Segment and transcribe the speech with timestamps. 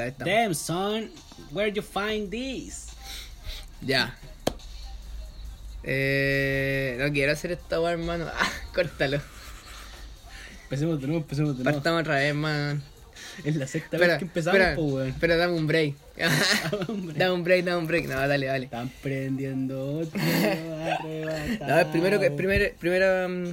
[0.00, 0.14] Ahí.
[0.18, 1.10] Damn, son,
[1.50, 2.88] where you find this?
[3.80, 4.16] Ya.
[5.84, 8.26] Eh, no quiero hacer esta weá, hermano.
[8.34, 9.20] Ah, córtalo.
[10.64, 11.76] Empecemos de nuevo, empecemos de nuevo.
[11.76, 12.82] Partamos otra vez, man.
[13.44, 15.08] Es la sexta Espera, vez que empezamos, espera, po, weón.
[15.08, 15.94] espera, dame un break.
[17.16, 18.06] Dame un break, dame un break.
[18.06, 18.64] No, dale, dale.
[18.66, 20.20] Están prendiendo otro
[21.66, 23.44] No, primero que primero, primero mm,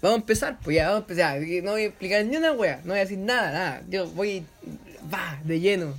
[0.00, 1.40] vamos a empezar, pues ya vamos a empezar.
[1.64, 3.82] No voy a explicar ni una wea, no voy a decir nada, nada.
[3.88, 4.44] Yo voy
[5.12, 5.94] va de lleno.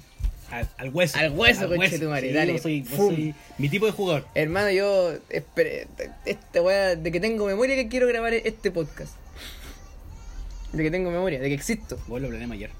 [0.51, 1.17] Al, al hueso.
[1.19, 2.53] Al hueso, tu madre, Sí, dale.
[2.53, 3.15] Yo soy, yo Fum.
[3.15, 4.25] soy mi tipo de jugador.
[4.33, 5.87] Hermano, yo esperé,
[6.25, 9.13] esta wea de que tengo memoria que quiero grabar este podcast.
[10.73, 11.99] De que tengo memoria, de que existo.
[12.07, 12.71] Vos lo planeamos ayer.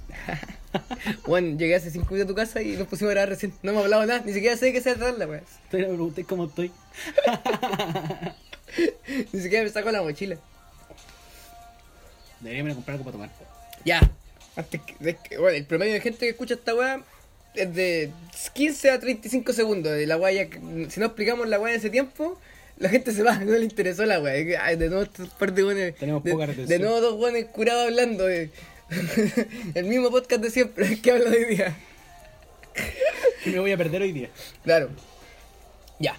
[1.26, 3.52] Bueno, llegué hace 5 minutos a tu casa y nos pusimos a grabar recién.
[3.64, 5.42] No hemos hablado nada, ni siquiera sé qué se trata la wea.
[5.64, 6.72] Ustedes me pregunté cómo estoy.
[9.34, 10.38] Ni siquiera me saco la mochila.
[12.40, 13.30] Deberíamos ir a comprar algo para tomar.
[13.84, 14.00] Ya.
[14.56, 17.02] Antes que, bueno, el promedio de gente que escucha esta weá
[17.56, 18.12] es de
[18.54, 19.92] 15 a 35 segundos.
[19.94, 20.48] De la weá
[20.90, 22.40] si no explicamos la weá en ese tiempo,
[22.78, 24.34] la gente se va, no le interesó la weá.
[24.76, 28.50] De nuevo, estos par de Tenemos de, poca de nuevo dos weones curados hablando de
[29.76, 31.78] el mismo podcast de siempre que hablo de hoy día.
[33.44, 34.30] Que me voy a perder hoy día.
[34.64, 34.90] Claro.
[36.00, 36.18] Ya.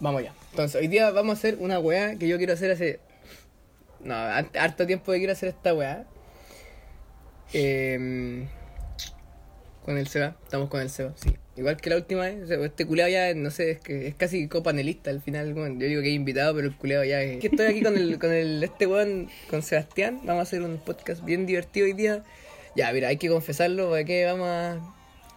[0.00, 0.34] Vamos ya.
[0.50, 3.00] Entonces, hoy día vamos a hacer una weá que yo quiero hacer hace.
[4.00, 6.04] No, har- harto tiempo que quiero hacer esta weá.
[7.52, 8.46] Em,
[9.84, 10.36] con el Seba.
[10.42, 11.36] Estamos con el Seba, sí.
[11.56, 12.50] Igual que la última vez.
[12.50, 15.54] Este culeado ya, no sé, es que es casi copanelista al final.
[15.54, 17.38] yo digo que he invitado, pero el culeado ya es.
[17.40, 20.20] Que estoy aquí con el, con el este weón, con Sebastián.
[20.24, 22.24] Vamos a hacer un podcast bien divertido hoy día.
[22.74, 23.90] Ya, mira, hay que confesarlo.
[23.90, 24.82] ¿Para qué vamos?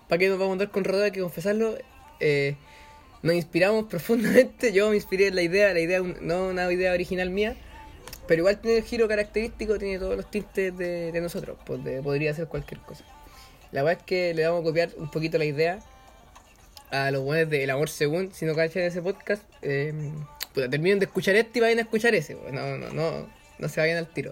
[0.10, 1.06] ¿Para qué nos vamos a andar con rodeo?
[1.06, 1.78] Hay que confesarlo.
[2.20, 2.56] Eh,
[3.22, 4.74] nos inspiramos profundamente.
[4.74, 7.56] Yo me inspiré en la idea, la idea, no una idea original mía,
[8.28, 11.58] pero igual tiene el giro característico, tiene todos los tintes de, nosotros.
[11.66, 13.04] Pues podría ser cualquier cosa.
[13.72, 15.80] La verdad es que le vamos a copiar un poquito la idea
[16.92, 18.34] a los buenos de El Amor Según.
[18.34, 19.44] Si no cachan ese podcast,
[20.54, 22.36] puta, terminen de escuchar este y vayan a escuchar ese.
[22.36, 23.28] pues, No, no, no,
[23.60, 24.32] no se vayan al tiro.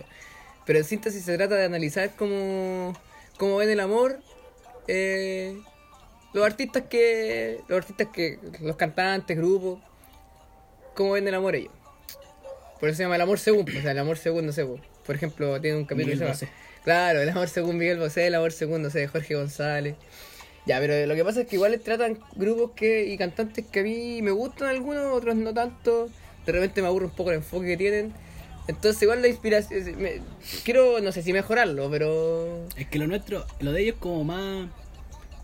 [0.65, 2.93] Pero en síntesis se trata de analizar cómo,
[3.37, 4.19] cómo ven el amor.
[4.87, 5.59] eh,
[6.33, 7.61] los artistas que.
[7.67, 8.39] Los artistas que.
[8.61, 9.79] Los cantantes, grupos.
[10.95, 11.71] Cómo ven el amor ellos.
[12.85, 13.65] Por eso se llama el amor según.
[13.67, 14.63] O sea, el amor según, no sé.
[14.63, 16.57] Por ejemplo, tiene un capítulo Miguel que se Bosé.
[16.83, 19.95] Claro, el amor según Miguel Bosé, el amor según, no sé, Jorge González.
[20.67, 23.83] Ya, pero lo que pasa es que igual tratan grupos que y cantantes que a
[23.83, 26.09] mí me gustan algunos, otros no tanto.
[26.45, 28.13] De repente me aburre un poco el enfoque que tienen.
[28.67, 29.83] Entonces igual la inspiración...
[29.99, 30.21] me-
[30.63, 32.67] quiero, no sé si mejorarlo, pero...
[32.77, 34.67] Es que lo nuestro, lo de ellos es como más,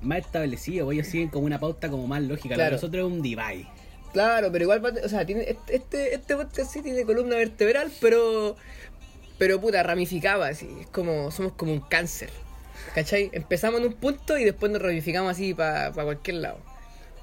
[0.04, 2.54] más establecido, ellos siguen como una pauta como más lógica.
[2.54, 2.70] Claro.
[2.70, 3.66] Lo de nosotros es un divide.
[4.14, 7.92] Claro, pero igual, va- o sea, tiene, este- este, este podcast sí tiene columna vertebral,
[8.02, 8.56] pero,
[9.38, 10.70] pero puta, ramificaba así.
[10.82, 12.30] Es como, somos como un cáncer.
[12.96, 13.30] ¿Cachai?
[13.34, 16.58] Empezamos en un punto y después nos ramificamos así para cualquier lado.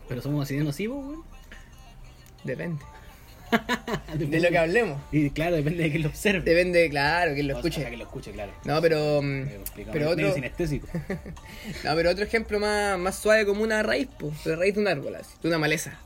[0.08, 1.22] Pero somos así de nocivos, weón.
[2.44, 2.82] Depende.
[4.18, 5.00] De lo que hablemos.
[5.10, 6.40] Y claro, depende de quién lo observe.
[6.42, 7.82] Depende, claro, que lo escuche.
[7.88, 8.52] que lo escuche, claro.
[8.64, 9.20] No, pero.
[9.22, 10.34] mm, complicado, Pero otro.
[10.34, 10.86] sinestésico.
[11.84, 14.44] No, pero otro ejemplo más, más suave como una raíz, pues.
[14.46, 15.98] La raíz de un árbol, así, de una maleza.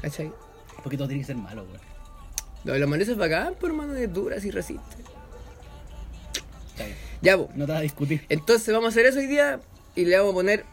[0.00, 0.26] ¿Cachai?
[0.26, 1.80] Un poquito tiene que ser malo, weón.
[2.64, 4.96] Lo de la maleza es bacán, por hermano, es dura, y resiste.
[6.70, 6.96] Está bien.
[7.22, 7.54] Ya, pues.
[7.54, 8.24] No te vas a discutir.
[8.28, 9.60] Entonces vamos a hacer eso hoy día
[9.94, 10.64] y le vamos a poner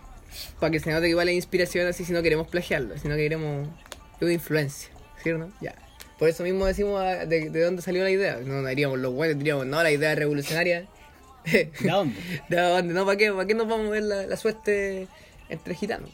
[0.60, 3.68] para que se note que es inspiración así si no queremos plagiarlo, si no queremos
[4.20, 4.90] una influencia,
[5.22, 5.52] ¿sí o no?
[5.62, 5.76] Ya.
[6.18, 8.38] Por eso mismo decimos ah, de, de dónde salió la idea.
[8.44, 10.88] No, no diríamos los buenos, diríamos, no, la idea revolucionaria.
[11.46, 12.16] ¿De dónde?
[12.50, 12.94] ¿De dónde?
[12.94, 13.32] No, ¿para qué?
[13.32, 15.08] ¿Para qué nos vamos a ver la, la suerte
[15.50, 16.10] entre gitanos?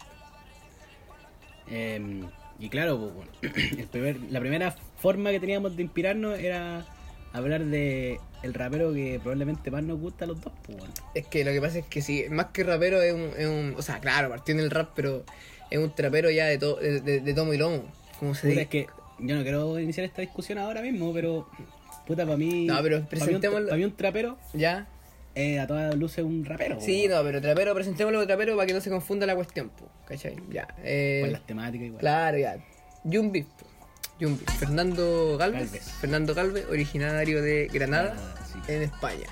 [1.68, 2.24] Eh,
[2.59, 3.31] y claro, pues, bueno,
[3.80, 6.86] el primer, la primera forma que teníamos de inspirarnos era
[7.34, 10.94] hablar de el rapero que probablemente más nos gusta a los dos, pues, bueno.
[11.16, 13.75] Es que lo que pasa es que sí, más que rapero es un, es un
[13.78, 15.24] o sea, claro, partió en el rap, pero
[15.70, 17.84] es un trapero ya de, to- de, de- de tomo y lomo,
[18.20, 18.62] como se dice.
[18.64, 18.88] es que
[19.20, 21.47] yo no quiero iniciar esta discusión ahora mismo, pero
[22.08, 22.66] puta, para mí.
[22.66, 23.68] No, pero para mí, un, presentémoslo.
[23.68, 24.88] para mí un trapero ¿Ya?
[25.35, 26.79] Eh, a todas luces un rapero.
[26.81, 29.90] Sí, no, pero trapero, presentémoslo de trapero para que no se confunda la cuestión, po,
[30.08, 30.35] ¿cachai?
[30.49, 30.67] Ya.
[30.84, 31.99] Eh, Con las temáticas igual.
[31.99, 32.58] claro, ya.
[33.03, 33.66] Jumbi, po,
[34.20, 34.43] Jumbi.
[34.59, 35.91] Fernando Galvez, Galvez.
[36.02, 38.35] Fernando Galvez, originario de Granada, Granada,
[38.66, 38.72] sí.
[38.73, 39.28] en España.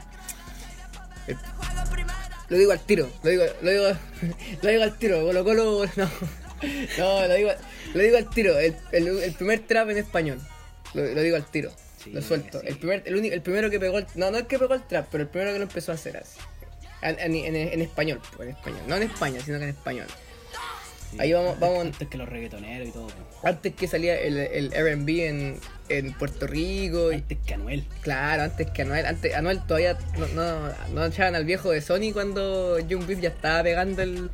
[1.27, 1.37] El-
[2.49, 3.83] Lo digo al tiro, lo digo, lo digo,
[4.61, 6.09] lo digo al tiro, Colo Colo, no,
[6.97, 7.49] no, lo digo,
[7.93, 10.39] lo digo al tiro, el, el, el primer trap en español,
[10.93, 11.71] lo, lo digo al tiro,
[12.07, 12.67] Sí, lo suelto, sí.
[12.67, 14.83] el primer, el único, el primero que pegó, el, no, no el que pegó el
[14.87, 16.39] trap, pero el primero que lo empezó a hacer así,
[17.01, 20.07] en, en- en- en español, pues, en español, no en España, sino que en español.
[21.11, 21.17] Sí.
[21.21, 23.07] Ahí vamos, vamos Antes que los reggaetoneros y todo.
[23.07, 23.47] po.
[23.47, 25.57] antes que salía el, el RB en,
[25.87, 27.11] en Puerto Rico.
[27.13, 27.85] Antes que Anuel.
[28.01, 29.05] claro, antes que Anuel.
[29.05, 33.29] Antes, Anuel todavía no, no, no echaban al viejo de Sony cuando Young Beef ya
[33.29, 34.29] estaba pegando el,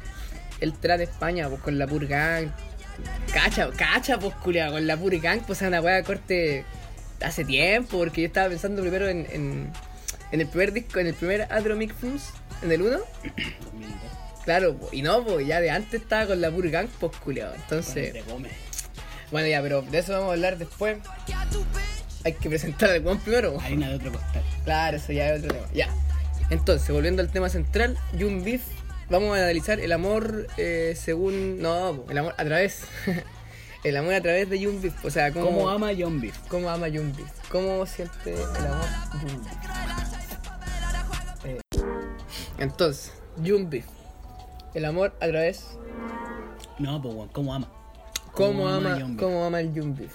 [0.61, 2.51] el trap de España, pues con la Purgang.
[3.31, 6.65] Cacha, cacha, pues culiao, con la Purgang, pues una weá corte
[7.23, 9.71] hace tiempo, porque yo estaba pensando primero en, en,
[10.31, 12.29] en el primer disco, en el primer Adro Mix Films,
[12.61, 12.97] en el 1.
[12.97, 14.13] 2002.
[14.43, 17.53] Claro, po, y no, pues ya de antes estaba con la Purgang, pues culiao.
[17.55, 18.13] Entonces,
[19.31, 20.97] bueno, ya, pero de eso vamos a hablar después.
[22.25, 23.59] Hay que presentar al weón primero.
[23.59, 24.43] Harina de otro costal.
[24.63, 25.67] Claro, eso ya es otro tema.
[25.73, 25.89] Ya.
[26.49, 28.61] Entonces, volviendo al tema central, Jun Beef,
[29.09, 31.61] vamos a analizar el amor eh, según.
[31.61, 32.83] No, el amor a través.
[33.83, 35.05] el amor a través de Beef.
[35.05, 36.37] O sea, cómo, ¿Cómo ama John Beef?
[36.47, 37.49] cómo ama Beef.
[37.49, 38.85] ¿Cómo siente el amor
[39.23, 39.53] Beef?
[41.45, 41.61] Eh,
[42.57, 43.85] entonces, Beef.
[44.73, 45.77] El amor a través.
[46.79, 47.67] No, pues ¿cómo ama?
[48.31, 50.13] ¿Cómo, ama, John cómo ama el Beef?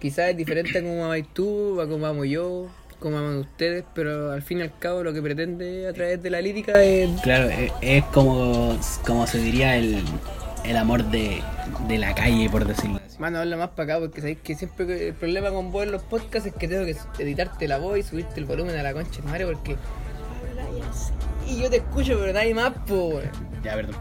[0.00, 2.68] Quizás es diferente a cómo amáis tú, a cómo amo yo,
[2.98, 6.30] cómo aman ustedes, pero al fin y al cabo lo que pretende a través de
[6.30, 7.08] la lírica es...
[7.20, 8.76] Claro, es, es como,
[9.06, 10.02] como se diría el,
[10.64, 11.42] el amor de,
[11.88, 13.18] de la calle, por decirlo así.
[13.18, 16.02] Mano, habla más para acá porque sabéis que siempre el problema con vos en los
[16.02, 19.20] podcasts es que tengo que editarte la voz y subirte el volumen a la concha
[19.20, 19.76] de madre porque...
[21.46, 23.30] Y yo te escucho, pero nadie más, weón.
[23.62, 23.96] Ya, perdón.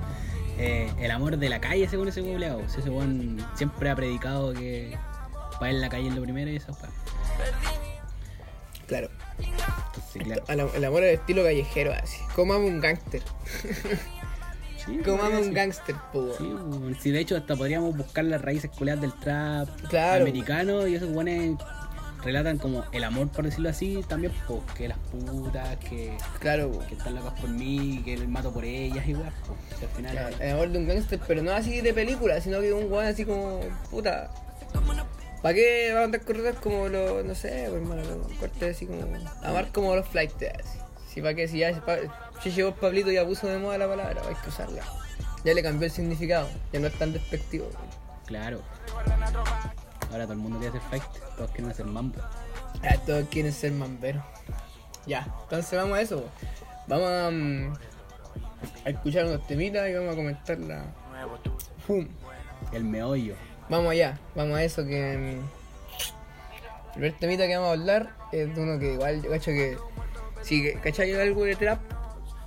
[0.58, 2.62] Eh, el amor de la calle, según ese culeado.
[2.62, 4.98] Ese weón siempre ha predicado que
[5.60, 6.88] para él la calle es lo primero y eso fue.
[8.88, 10.72] Claro, Entonces, claro.
[10.76, 12.18] el amor al estilo callejero, así.
[12.36, 13.22] Como ama un gángster.
[14.86, 15.54] Sí, podría un ser.
[15.54, 16.30] gángster, po.
[17.00, 20.24] Sí, de hecho, hasta podríamos buscar las raíces culeadas del trap Claro.
[20.24, 21.58] americano y esos weones
[22.24, 26.94] relatan como el amor, por decirlo así, también, po, que las putas, que, Claro, que
[26.96, 29.32] están locas por mí, que el mato por ellas, igual.
[29.48, 29.56] po.
[29.82, 30.12] Al final.
[30.12, 33.06] Claro, el amor de un gángster, pero no así de película, sino que un weón
[33.06, 34.30] así como, puta.
[35.42, 38.02] ¿Para qué va a andar corridas como los, no sé, pues, hermano,
[38.40, 39.02] cortes así como,
[39.42, 40.78] amar como los flights, así.
[41.14, 41.98] Si para qué, si ya, pa-
[42.42, 44.82] si llegó Pablito y ya puso de moda la palabra, hay que usarla.
[45.44, 47.68] Ya le cambió el significado, ya no es tan despectivo.
[48.26, 48.62] Claro.
[50.12, 51.04] Ahora todo el mundo quiere hacer fight,
[51.36, 52.20] todos quieren hacer mambo.
[52.84, 54.24] Ah, todos quieren ser mamberos.
[55.06, 56.30] Ya, entonces vamos a eso.
[56.88, 57.74] Vamos a, mm,
[58.86, 60.86] a escuchar unos temitas y vamos a comentar la...
[61.88, 62.08] ¡Fum!
[62.72, 63.36] El meollo.
[63.70, 65.18] Vamos allá, vamos a eso que.
[65.18, 65.40] mm,
[66.88, 69.78] El primer temita que vamos a hablar es de uno que igual yo cacho que.
[70.42, 71.80] Si cachai algo de trap,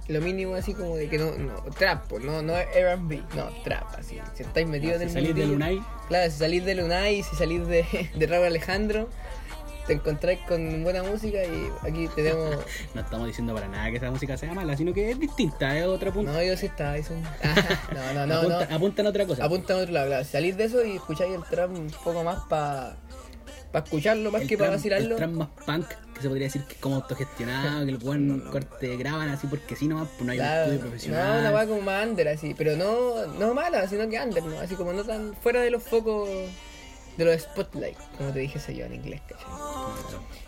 [0.09, 1.33] lo mínimo así como de que no.
[1.33, 4.21] no trap, no, no es RB, no, trap, así.
[4.35, 7.37] Si estáis metidos en Si el salís de Lunay, Claro, si salís de Lunay, si
[7.37, 9.09] salís de, de Raúl Alejandro,
[9.87, 12.57] te encontráis con buena música y aquí tenemos.
[12.95, 15.87] no estamos diciendo para nada que esa música sea mala, sino que es distinta, es
[15.87, 16.33] otro punto.
[16.33, 17.23] No, yo sí estaba, es un.
[17.95, 18.77] No, no, no, apunta, no.
[18.77, 19.45] apuntan a otra cosa.
[19.45, 20.25] Apunta a otro lado, claro.
[20.25, 22.97] Salís de eso y escucháis el trap un poco más para
[23.75, 25.11] pa escucharlo, más el que para trap- vacilarlo.
[25.11, 28.41] El trap más punk, que se podría decir que es como autogestionado, que el buen
[28.51, 31.41] corte graban así porque sí nomás, pues no hay un Claro, estudio no, profesional.
[31.41, 34.59] una weá como más under así, pero no, no mala, sino que under, ¿no?
[34.61, 36.29] Así como no tan fuera de los focos,
[37.17, 39.47] de los spotlight, como te dije yo en inglés, ¿cachai?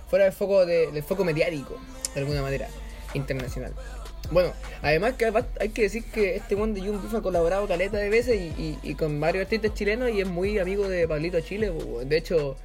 [0.08, 1.76] Fuera del foco, de- del foco mediático,
[2.14, 2.68] de alguna manera,
[3.14, 3.72] internacional.
[4.32, 4.52] Bueno,
[4.82, 8.08] además que hay que decir que este one de Jun Beef ha colaborado caleta de
[8.08, 11.70] veces y, y- y con varios artistas chilenos y es muy amigo de Pablito Chile.
[11.70, 12.08] weón.
[12.08, 12.56] De hecho,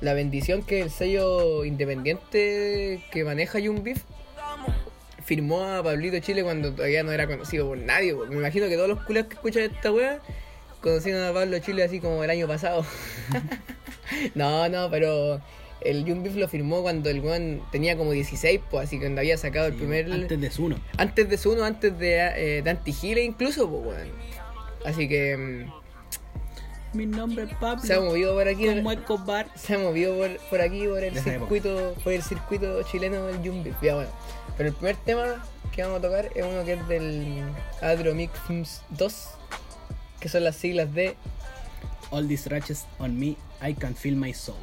[0.00, 4.02] la bendición que el sello independiente que maneja Jun Beef
[5.24, 8.14] firmó a Pablito Chile cuando todavía no era conocido por nadie.
[8.14, 10.20] Me imagino que todos los culeros que escuchan esta wea
[10.80, 12.84] conocieron a Pablo Chile así como el año pasado.
[14.34, 15.40] no, no, pero
[15.80, 19.20] el Jun Beef lo firmó cuando el weón tenía como 16, pues así que cuando
[19.20, 20.12] había sacado el primer.
[20.12, 20.76] Antes de Zuno.
[20.98, 24.08] Antes de Zuno, antes de, eh, de Antigile incluso, pues weón.
[24.84, 25.83] Así que mm,
[26.94, 27.82] Mi nombre es Pablo.
[27.82, 28.66] se ha movido por aquí.
[28.66, 29.48] como Escobar.
[29.56, 33.76] Se ha movido por, por aquí, por el circuito, por el circuito chileno del Beef.
[33.82, 34.10] Ya bueno.
[34.56, 37.42] Pero el primer tema que vamos a tocar es uno que es del
[37.82, 39.28] Adromic Films 2,
[40.20, 41.16] que son las siglas de
[42.10, 44.56] All these ratchets on me, I can feel my soul.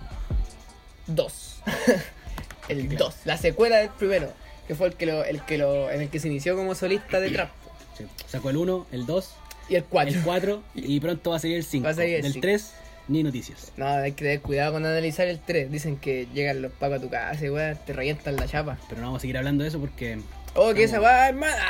[1.08, 1.62] 2.
[2.70, 3.06] el Claro.
[3.06, 4.32] 2, la secuela del primero,
[4.68, 7.20] que fue el que lo, el que lo, en el que se inició como solista
[7.20, 7.50] de trap.
[7.98, 8.06] Sí.
[8.28, 9.34] Sacó el 1, el 2,
[9.70, 10.14] Y el 4.
[10.18, 11.84] el 4 y pronto va a salir el 5.
[11.86, 12.42] Va a salir el Del cinco.
[12.44, 12.74] 3,
[13.08, 13.72] ni noticias.
[13.78, 15.72] No, hay que tener cuidado con analizar el 3.
[15.72, 18.78] Dicen que llegan los pacos a tu casa y weón, te revientan la chapa.
[18.90, 20.20] Pero no vamos a seguir hablando de eso porque
[20.54, 21.06] Oh, que esa Vamos.
[21.12, 21.66] weá es mala.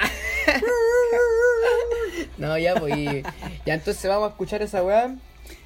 [2.37, 2.97] no, ya, pues.
[2.97, 3.23] y-
[3.65, 5.15] ya entonces vamos a escuchar esa weá.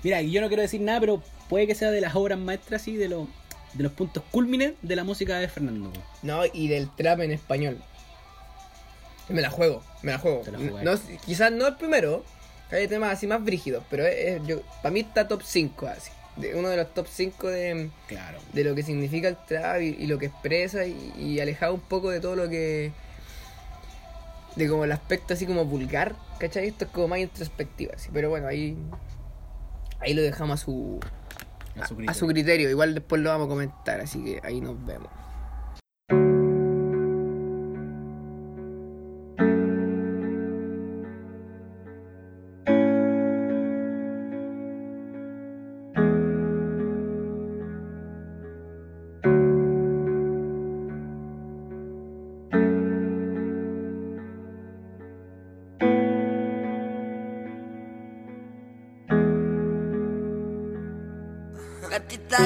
[0.04, 2.96] Mira, yo no quiero decir nada, pero puede que sea de las obras maestras y
[2.98, 3.28] de, los
[3.74, 5.92] de los puntos cúlmines de la música de Fernando.
[6.24, 7.78] No, y del trap en español.
[9.30, 10.44] Me la juego, me la juego.
[10.84, 10.94] No,
[11.26, 12.24] quizás no el primero,
[12.72, 16.12] Hay temas así más brígidos, pero es, yo, para mí está top 5 así.
[16.36, 18.40] De, uno de los top 5 de, Claro.
[18.54, 21.80] de lo que significa el trap y, y lo que expresa y, y alejado un
[21.82, 22.92] poco de todo lo que...
[24.56, 26.68] De como el aspecto así como vulgar, ¿cachai?
[26.68, 28.10] Esto es como más introspectiva, así.
[28.14, 28.78] Pero bueno, ahí...
[30.00, 31.00] Ahí lo dejamos a su,
[31.80, 32.70] A su a su criterio.
[32.70, 35.10] Igual después lo vamos a comentar, así que ahí nos vemos.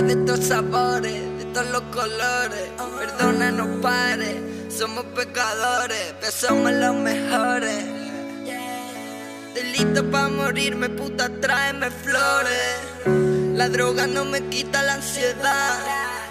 [0.09, 2.63] De todos sabores, de todos los colores.
[2.97, 4.37] Perdona, no pares,
[4.75, 7.83] somos pecadores, pero somos los mejores.
[9.71, 12.73] Listo pa' morirme, puta, tráeme flores.
[13.53, 15.77] La droga no me quita la ansiedad.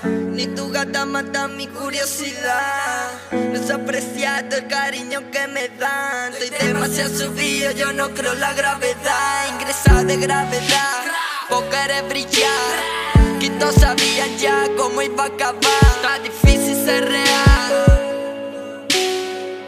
[0.02, 3.12] Ni tu gata mata mi curiosidad.
[3.30, 6.32] No es apreciado el cariño que me dan.
[6.32, 9.52] Estoy demasiado subido, yo no creo la gravedad.
[9.52, 11.04] Ingresado de gravedad,
[11.48, 12.97] vos querés brillar.
[13.58, 15.82] Todos sabían ya cómo iba a acabar.
[15.96, 18.86] Está difícil ser real.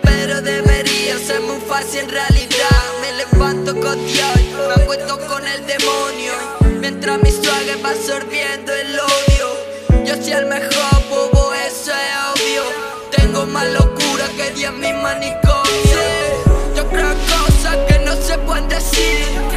[0.02, 2.80] Pero debería ser muy fácil en realidad.
[3.00, 4.37] Me levanto con Dios,
[4.68, 6.32] me acuesto con el demonio.
[6.80, 10.04] Mientras mi suave va absorbiendo el odio.
[10.04, 12.62] Yo soy el mejor, bobo, eso es obvio.
[13.11, 19.50] Tengo más locura que 10 mil manicomios Yo creo cosas que no se pueden decir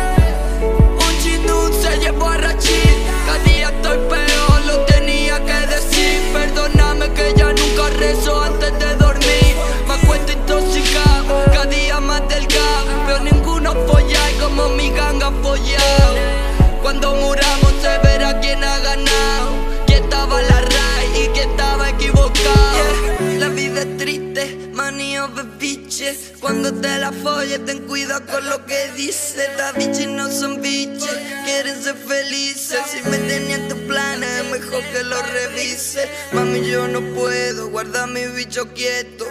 [26.39, 29.38] Cuando te la folles ten cuidado con lo que dices.
[29.38, 32.79] Estas biches no son biches, quieren ser felices.
[32.91, 38.08] Si me tenían tus planes, es mejor que lo revises Mami yo no puedo guardar
[38.10, 39.25] mi bicho quieto.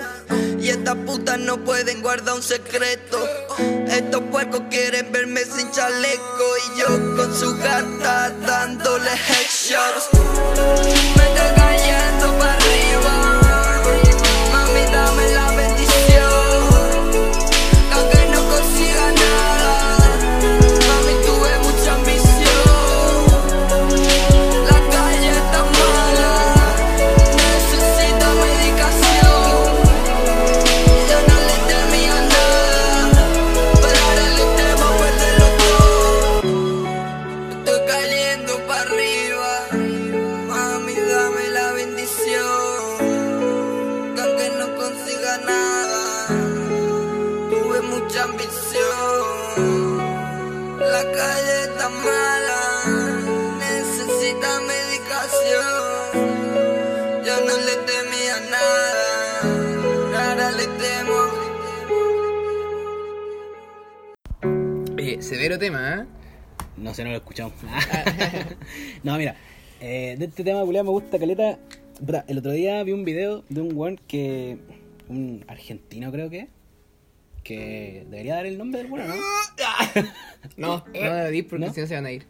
[0.60, 3.18] Y estas putas no pueden guardar un secreto.
[3.88, 6.44] Estos puercos quieren verme sin chaleco.
[6.66, 10.08] Y yo con su gata dándole headshots.
[11.16, 11.61] Me
[65.52, 66.06] Severo tema, ¿eh?
[66.78, 67.52] No sé, no lo escuchamos.
[69.02, 69.36] no, mira.
[69.82, 71.58] eh, de este tema, culiao, me gusta caleta.
[72.26, 74.56] El otro día vi un video de un weón que.
[75.10, 76.48] Un argentino, creo que.
[77.44, 79.08] Que debería dar el nombre del weón,
[80.56, 80.84] ¿no?
[80.84, 81.74] No, no lo di porque ¿No?
[81.74, 82.24] si no se van a ir.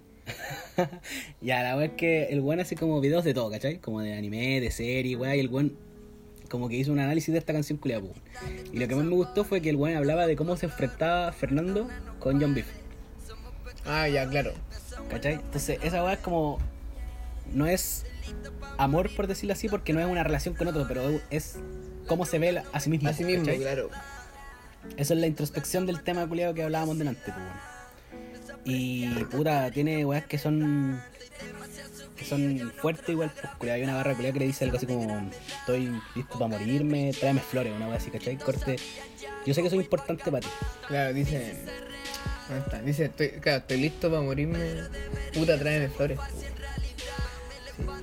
[1.40, 3.78] ya, la weá es que el weón hace como videos de todo, ¿cachai?
[3.78, 5.76] Como de anime, de serie, weá, y el weón
[6.48, 8.14] como que hizo un análisis de esta canción culiao, po.
[8.72, 11.30] Y lo que más me gustó fue que el weón hablaba de cómo se enfrentaba
[11.30, 11.88] Fernando
[12.18, 12.81] con John Beef.
[13.84, 14.52] Ah, ya, claro.
[15.10, 15.34] ¿Cachai?
[15.34, 16.58] Entonces, esa weá es como.
[17.52, 18.06] No es
[18.78, 21.58] amor, por decirlo así, porque no es una relación con otro, pero es
[22.06, 23.08] cómo se ve a sí mismo.
[23.08, 23.60] Así mismo, ¿cachai?
[23.60, 23.90] claro.
[24.96, 27.36] Eso es la introspección del tema culiado que hablábamos delante, pues.
[28.64, 31.00] Y puta, tiene weas que son.
[32.16, 33.76] que son fuertes igual, pues culiao.
[33.76, 37.40] Hay una barra culiada que le dice algo así como estoy listo para morirme, tráeme
[37.40, 38.36] flores, una wea así, ¿cachai?
[38.36, 38.76] Corte.
[39.44, 40.48] Yo sé que soy importante para ti.
[40.86, 41.56] Claro, dice.
[42.84, 44.58] Dice, estoy, claro, estoy listo para morirme.
[45.34, 46.18] Puta, tráeme flores.
[46.38, 46.44] Sí,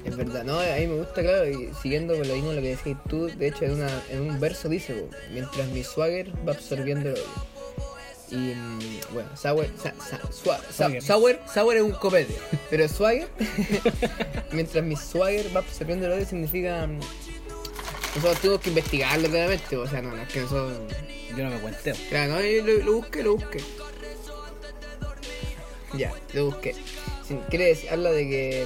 [0.05, 2.69] es verdad, no, a mí me gusta, claro, y siguiendo con lo mismo lo que
[2.69, 7.09] decías tú, de hecho en, una, en un verso dice, mientras mi swagger va absorbiendo
[7.09, 7.49] el odio.
[8.31, 8.79] Y mm,
[9.13, 11.01] bueno, sour, sa- sa- swa- sa- Swagger.
[11.03, 12.35] sour, sour es un copete,
[12.69, 13.27] pero swagger,
[14.51, 16.87] mientras mi swagger va absorbiendo el odio significa...
[16.87, 16.99] mm,
[18.15, 20.79] Nosotros tuvimos que investigarlo claramente, o sea, no, no es que nosotros...
[21.37, 21.95] Yo no me cuenteo.
[22.09, 23.59] Claro, no, yo lo, lo busqué, lo busqué.
[25.97, 26.75] Ya, lo busqué.
[27.49, 28.65] Quiere decir, habla de que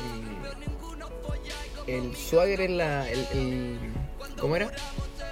[1.87, 3.09] mm, el swagger es la.
[3.09, 3.77] El, el-
[4.39, 4.71] ¿Cómo era?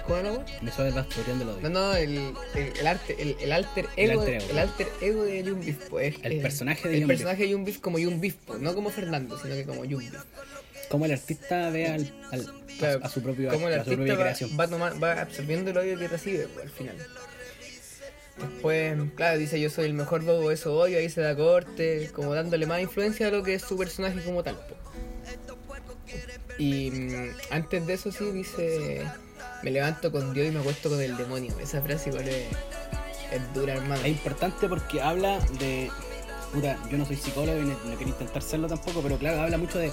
[0.06, 0.30] ¿Cómo era?
[0.30, 1.70] el bastorión del No, odio.
[1.70, 4.50] no, el, el, el arte, el, el alter ego, alter de- ego.
[4.52, 7.48] el alter ego de Young Beef, pues, es- El es- personaje de el personaje de
[7.50, 10.22] Young Beef como Young Beef, pues, no como Fernando, sino que como Young Beef.
[10.88, 13.94] Cómo el artista ve al, al- Claro, a, a su propio, como el a su
[13.94, 14.50] propia va, creación.
[14.58, 16.96] va, tomar- va absorbiendo el odio que recibe pues, al final.
[18.38, 22.34] Después, claro, dice yo soy el mejor bobo, eso odio, ahí se da corte, como
[22.34, 24.58] dándole más influencia a lo que es su personaje como tal.
[26.58, 29.06] Y mm, antes de eso sí dice,
[29.62, 31.52] me levanto con Dios y me acuesto con el demonio.
[31.60, 34.02] Esa frase igual es, dura, hermano.
[34.02, 35.90] Es importante porque habla de.
[36.52, 39.56] Puta, yo no soy psicólogo y no, no quiero intentar serlo tampoco, pero claro, habla
[39.56, 39.92] mucho de.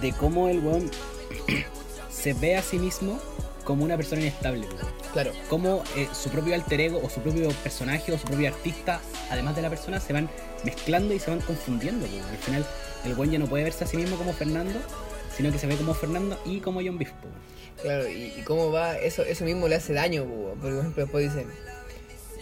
[0.00, 0.90] de cómo el weón
[2.10, 3.20] se ve a sí mismo
[3.64, 4.66] como una persona inestable.
[4.66, 4.97] weón.
[5.12, 9.00] Claro, Cómo eh, su propio alter ego o su propio personaje o su propio artista,
[9.30, 10.28] además de la persona, se van
[10.64, 12.06] mezclando y se van confundiendo.
[12.06, 12.24] weón.
[12.24, 12.66] Al final,
[13.04, 14.78] el weón ya no puede verse a sí mismo como Fernando,
[15.36, 17.10] sino que se ve como Fernando y como John Beef.
[17.22, 17.34] weón.
[17.82, 21.32] claro, y, y cómo va, eso, eso mismo le hace daño, po, por ejemplo, después
[21.32, 21.46] dice,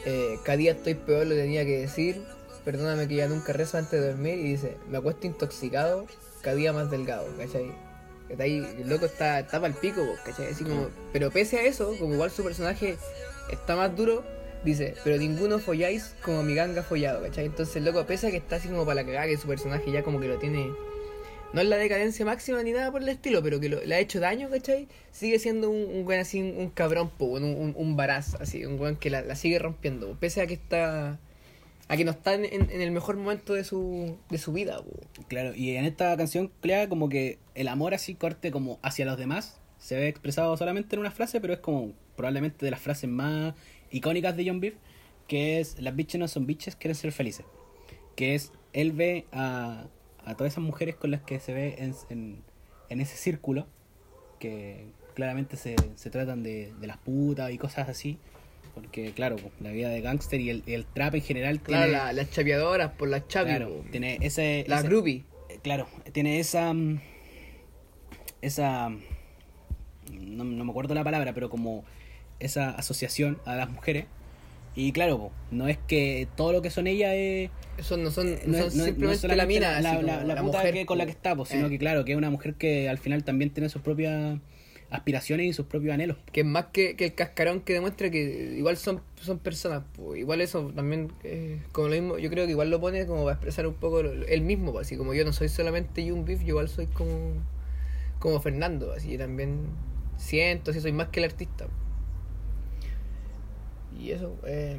[0.05, 2.23] eh, cada día estoy peor, lo tenía que decir,
[2.65, 6.07] perdóname que ya nunca rezo antes de dormir, y dice, me acuesto intoxicado,
[6.43, 7.73] cada día más delgado, ¿cachai?
[8.29, 10.47] Está ahí, el loco está, está para el pico, ¿cachai?
[10.49, 12.97] Así como, pero pese a eso, como igual su personaje
[13.53, 14.25] está más duro,
[14.65, 17.47] dice, pero ninguno folláis como mi ganga follado, ¿cachai?
[17.47, 19.91] Entonces el loco, pese a que está así como para la cagada, que su personaje
[19.93, 20.71] ya como que lo tiene
[21.53, 24.01] no es la decadencia máxima ni nada por el estilo, pero que lo- le ha
[24.01, 24.89] hecho daño, ¿cachai?
[25.13, 28.77] Sigue siendo un, un buen así, un, cabrón, po, un, un, un varaz, así, un
[28.77, 31.19] buen que la, la sigue rompiendo, po, pese a que está.
[31.89, 34.83] A que no está en, en- el mejor momento de su, de su vida.
[35.29, 39.17] Claro, y en esta canción, crea como que el amor así corte como hacia los
[39.19, 43.09] demás se ve expresado solamente en una frase, pero es como probablemente de las frases
[43.09, 43.55] más
[43.91, 44.75] icónicas de John Beef,
[45.29, 47.45] que es las bitches no son bitches, quieren ser felices.
[48.17, 49.87] Que es, él ve a,
[50.25, 52.43] a todas esas mujeres con las que se ve en, en,
[52.89, 53.67] en ese círculo,
[54.41, 58.19] que claramente se, se tratan de, de las putas y cosas así.
[58.77, 61.99] Porque, claro, la vida de gángster y el, y el trap en general Claro, tiene,
[61.99, 64.65] la- las chapeadoras por las chapi, claro, tiene ese...
[64.69, 64.89] las ese-
[65.49, 66.73] eh, Claro, tiene esa.
[66.75, 67.01] mm,
[68.43, 68.91] Esa.
[70.13, 71.85] No, no me acuerdo la palabra, pero como
[72.39, 74.05] esa asociación a las mujeres.
[74.75, 77.51] Y claro, po, no es que todo lo que son ellas es.
[77.79, 80.43] Eso no son, no no son no no simplemente la mina, la, la- la la
[80.43, 81.71] puta mujer, que con la que está, po, sino eh.
[81.71, 84.39] que claro, que es una mujer que al final también tiene sus propias
[84.91, 86.17] aspiraciones y sus propios anhelos.
[86.33, 89.83] que es más que, que el cascarón que demuestra que igual son, son personas,
[90.17, 93.35] igual eso también, eh, como lo mismo, yo creo que igual lo pone como para
[93.35, 96.69] expresar un poco él mismo, así como yo no soy solamente Young Beef, yo igual
[96.69, 97.35] soy como,
[98.19, 99.67] como Fernando, así también
[100.17, 101.67] siento, así soy más que el artista.
[103.99, 104.79] Y eso, eh,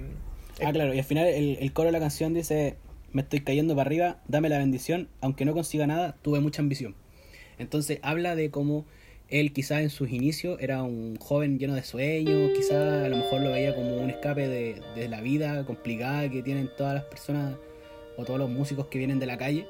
[0.64, 2.78] Ah, claro, y al final el, el coro de la canción dice:
[3.12, 6.96] Me estoy cayendo para arriba, dame la bendición, aunque no consiga nada, tuve mucha ambición.
[7.60, 8.86] Entonces habla de cómo
[9.30, 13.42] él quizás en sus inicios era un joven lleno de sueños, quizás a lo mejor
[13.42, 17.56] lo veía como un escape de, de la vida complicada que tienen todas las personas
[18.16, 19.68] o todos los músicos que vienen de la calle.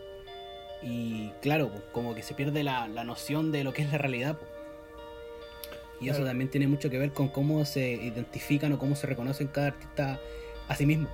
[0.84, 3.98] Y claro, pues, como que se pierde la, la noción de lo que es la
[3.98, 4.38] realidad.
[4.38, 4.52] pues.
[6.00, 9.48] Y eso también tiene mucho que ver con cómo se identifican o cómo se reconocen
[9.48, 10.20] cada artista
[10.68, 11.10] a sí mismo.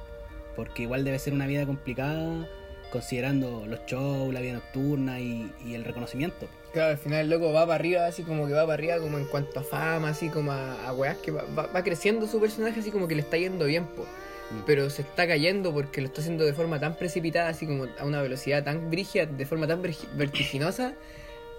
[0.57, 2.47] Porque igual debe ser una vida complicada
[2.91, 6.47] considerando los shows, la vida nocturna y, y el reconocimiento.
[6.73, 9.17] Claro, al final el loco va para arriba, así como que va para arriba como
[9.17, 12.39] en cuanto a fama, así como a, a weas que va, va- va creciendo su
[12.41, 14.03] personaje, así como que le está yendo bien, po.
[14.51, 14.63] Mm.
[14.65, 18.03] pero se está cayendo porque lo está haciendo de forma tan precipitada, así como a
[18.05, 20.93] una velocidad tan brígida, de forma tan vertiginosa,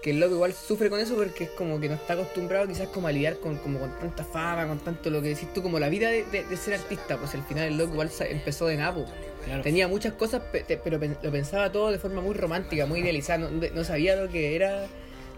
[0.03, 2.89] que el loco igual sufre con eso porque es como que no está acostumbrado quizás
[2.89, 5.79] como a lidiar con, como con tanta fama, con tanto lo que decís tú, como
[5.79, 8.77] la vida de, de- de ser artista, pues al final el loco igual empezó de
[8.77, 9.07] napo.
[9.47, 9.63] Claro.
[9.63, 13.85] Tenía muchas cosas, pero lo pensaba todo de forma muy romántica, muy idealizada, no, no
[13.85, 14.87] sabía lo que era,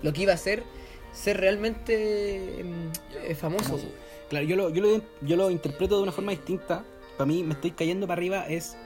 [0.03, 0.63] lo que iba a ser,
[1.13, 3.65] ser realmente mm, eh, famoso.
[3.65, 3.89] Famoso.
[4.29, 6.85] Claro, yo lo, yo, lo, yo lo interpreto de una forma distinta.
[7.17, 8.77] Para mí, me estoy cayendo para arriba es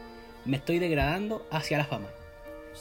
[0.45, 2.09] me estoy degradando hacia la fama.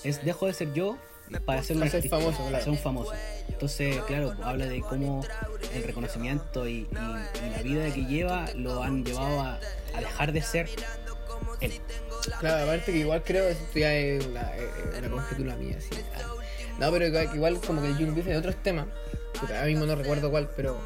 [0.04, 0.98] Es dejo de ser yo
[1.46, 3.12] para ser un Para ser artista, famoso, para ser un famoso.
[3.48, 5.22] Entonces, claro, habla de cómo
[5.74, 9.60] el reconocimiento y, y- y la vida que lleva lo han llevado a,
[9.96, 10.70] a dejar de ser
[11.62, 11.74] él.
[12.40, 14.62] Claro, aparte que igual creo que esto ya es una, eh,
[14.94, 15.90] eh, una conjetura mía, sí.
[16.80, 18.88] No, pero igual, igual como que el Young Beef en otros temas,
[19.40, 20.80] puta, ahora mismo no recuerdo cuál, pero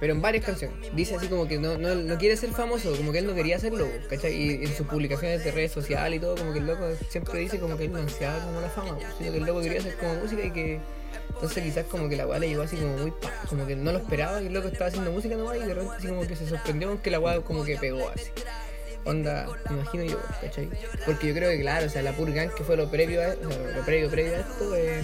[0.00, 3.12] pero en varias canciones, dice así como que no, no, no quiere ser famoso, como
[3.12, 4.34] que él no quería hacerlo, ¿cachai?
[4.34, 7.58] Y en sus publicaciones de redes sociales y todo, como que el loco siempre dice
[7.58, 10.14] como que él no ansiaba como la fama, sino que el loco quería hacer como
[10.16, 10.80] música y que...
[11.30, 13.10] Entonces quizás como que la weá le llegó así como muy...
[13.12, 15.74] pa, como que no lo esperaba y el loco estaba haciendo música nomás y de
[15.74, 18.30] repente así como que se sorprendió con que la weá como que pegó así.
[19.04, 20.70] Onda, me imagino yo, ¿cachai?
[21.04, 23.50] Porque yo creo que, claro, o sea, la Purgan, que fue lo previo a, o
[23.52, 25.02] sea, lo previo, previo a esto, eh,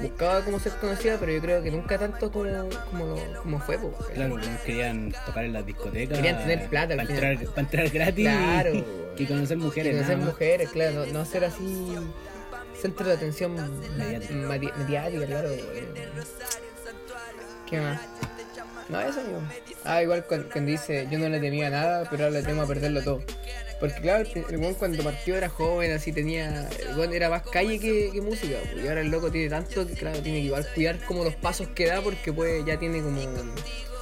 [0.00, 3.92] buscaba como ser conocida, pero yo creo que nunca tanto como, como, como fue, po.
[4.14, 6.18] Claro, querían tocar en las discotecas.
[6.18, 8.84] Querían tener plata Para entrar, para entrar gratis Claro, y,
[9.18, 9.92] y conocer mujeres.
[9.92, 10.34] Conocer nada más.
[10.34, 11.96] mujeres, claro, no, no ser así
[12.80, 13.54] centro de atención
[13.98, 14.32] Mediática.
[14.34, 15.50] medi- mediática, claro.
[15.50, 15.84] eh.
[17.68, 18.00] ¿Qué más?
[18.88, 19.40] No, eso amigo.
[19.84, 22.66] Ah, igual cuando, cuando dice yo no le temía nada, pero ahora le temo a
[22.66, 23.22] perderlo todo.
[23.80, 26.68] Porque claro, el, cuando partió era joven, así tenía.
[26.96, 29.94] El era más calle que, que música, pues, y ahora el loco tiene tanto que
[29.94, 33.18] claro, tiene que igual cuidar como los pasos que da porque pues ya tiene como.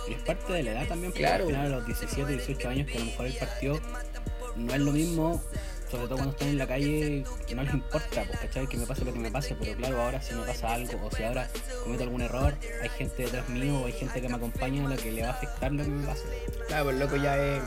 [0.09, 1.45] Y es parte de la edad también, porque Claro.
[1.45, 3.81] al final a los 17, 18 años que a lo mejor él partió,
[4.57, 5.43] no es lo mismo,
[5.91, 8.87] sobre todo cuando están en la calle, que no les importa, pues cachai, que me
[8.87, 11.49] pase lo que me pase, pero claro, ahora si me pasa algo, o si ahora
[11.85, 14.97] cometo algún error, hay gente detrás mío, o hay gente que me acompaña a la
[14.97, 16.23] que le va a afectar lo que me pase.
[16.69, 17.63] Claro, pues loco ya es.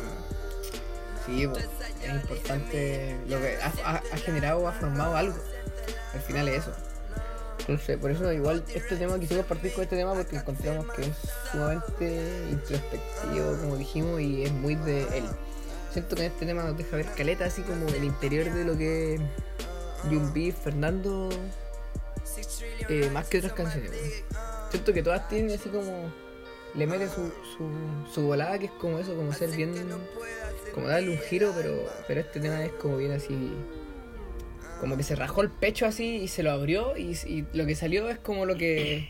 [1.25, 1.65] Sí, pues,
[2.03, 3.17] es importante.
[3.27, 5.37] Lo que ha, ha- ha generado, ha formado algo.
[6.13, 6.71] Al final es eso.
[7.59, 11.09] Entonces, por eso igual este tema, quisimos partir con este tema porque encontramos que es
[11.51, 15.25] sumamente introspectivo, como dijimos, y es muy de él.
[15.91, 19.19] Siento que este tema nos deja ver caleta, así como el interior de lo que
[20.33, 21.29] B, Fernando,
[22.89, 23.91] eh, más que otras canciones.
[23.91, 24.71] weón.
[24.71, 26.11] Siento que todas tienen así como
[26.73, 27.27] le mete su,
[27.57, 27.69] su,
[28.13, 29.73] su volada que es como eso, como ser bien,
[30.73, 33.51] como darle un giro, pero, pero este tema es como bien así,
[34.79, 37.75] como que se rajó el pecho así y se lo abrió y, y lo que
[37.75, 39.09] salió es como lo que,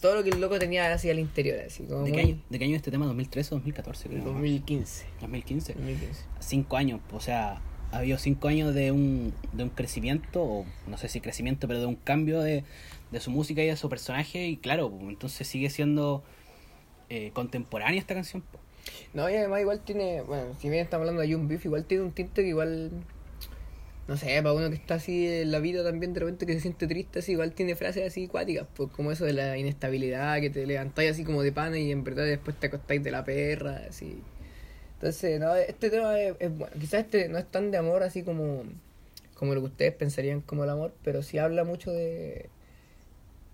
[0.00, 2.58] todo lo que el loco tenía así al interior, así como ¿De qué, año, ¿De
[2.58, 3.06] qué año es este tema?
[3.06, 4.08] ¿2013 o 2014?
[4.08, 4.32] Creo, ¿no?
[4.32, 5.06] 2015.
[5.20, 5.72] 2015.
[5.74, 6.22] 2015.
[6.40, 10.98] Cinco años, o sea, ha habido cinco años de un, de un crecimiento, o no
[10.98, 12.64] sé si crecimiento, pero de un cambio de,
[13.10, 16.22] de su música y de su personaje, y claro, pues, entonces sigue siendo
[17.08, 18.44] eh, contemporánea esta canción.
[19.14, 22.04] No, y además igual tiene, bueno, si bien estamos hablando de Young Beef, igual tiene
[22.04, 22.90] un tinte que igual,
[24.08, 26.60] no sé, para uno que está así en la vida también de repente que se
[26.60, 30.48] siente triste, así igual tiene frases así cuáticas, pues como eso de la inestabilidad, que
[30.50, 33.82] te levantáis así como de pana y en verdad después te acostáis de la perra,
[33.88, 34.22] así.
[34.94, 38.22] Entonces, no, este tema es, es bueno, quizás este no es tan de amor así
[38.22, 38.62] como,
[39.34, 42.48] como lo que ustedes pensarían como el amor, pero sí habla mucho de,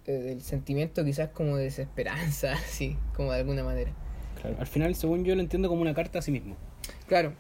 [0.06, 3.92] de- del sentimiento quizás como de desesperanza, así, como de alguna manera.
[4.40, 6.56] Claro, Al final, según yo, lo entiendo como una carta a sí mismo,
[7.08, 7.32] Claro,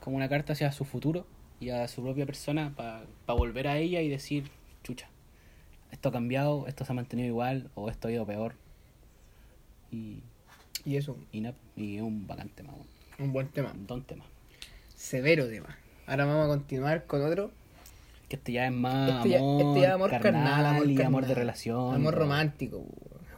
[0.00, 1.26] como una carta hacia su futuro
[1.60, 4.50] y a su propia persona para volver a ella y decir,
[4.82, 5.08] chucha,
[5.90, 8.54] esto ha cambiado, esto se ha mantenido igual, o esto ha ido peor.
[9.90, 10.20] Y,
[10.84, 12.72] y eso, y, y es un bacán tema,
[13.18, 13.72] un buen tema.
[13.72, 14.24] un don tema.
[14.94, 15.76] severo tema.
[16.06, 17.50] Ahora vamos a continuar con otro.
[18.28, 21.06] Que este ya es más Este ya, amor, este ya amor carnal, amor, y carnal.
[21.06, 21.94] amor de relación.
[21.94, 22.84] Amor romántico,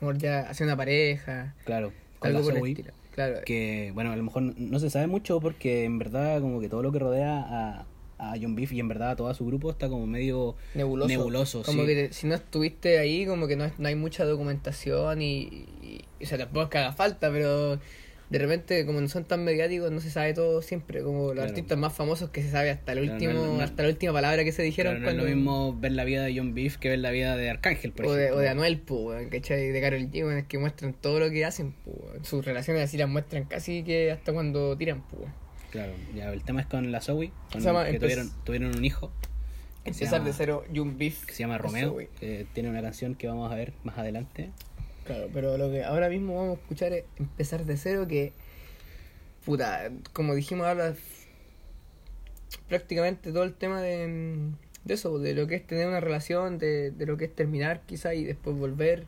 [0.01, 2.93] amor ya hacia una pareja, Claro, con algo por el Zoe, estilo.
[3.15, 6.59] Claro, que bueno, a lo mejor no- no se sabe mucho porque en verdad como
[6.61, 7.87] que todo lo que rodea a,
[8.19, 11.09] a John Beef y en verdad a todo su grupo está como medio nebuloso.
[11.09, 11.87] nebuloso, como sí.
[11.89, 16.27] que si no estuviste ahí, como que no, no hay mucha documentación y, y- o
[16.27, 17.79] sea, tampoco es que haga falta, pero
[18.31, 21.49] de repente como no son tan mediáticos no se sabe todo siempre, como los Claro.
[21.49, 23.89] artistas más famosos que se sabe hasta el Claro, último, no es- no- hasta la
[23.89, 26.37] última palabra que se dijeron Claro, no es lo cuando- mismo ver la vida de
[26.37, 28.39] John Beef que ver la vida de Arcángel, por o de, ejemplo.
[28.39, 29.69] o de Anuel, weón, ¿cachai?
[29.69, 31.75] De Karol G, es que muestran todo lo que hacen,
[32.23, 35.31] sus relaciones así las muestran casi que hasta cuando tiran, pues.
[35.71, 38.85] Claro, ya el tema es con la Zoe, con Se llama que tuvieron, tuvieron un
[38.85, 39.13] hijo
[39.93, 41.25] llama, de cero, Young Beef.
[41.25, 44.51] que se llama Romeo, que tiene una canción que vamos a ver más adelante.
[45.05, 48.33] Claro, pero lo que ahora mismo vamos a escuchar es empezar de cero, que,
[49.45, 50.95] puta, como dijimos, habla
[52.69, 54.51] prácticamente todo el tema de,
[54.85, 57.83] de eso, de lo que es tener una relación, de, de lo que es terminar
[57.87, 59.07] quizá y después volver.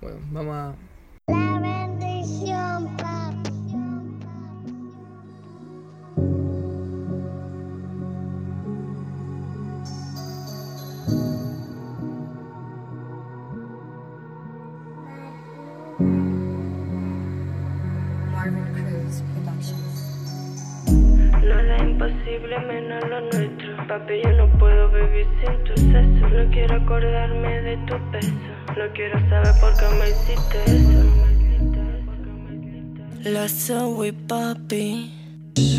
[0.00, 0.74] Bueno, vamos a...
[1.28, 2.96] La bendición,
[22.48, 23.76] menos lo nuestro.
[23.88, 26.28] Papi, yo no puedo vivir sin tu sexo.
[26.28, 28.32] No quiero acordarme de tu peso.
[28.76, 31.00] No quiero saber por qué me hiciste eso.
[33.30, 35.12] La Zoe, papi.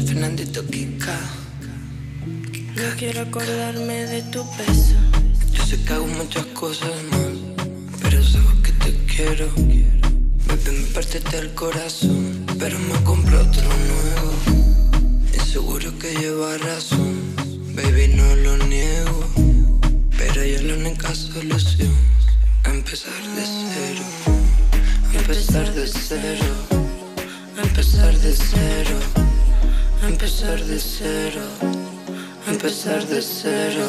[0.06, 1.18] Fernandito Kika.
[2.76, 4.96] No quiero acordarme de tu peso.
[5.52, 7.56] Yo sé que hago muchas cosas mal,
[8.02, 9.48] pero sabes que te quiero.
[9.56, 14.71] Baby, me partiste el corazón, pero me compré otro nuevo.
[15.52, 17.36] Seguro que lleva razón,
[17.76, 19.26] baby, no lo niego.
[20.18, 21.94] Pero yo la única solución,
[22.64, 24.06] empezar de cero.
[25.14, 26.46] Empezar de cero.
[27.62, 29.22] Empezar de cero.
[30.08, 31.42] empezar de cero,
[32.48, 33.88] empezar de cero.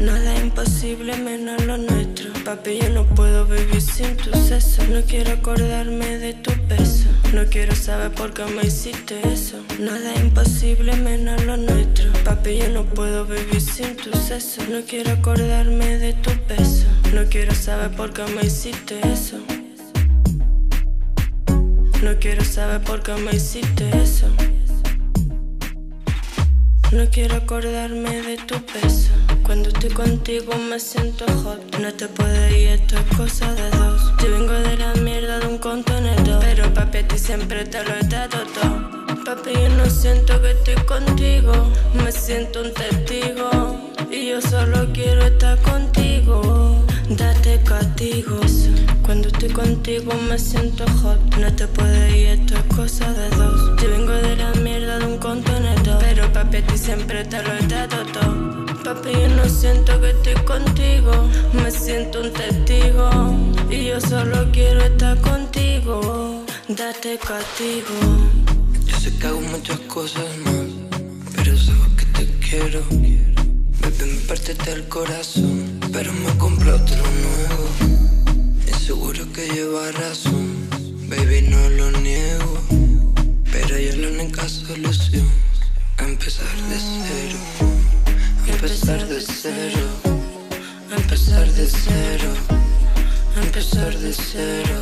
[0.00, 2.33] Nada imposible menos lo nuestro.
[2.44, 4.84] Papi, yo no puedo vivir sin tu seso.
[4.88, 7.08] No quiero acordarme de tu beso.
[7.32, 9.56] No quiero saber por qué me hiciste eso.
[9.80, 12.12] Nada es imposible menos lo nuestro.
[12.22, 14.62] Papi, yo no puedo vivir sin tu seso.
[14.70, 16.86] No quiero acordarme de tu beso.
[17.14, 19.38] No quiero saber por qué me hiciste eso.
[22.02, 24.28] No quiero saber por qué me hiciste eso.
[26.92, 29.12] No quiero acordarme de tu peso.
[29.44, 31.78] Cuando estoy contigo me siento hot.
[31.78, 34.12] No te puedo ir, esto es cosa de dos.
[34.22, 36.40] Yo vengo de la mierda de un contenedor.
[36.40, 39.24] Pero papi, a ti siempre te lo he dado todo.
[39.24, 41.52] Papi, yo no siento que estoy contigo.
[42.02, 43.92] Me siento un testigo.
[44.10, 46.82] Y yo solo quiero estar contigo.
[47.10, 48.68] Date castigos.
[49.04, 51.20] Cuando estoy contigo me siento hot.
[51.36, 53.80] No te puedo ir, esto es cosa de dos.
[53.82, 55.98] Yo vengo de la mierda de un contenedor.
[56.00, 58.73] Pero papi, a ti siempre te lo he dado todo.
[58.84, 61.10] Papi, yo no siento que estoy contigo.
[61.54, 63.08] Me siento un testigo.
[63.70, 66.44] Y yo solo quiero estar contigo.
[66.68, 67.94] Date castigo.
[68.84, 70.70] Yo sé que hago muchas cosas mal.
[71.34, 72.82] Pero sabes que te quiero.
[73.80, 75.80] Baby, me parte del corazón.
[75.90, 77.66] Pero me compré otro nuevo.
[78.68, 80.68] Y seguro que lleva razón.
[81.08, 82.58] Baby, no lo niego.
[83.50, 85.26] Pero yo la única solución.
[85.96, 87.83] Empezar de cero.
[88.64, 89.86] Empezar de cero.
[90.96, 92.30] Empezar de cero.
[93.36, 94.78] Empezar de cero.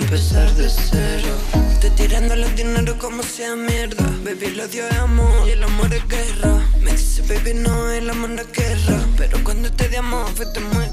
[0.00, 1.28] Empezar de cero.
[1.72, 4.04] Estoy tirando los dinero como sea mierda.
[4.24, 6.54] Baby, el odio es amor y el amor es guerra.
[6.80, 9.00] Me dice, baby, no, el amor no es guerra.
[9.16, 10.92] Pero cuando te amo, fue te muero.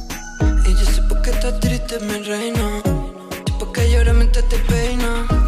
[0.65, 2.81] Y yo sé por qué estás triste, mi reina.
[2.83, 5.44] Sé por qué lloras mientras te peina.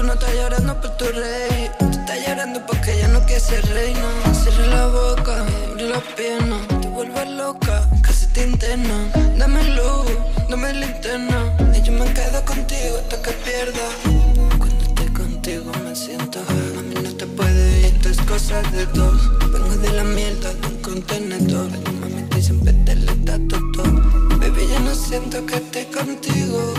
[0.00, 1.70] Tú no estás llorando por tu rey.
[1.78, 4.08] Tú estás llorando porque ya no quieres ser reina.
[4.32, 6.56] Cierra la boca, abre la pierna.
[6.80, 9.12] Te vuelves loca, casi te interna.
[9.36, 10.06] Dame luz,
[10.48, 11.54] dame linterna.
[11.76, 13.86] Y yo me quedo contigo hasta que pierda.
[14.56, 16.38] Cuando estoy contigo me siento.
[16.48, 19.20] A mí no te puede ir, esto es cosa de dos.
[19.52, 21.68] Vengo de la mierda de un contenedor.
[21.84, 23.92] Tu mami te siempre te le da todo.
[24.38, 26.72] Baby, yo no siento que esté contigo.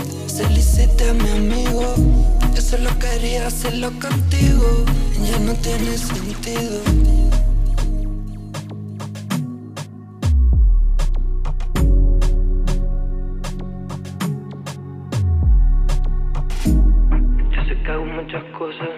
[0.62, 2.41] Hiciste a mi amigo.
[2.54, 4.84] Yo solo quería hacerlo contigo.
[5.24, 6.82] Ya no tiene sentido.
[17.50, 18.91] Yo sé que hago muchas cosas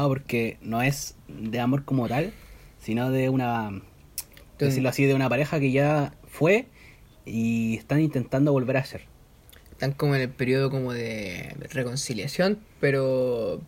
[0.00, 2.32] complicado porque no es de amor como tal,
[2.78, 3.82] sino de una.
[4.58, 6.66] Decirlo así, de una pareja que ya fue
[7.24, 9.02] y están intentando volver a ser.
[9.70, 13.62] Están como en el periodo como de reconciliación, pero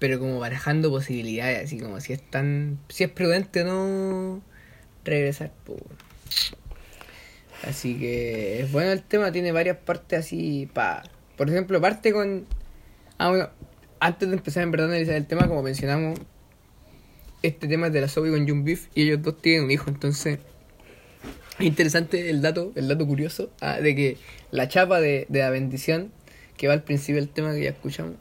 [0.00, 4.42] pero como barajando posibilidades, así como si es tan si es prudente o no
[5.04, 5.52] regresar.
[5.64, 5.76] po.
[7.62, 11.04] Así que es bueno el tema, tiene varias partes así pa.
[11.36, 12.46] Por ejemplo, parte con
[13.18, 13.50] ah bueno,
[14.00, 16.18] antes de empezar en verdad a analizar el tema, como mencionamos,
[17.42, 19.90] este tema es de la Zoe con Jun Beef y ellos dos tienen un hijo,
[19.90, 20.38] entonces
[21.58, 24.16] es interesante el dato, el dato curioso, ah, de que
[24.50, 26.10] la chapa de, de la bendición,
[26.56, 28.14] que va al principio del tema que ya escuchamos,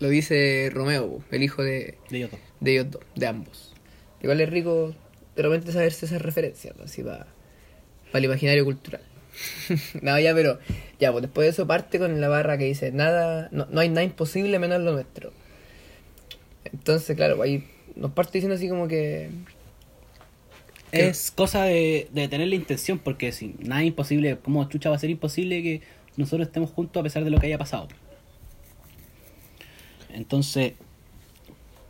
[0.00, 2.40] lo dice Romeo, el hijo de, De ellos dos.
[2.60, 3.74] de ellos dos, de ambos.
[4.22, 4.94] Igual es rico
[5.36, 6.84] de repente saberse esas referencias, ¿no?
[6.84, 7.26] así para
[8.12, 9.02] el imaginario cultural.
[10.02, 10.58] no, ya, pero
[11.00, 13.88] ya, pues después de eso parte con la barra que dice, nada, no, no hay
[13.88, 15.32] nada imposible menos lo nuestro.
[16.64, 17.64] Entonces, claro, ahí
[17.96, 19.30] nos parte diciendo así como que...
[20.90, 24.90] que- Es cosa de, de tener la intención, porque si nada es imposible, ¿cómo chucha
[24.90, 25.82] va a ser imposible que
[26.16, 27.88] nosotros estemos juntos a pesar de lo que haya pasado?
[30.12, 30.74] Entonces,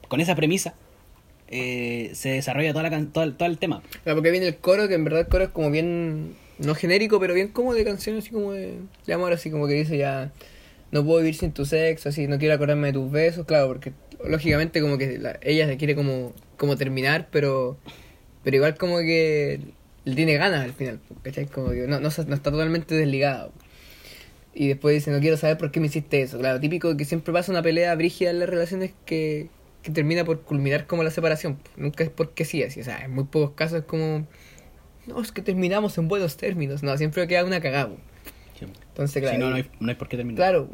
[0.09, 0.75] con esa premisa,
[1.49, 3.83] eh, se desarrolla toda la todo, el, todo el tema.
[4.03, 7.21] Claro, porque viene el coro, que en verdad el coro es como bien, no genérico,
[7.21, 10.33] pero bien como de canción, así como de, de amor, así como que dice ya,
[10.93, 13.93] no puedo vivir sin tu sexo, así, no quiero acordarme de tus besos, claro, porque
[14.25, 17.77] lógicamente como que la- ella se quiere como, como terminar, pero
[18.45, 19.61] pero igual como que
[20.05, 21.47] le tiene ganas al final, ¿cachai?
[21.47, 23.53] Como que no, no, está totalmente desligado.
[24.55, 26.39] Y después dice, no quiero saber por qué me hiciste eso.
[26.39, 29.49] Claro, típico que siempre pasa una pelea brígida en las relaciones que,
[29.83, 31.59] que termina por culminar como la separación.
[31.77, 32.81] Nunca es porque sí, así.
[32.81, 34.27] O sea, en muy pocos casos es como,
[35.07, 36.83] no, es que terminamos en buenos términos.
[36.83, 37.91] No, siempre queda una cagada.
[38.61, 39.37] Entonces, claro.
[39.37, 40.37] si no, no hay, no hay por qué terminar.
[40.37, 40.69] Claro.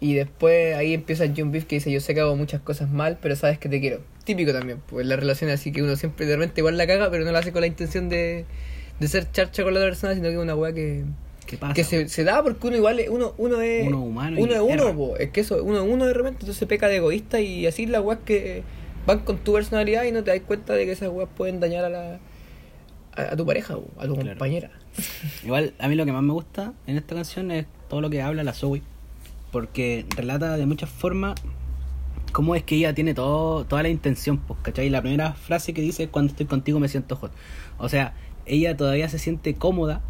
[0.00, 3.18] Y después ahí empieza John Beef que dice, yo sé que hago muchas cosas mal,
[3.20, 4.00] pero sabes que te quiero.
[4.24, 7.24] Típico también, pues la relación así que uno siempre de repente igual la caga, pero
[7.24, 8.44] no la hace con la intención de,
[8.98, 11.04] de ser charcha con la otra persona, sino que es una weá que,
[11.46, 11.74] ¿Qué pasa?
[11.74, 14.60] que se, se da porque uno igual es, uno, uno es Uno humano uno es
[14.60, 15.16] uno, po.
[15.16, 18.02] es que eso, uno es uno de repente, entonces peca de egoísta y así las
[18.02, 18.62] weas que
[19.06, 21.84] van con tu personalidad y no te das cuenta de que esas weas pueden dañar
[21.84, 22.18] a la
[23.16, 24.30] a, a tu pareja, po, a tu Claro.
[24.30, 24.70] compañera.
[25.44, 28.22] Igual, a mí lo que más me gusta en esta canción es todo lo que
[28.22, 28.82] habla la Zoe.
[29.52, 31.34] Porque relata de muchas formas
[32.32, 34.90] cómo es que ella tiene todo, toda la intención, pues, ¿cachai?
[34.90, 37.32] La primera frase que dice es cuando estoy contigo me siento hot.
[37.78, 38.12] O sea,
[38.44, 40.02] ella todavía se siente cómoda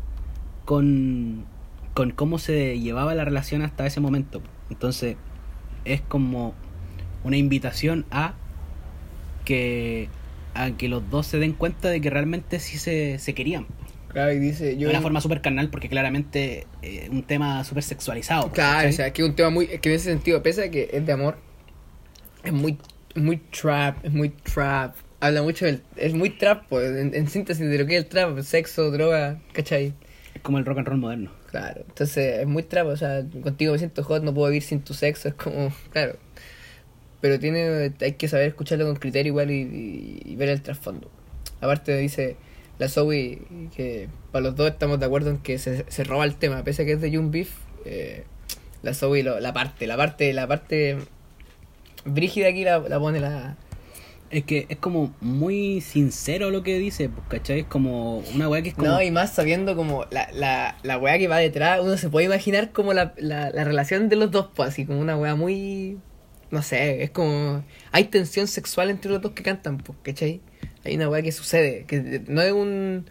[0.64, 1.44] con,
[1.94, 4.42] con cómo se llevaba la relación hasta ese momento.
[4.70, 5.16] Entonces,
[5.84, 6.54] es como
[7.22, 8.34] una invitación a
[9.44, 10.08] que
[10.62, 13.66] a que los dos se den cuenta de que realmente sí se, se querían.
[14.16, 17.82] Claro, y dice, De yo una forma súper carnal, porque claramente eh, un tema súper
[17.82, 18.50] sexualizado.
[18.50, 19.66] Claro, o sea, que es un tema muy.
[19.66, 21.36] que en ese sentido, pese a que es de amor,
[22.42, 22.78] es muy,
[23.14, 24.94] muy trap, es muy trap.
[25.20, 25.82] Habla mucho del.
[25.96, 29.38] Es muy trap, pues, en, en síntesis de lo que es el trap: sexo, droga,
[29.52, 29.92] ¿cachai?
[30.34, 31.30] Es como el rock and roll moderno.
[31.50, 34.80] Claro, entonces es muy trap, o sea, contigo me siento hot, no puedo vivir sin
[34.80, 35.72] tu sexo, es como.
[35.90, 36.16] Claro.
[37.20, 37.92] Pero tiene.
[38.00, 41.10] Hay que saber escucharlo con criterio igual y, y- y ver el trasfondo.
[41.60, 42.36] Aparte, dice
[42.78, 43.38] la Zoe
[43.74, 46.82] que para los dos estamos de acuerdo en que se, se roba el tema, pese
[46.82, 47.50] a que es de Young Beef.
[47.86, 48.24] eh,
[48.82, 50.98] la Zoe, lo- la parte, la parte, la parte
[52.04, 53.56] brígida aquí la, la pone la.
[54.28, 57.60] Es que es como muy sincero lo que dice, ¿cachai?
[57.60, 58.88] Es como una weá que es como.
[58.88, 62.26] No, y más sabiendo como la, la, la weá que va detrás, uno se puede
[62.26, 65.98] imaginar como la, la, la relación de los dos, pues así como una weá muy...
[66.50, 67.64] No sé, es como...
[67.92, 70.40] Hay tensión sexual entre los dos que cantan, ¿cachai?
[70.84, 73.06] Hay una weá que sucede, que no es un...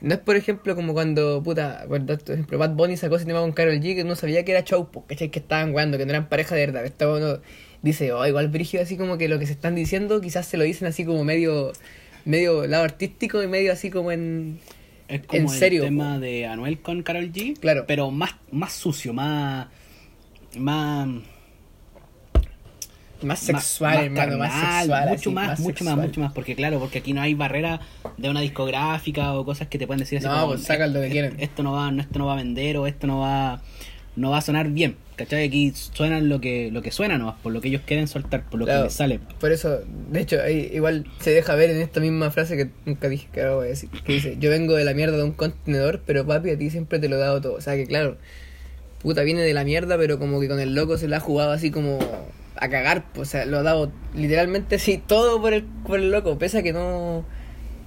[0.00, 3.40] No es, por ejemplo, como cuando, puta, por dar tu ejemplo, Bad Bunny sacó cinema
[3.40, 5.30] con Karol G, que uno sabía que era show, ¿cachai?
[5.30, 6.82] Que estaban weando, que no eran pareja de verdad.
[6.82, 7.38] que Estaba uno,
[7.82, 10.64] dice, oh, igual brígido, así como que lo que se están diciendo, quizás se lo
[10.64, 11.72] dicen así como medio,
[12.26, 14.58] medio lado artístico y medio así como en...
[15.08, 17.58] Es como en el serio, tema de Anuel con Carol G.
[17.58, 17.84] Claro.
[17.86, 19.68] Pero más, más sucio, más.
[20.58, 21.08] Más.
[23.26, 25.08] Más sexual, hermano, más carnal, sexual.
[25.08, 26.32] Mucho así, más, mucho más, mucho más.
[26.32, 27.80] Porque, claro, porque aquí no hay barrera
[28.16, 31.00] de una discográfica o cosas que te pueden decir así No, como, pues sacan lo
[31.00, 31.36] que "Est- quieren".
[31.38, 33.60] Esto no va, no, esto no va a vender o esto no va.
[34.16, 35.44] No va a sonar bien, ¿cachai?
[35.46, 38.58] Aquí suenan lo que, lo que suena nomás, por lo que ellos quieren soltar, por
[38.58, 39.20] lo Claro, que les sale.
[39.38, 43.10] Por eso, de hecho, ahí igual se deja ver en esta misma frase que nunca
[43.10, 43.90] dije que acabo de decir.
[43.90, 46.98] Que dice, yo vengo de la mierda de un contenedor, pero papi, a ti siempre
[46.98, 47.52] te lo he dado todo.
[47.56, 48.16] O sea que claro,
[49.02, 51.50] puta viene de la mierda, pero como que con el loco se la ha jugado
[51.52, 51.98] así como
[52.58, 53.04] a cagar.
[53.12, 56.58] pues, o sea, lo ha dado literalmente así todo por el, por el loco, pese
[56.58, 57.24] a que no,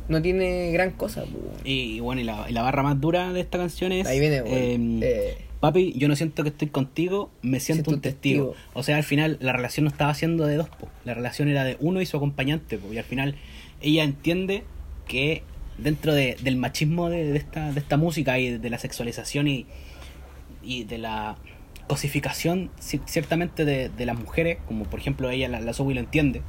[0.07, 1.23] no tiene gran cosa.
[1.23, 1.61] pues.
[1.63, 4.07] Y, bueno, y la, y la barra más dura de esta canción es...
[4.07, 7.91] Ahí viene, bueno, em, eh, Papi, yo no siento que estoy contigo, me siento, Siento
[7.91, 8.45] un testigo.
[8.51, 8.69] testigo.
[8.73, 10.87] O sea, al final la relación no estaba siendo de dos, po.
[11.03, 13.35] la relación era de uno y su acompañante, y al final
[13.81, 14.63] ella entiende
[15.05, 15.43] que
[15.77, 19.65] dentro de- del machismo de, de esta, de esta música y de la sexualización y,
[20.63, 21.35] y de la
[21.89, 25.99] cosificación ci- ciertamente de, de las mujeres, como por ejemplo ella, la, la Zoe lo
[25.99, 26.41] entiende,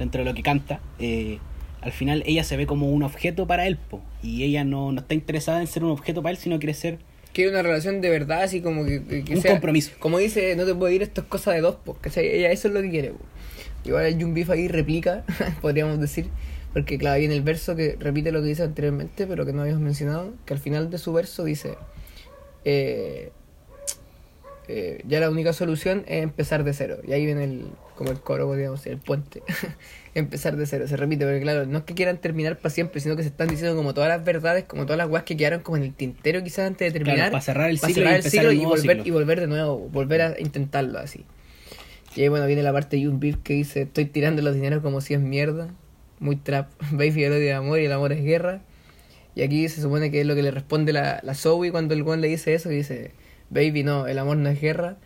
[0.00, 1.38] dentro de lo que canta, eh,
[1.80, 4.00] al final ella se ve como un objeto para él, po.
[4.22, 6.98] y ella no, no está interesada en ser un objeto para él, sino quiere ser
[7.32, 9.92] Quiere una relación de verdad, así como que, que- que Un compromiso.
[10.00, 12.26] Como dice, no te puedo ir, esto es cosa de dos, pues, ¿cachai?
[12.26, 13.22] Ella eso es lo que quiere, pues.
[13.84, 15.24] Igual el Jun Beef ahí replica,
[15.62, 16.26] podríamos decir,
[16.74, 19.62] porque claro, ahí en el verso que repite lo que dice anteriormente, pero que no
[19.62, 21.76] habíamos mencionado, que al final de su verso dice,
[22.64, 23.32] eh,
[24.68, 26.98] eh, ya la única solución es empezar de cero.
[27.06, 29.42] Y ahí viene el, como el coro, decir, el puente.
[30.14, 33.16] empezar de cero, se repite, porque claro, no es que quieran terminar para siempre, sino
[33.16, 35.78] que se están diciendo como todas las verdades, como todas las weas que quedaron como
[35.78, 37.16] en el tintero quizás antes de terminar.
[37.16, 39.02] Claro, para cerrar el ciclo y el ciclo un y volver, ciclo.
[39.04, 41.24] y volver de nuevo, volver a intentarlo así.
[42.14, 44.82] Y ahí bueno, viene la parte de Jun Beef que dice, estoy tirando los dineros
[44.82, 45.68] como si es mierda.
[46.20, 48.60] Muy trap, baby, el odio de amor y el amor es guerra.
[49.34, 52.02] Y aquí se supone que es lo que le responde la, la Zoe cuando el
[52.02, 53.12] buen le dice eso, que dice,
[53.52, 54.96] baby, no, el amor no es guerra.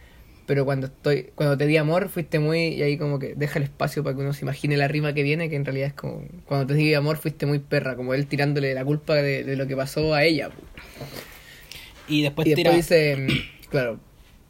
[0.46, 3.64] Pero cuando estoy, cuando te di amor, fuiste muy, y ahí como que deja el
[3.64, 6.22] espacio para que uno se imagine la rima que viene, que en realidad es como,
[6.46, 9.66] cuando te di amor fuiste muy perra, como él tirándole la culpa de, de lo
[9.66, 10.50] que pasó a ella.
[12.08, 12.70] Y después, Y tira.
[12.70, 13.98] después dice, mm, claro,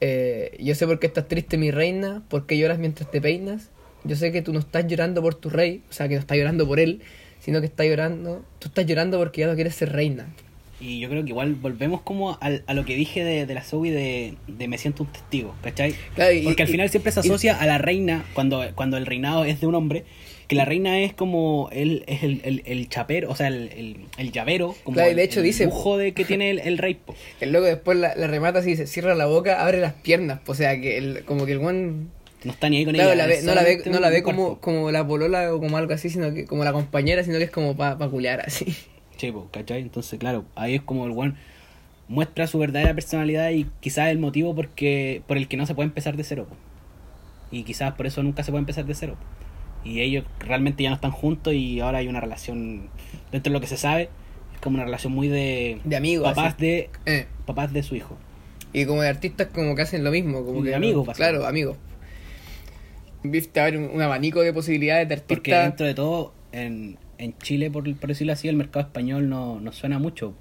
[0.03, 3.71] eh, yo sé por qué estás triste mi reina, por qué lloras mientras te peinas.
[4.05, 6.37] Yo sé que tú no estás llorando por tu rey, o sea, que no estás
[6.37, 7.01] llorando por él,
[7.41, 8.45] sino que está llorando.
[8.59, 10.27] Tú estás llorando porque ya no quieres ser reina.
[10.79, 13.63] Y yo creo que igual volvemos como al- a, lo que dije de, de la
[13.63, 15.95] Zoe de, de me siento un testigo, ¿cachai?
[16.15, 18.97] Claro, y- Porque al y- final siempre se y- asocia a la reina cuando, cuando
[18.99, 20.05] el reinado es de un hombre,
[20.49, 23.97] que la reina es como el, es el, el, el chapero, o sea, el, el,
[24.19, 26.59] el llavero, como Claro, y el, de hecho el dice- dibujo de que tiene el,
[26.61, 26.95] el rey.
[26.95, 27.15] po.
[27.41, 30.41] El loco después la, la remata así, se cierra la boca, abre las piernas.
[30.47, 32.11] O sea, que el, como que el buen
[32.45, 33.23] No está ni ahí con Claro, ella.
[33.23, 34.61] la ve- no la ve, no la ve como, cuerpo.
[34.61, 37.51] como la polola o como algo así, sino que como la compañera, sino que es
[37.51, 38.67] como para pa culiar así.
[39.17, 39.83] Sí, po, ¿cachai?
[39.83, 41.37] Entonces, claro, ahí es como el buen
[42.09, 45.89] muestra su verdadera personalidad y quizás el motivo porque por el que no se puede
[45.89, 46.47] empezar de cero.
[46.49, 46.57] po.
[47.51, 49.17] Y quizás por eso nunca se puede empezar de cero.
[49.19, 49.89] po.
[49.89, 52.89] Y ellos realmente ya no están juntos y ahora hay una relación,
[53.33, 54.09] dentro de lo que se sabe,
[54.55, 56.67] es como una relación muy de, De amigos, papás así.
[56.67, 58.17] de Eh, papás de su hijo.
[58.73, 61.09] Y como de artistas como que hacen lo mismo, como De que amigos.
[61.17, 61.77] Claro, amigos.
[63.23, 65.65] Biff te abre un, un abanico de posibilidades de Porque artistas.
[65.65, 69.73] dentro de todo, en, en Chile, por, por decirlo así, el mercado español no, no
[69.73, 70.35] suena mucho.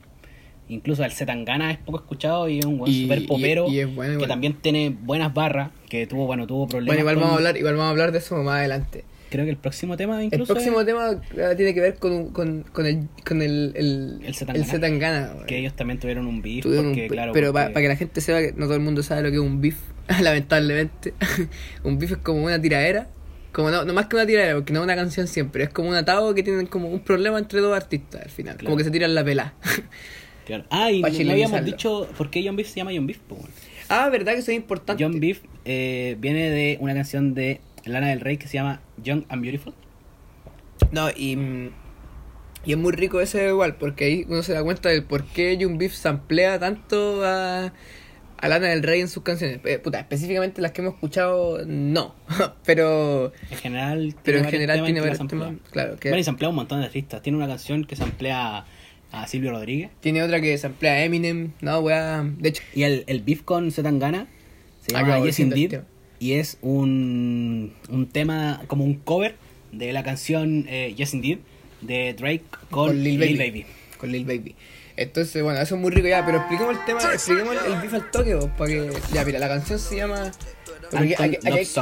[0.68, 3.80] Incluso el Zetangana es poco escuchado y es un buen Y- super popero y- y
[3.82, 6.88] es bueno que también tiene buenas barras, que tuvo, bueno, tuvo problemas.
[6.96, 9.04] Bueno, igual con- vamos a hablar, igual vamos a hablar de eso más adelante.
[9.30, 12.30] Creo que el próximo tema El incluso próximo es tema eh, tiene que ver con,
[12.32, 14.66] con, con el con el el, El Zetangana.
[14.66, 15.46] Zetangana, güey.
[15.46, 17.96] que ellos también tuvieron un beef, Tuvieron un porque, pi- claro, pero para que la
[17.96, 19.78] gente sepa que no todo el mundo sabe lo que es un beef,
[20.22, 21.14] lamentablemente.
[21.84, 23.08] un beef es como una tiradera.
[23.56, 25.88] Como no, no más que una tiradera, porque no es una canción siempre, es como
[25.88, 28.66] un atado que tienen como un problema entre dos artistas al final, Claro.
[28.66, 29.54] como que se tiran la pelá.
[30.46, 30.66] claro.
[30.70, 33.20] Ah, y no habíamos dicho por qué John Beef se llama John Beef.
[33.20, 33.40] po,
[33.88, 35.02] ah, verdad que eso es importante.
[35.02, 39.24] John Beef eh, viene de una canción de Lana del Rey que se llama Young
[39.30, 39.74] and Beautiful.
[40.92, 41.72] No, y,
[42.66, 45.56] y es muy rico ese igual, porque ahí uno se da cuenta del por qué
[45.56, 47.72] Young Beef samplea tanto a,
[48.46, 49.60] a Lana del Rey en sus canciones.
[49.66, 52.14] Eh, puta, específicamente las que hemos escuchado, no.
[52.66, 55.56] pero En general, pero en general tiene varios temas.
[55.72, 57.24] Claro, que Bueno, y samplea un montón de artistas.
[57.24, 58.66] Tiene una canción que samplea
[59.12, 59.90] a Silvio Rodríguez.
[60.00, 61.54] tiene otra que samplea a Eminem.
[61.62, 62.24] No, weá.
[62.38, 64.28] De hecho, Y el, el beef con Zetangana
[64.82, 65.82] se llama Yes Indeed.
[66.20, 69.36] Y es un, un tema, como un cover
[69.72, 71.40] de la canción eh, Yes Indeed
[71.82, 73.66] de Drake con, Lil, Baby.
[73.98, 74.56] Con Lil Baby.
[74.98, 77.94] Entonces, bueno, eso es muy rico ya, pero expliquemos el tema, expliquemos el, el beef
[77.94, 78.92] al toque, vos, para que...
[79.12, 80.32] Ya, mira, la canción se llama...
[80.94, 81.14] Aquí,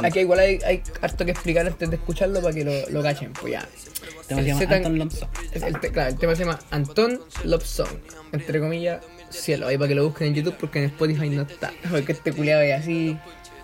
[0.06, 3.32] aquí- igual hay, hay harto que explicar antes de escucharlo para que lo, lo cachen,
[3.34, 3.68] pues ya.
[4.00, 5.28] El tema se llama Anton Love Song.
[5.52, 7.88] El te- claro, el tema se llama Anton Love Song,
[8.32, 11.72] entre comillas, cielo, ahí para que lo busquen en YouTube porque en Spotify no está,
[11.90, 13.16] porque este culiado es así,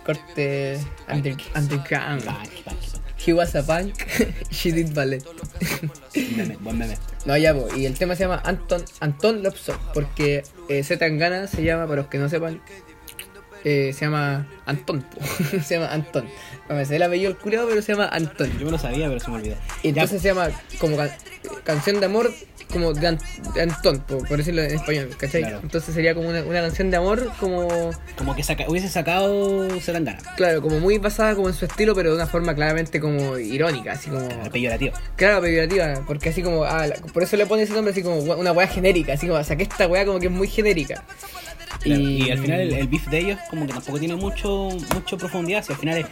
[0.05, 0.79] corte
[1.11, 2.23] under, underground.
[3.23, 3.93] He was a punk,
[4.51, 5.23] she did ballet.
[6.15, 6.97] Meme, buen meme.
[7.25, 11.45] No, ya, po, y el tema se llama Anton, Anton Love Song, porque eh, Zetangana
[11.47, 12.61] se llama, para los que no sepan,
[13.63, 15.19] eh, se llama Anton, po.
[15.63, 16.25] se llama Anton.
[16.69, 18.49] No me sé el apellido culiado, pero se llama Anton.
[18.59, 19.55] Yo me lo sabía, pero se me olvidó.
[19.83, 20.49] Y entonces se llama
[20.79, 21.11] como can-
[21.63, 22.31] canción de amor
[22.71, 23.19] como de, An-
[23.53, 25.41] de Antón, por, por decirlo en español, ¿cachai?
[25.41, 25.59] Claro.
[25.61, 27.67] Entonces sería como una, una canción de amor como,
[28.17, 30.19] Como que saca, hubiese sacado Zetangana.
[30.37, 33.91] claro, como muy basada como en su estilo, pero de una forma claramente como irónica,
[33.91, 34.25] así como...
[34.29, 34.93] Claro, peyorativo.
[35.17, 38.19] Claro, peyorativa, porque así como, ah, la- por eso le pone ese nombre así como
[38.19, 41.03] una weá genérica, así como saqué esta weá como que es muy genérica.
[41.79, 45.17] Claro, Y, al final el, el beef de ellos como que tampoco tiene mucho mucho
[45.17, 45.63] profundidad.
[45.63, 46.05] Si al final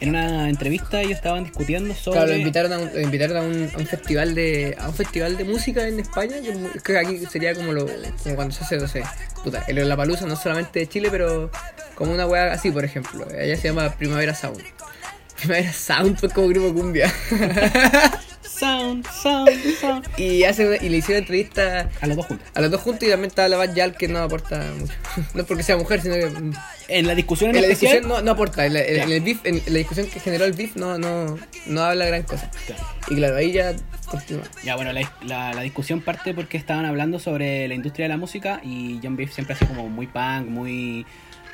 [0.00, 2.18] en una entrevista ellos estaban discutiendo sobre...
[2.18, 4.94] Claro, lo invitaron a un, lo invitaron a un, a un festival de a un
[4.94, 7.86] festival de música en España, que, que aquí sería como lo
[8.22, 9.02] como cuando se hace, no sé,
[9.42, 11.50] puta, el La Palusa no solamente de Chile, pero
[11.94, 13.26] como una weá así, por ejemplo.
[13.30, 14.62] Allá se llama Primavera Sound.
[15.38, 17.12] Primavera Sound pues como grupo cumbia.
[18.64, 19.50] Sound, sound,
[19.80, 20.06] sound.
[20.18, 22.48] y hace una- y le hicieron entrevista A los dos juntos.
[22.54, 24.92] a los dos juntos y también estaba la Bad Yal que no aporta mucho.
[25.34, 26.52] no es porque sea mujer, sino que mm,
[26.88, 27.92] En la discusión en, en la especial...
[27.98, 29.02] discusión no, no aporta, en la, en- Ya.
[29.04, 31.36] en el beef, en la discusión que generó el beef no, no,
[31.66, 32.50] no habla gran cosa.
[32.66, 32.82] Claro.
[33.08, 33.74] Y claro, ahí ya
[34.06, 34.44] continúa.
[34.64, 38.16] Ya, bueno, la, la, la discusión parte porque estaban hablando sobre la industria de la
[38.16, 41.04] música y John Beef siempre sido como muy punk, muy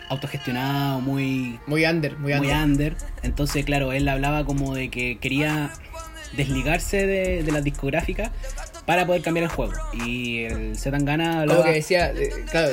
[0.08, 2.64] autogestionado, muy, Muy under, muy muy under.
[2.64, 2.96] under.
[3.22, 5.70] Entonces, claro, él hablaba como de que quería
[6.33, 8.31] desligarse de, de las discográficas
[8.87, 9.72] para poder cambiar el juego.
[9.93, 11.61] Y el Zetangana hablaba...
[11.61, 12.70] Como que decía, eh, claro,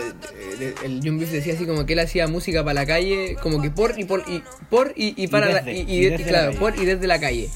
[0.59, 3.61] eh, el John Beef decía así como que él hacía música para la calle, como
[3.61, 6.23] que por y por y por y, y para desde, y, y y- y desde
[6.31, 7.49] la claro, por y desde la calle.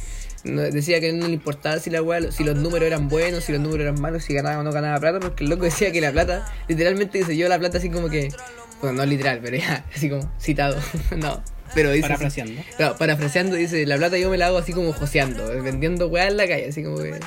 [0.44, 3.52] No- decía que no le importaba si la weá- si los números eran buenos, si
[3.52, 6.02] los números eran malos, si ganaba o no ganaba plata, porque el loco decía que
[6.02, 8.30] la plata, literalmente dice yo la plata así como que,
[8.82, 10.78] bueno, no literal, pero ya, así como citado,
[11.16, 11.44] no,
[11.74, 12.04] pero dice...
[12.04, 12.62] Parafraseando.
[12.78, 16.38] Claro, parafraseando dice, la plata yo me la hago así como joseando, vendiendo weá en
[16.38, 17.20] la calle, así como que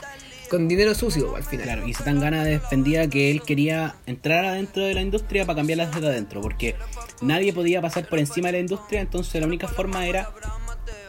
[0.49, 1.65] con dinero sucio al final.
[1.65, 6.09] Claro, y Zetangana defendía que él quería entrar adentro de la industria para cambiarlas desde
[6.09, 6.77] adentro, porque
[7.23, 10.31] nadie podía pasar por encima de la industria, entonces la única forma era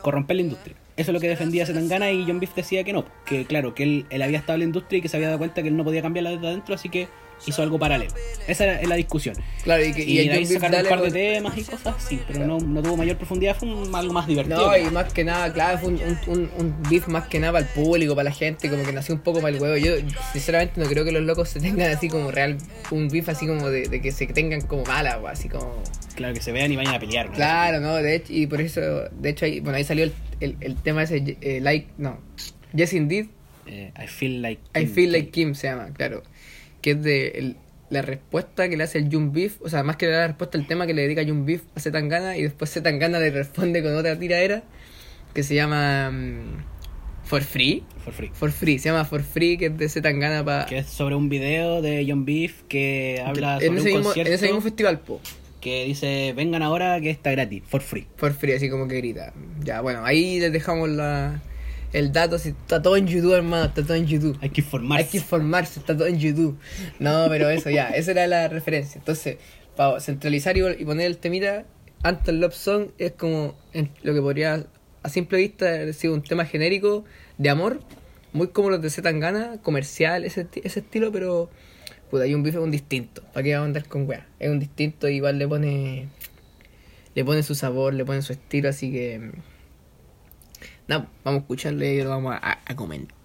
[0.01, 0.75] corromper la industria.
[0.97, 3.83] Eso es lo que defendía Zetangana y John Beef decía que no, que claro, que
[3.83, 5.75] él, él había estado en la industria y que se había dado cuenta que él
[5.75, 7.09] no podía cambiarla desde adentro, así que
[7.47, 8.13] hizo algo paralelo.
[8.47, 9.35] Esa era la discusión.
[9.63, 12.19] Claro, y, que, Y, y de ahí sacaron un par de temas y cosas así,
[12.27, 14.67] pero no, no tuvo mayor profundidad, fue un- algo más divertido.
[14.67, 17.71] No, y más que nada, claro, fue un, un, beef más que nada para el
[17.71, 19.77] público, para la gente, como que nació un poco para el huevo.
[19.77, 19.93] Yo,
[20.33, 22.57] sinceramente, no creo que los locos se tengan así como real,
[22.91, 25.81] un beef así como de, de que se tengan como mala, o así como.
[26.15, 27.27] Claro, que se vean y vayan a pelear.
[27.29, 27.33] ¿no?
[27.35, 28.81] Claro, no, de hecho, y por eso,
[29.11, 32.19] de hecho, ahí, bueno, ahí salió el, el, el tema ese, eh, like, no,
[32.73, 33.27] Yes Indeed,
[33.67, 34.61] Eh, I feel like.
[34.79, 35.11] I Feel.
[35.11, 36.21] Like Kim se llama, claro.
[36.85, 37.55] Que es de el-
[37.89, 40.67] la respuesta que le hace el Jun Beef, o sea, más que la respuesta al
[40.67, 44.17] tema que le dedica Jun Beef a Zetangana y después Zetangana le responde con otra
[44.19, 44.61] tiradera
[45.33, 46.63] que se llama mm,
[47.23, 47.83] For Free.
[48.03, 48.29] For free.
[48.33, 50.67] For Free, se llama For Free, que es de Zetangana para...
[50.67, 54.03] Que es sobre un video de John Beef que habla sobre En ese, un mismo,
[54.03, 55.19] concierto en ese mismo festival, po.
[55.61, 58.05] que dice vengan ahora que está gratis, for free.
[58.17, 59.33] For Free, así como que grita.
[59.63, 61.41] Ya, bueno, ahí les dejamos la,
[61.97, 64.37] el dato, si está todo en YouTube, hermano, está todo en YouTube.
[64.41, 65.03] Hay que informarse.
[65.05, 66.57] Hay que informarse, está todo en YouTube.
[66.99, 68.99] No, pero eso ya, esa era la referencia.
[68.99, 69.37] Entonces,
[69.75, 71.65] para centralizar y, y poner el temita,
[72.03, 74.65] Anton Love Song es como en- lo que podría,
[75.03, 77.05] a simple vista, haber sido un tema genérico
[77.37, 77.81] de amor,
[78.33, 81.49] muy como los de Zetangana, comercial, ese, ese estilo, pero
[82.11, 83.23] puta, hay un bife un distinto.
[83.33, 84.27] ¿Para qué vamos a andar con weá?
[84.39, 86.07] Es un distinto, igual le pone
[87.15, 89.31] le pone su sabor, le pone su estilo, así que.
[90.87, 93.17] Nada, vamos a escucharle y lo vamos a, a comentar.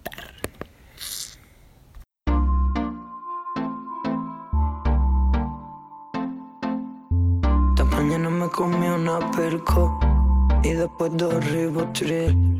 [7.69, 9.99] Esta mañana me comí una perco
[10.63, 12.57] y después dos ribotril.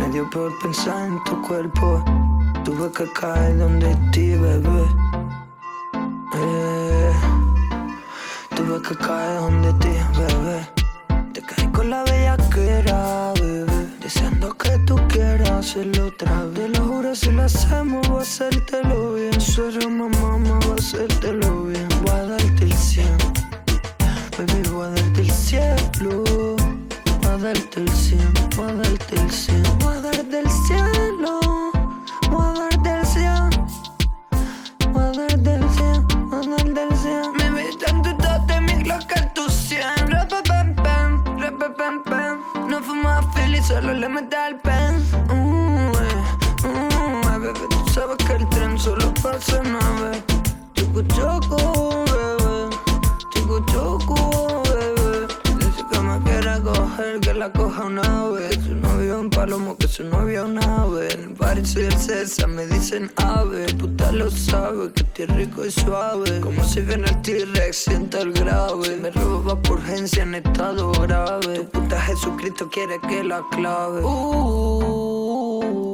[0.00, 2.04] Me dio por pensar en tu cuerpo.
[2.64, 4.84] Tuve que caer donde ti, bebé.
[6.34, 7.12] Eh,
[8.56, 10.79] tuve que caer donde ti, bebé.
[14.12, 16.54] Deseando que tú quieras hacerlo otra vez.
[16.54, 19.40] Te lo juro, si lo hacemos, voy a hacértelo bien.
[19.40, 21.88] Suero, mamá, voy a hacértelo bien.
[22.02, 23.06] Voy a darte el 100.
[24.36, 26.24] Baby, voy a darte el cielo.
[27.22, 28.32] Voy a darte el cielo.
[28.56, 29.76] Voy a darte el cielo.
[29.78, 31.40] Voy a darte el cielo.
[32.30, 33.48] Voy a darte el cielo.
[34.92, 36.02] Voy a darte el cielo.
[36.30, 37.32] Voy a darte el cielo.
[37.38, 39.29] Me mi glock
[42.82, 44.96] fumas feliz, solo le metes al pen.
[45.28, 45.49] Mm,
[61.70, 63.72] soy el César, me dicen ave.
[63.74, 66.40] Puta lo sabe, que estoy rico y suave.
[66.40, 68.96] Como si viene el T-Rex, siento el grave.
[68.96, 71.60] Me roba por urgencia en estado grave.
[71.60, 74.02] Tu puta Jesucristo quiere que la clave.
[74.02, 75.89] Uh.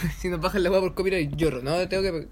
[0.18, 1.62] si nos bajan la weá por copyright, lloro.
[1.62, 2.26] No, tengo que.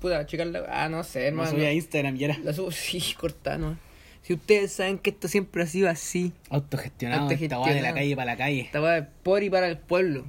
[0.00, 0.64] Puta, checarla.
[0.68, 1.50] Ah, no sé, No hermano.
[1.50, 3.76] subí a Instagram y era La subo, sí, corta, no.
[4.22, 7.30] Si ustedes saben que esto siempre ha sido así, autogestionado.
[7.30, 7.94] Esta weá de la Autogestionado.
[7.96, 8.60] calle para la calle.
[8.60, 10.24] esta weá es por y para el pueblo.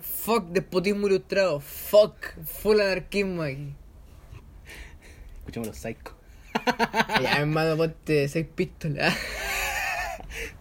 [0.00, 1.60] Fuck despotismo ilustrado.
[1.60, 3.74] Fuck full anarquismo aquí.
[5.40, 6.14] Escuchemos los psychos.
[7.22, 9.14] Ya, hermano, ponte seis pistolas.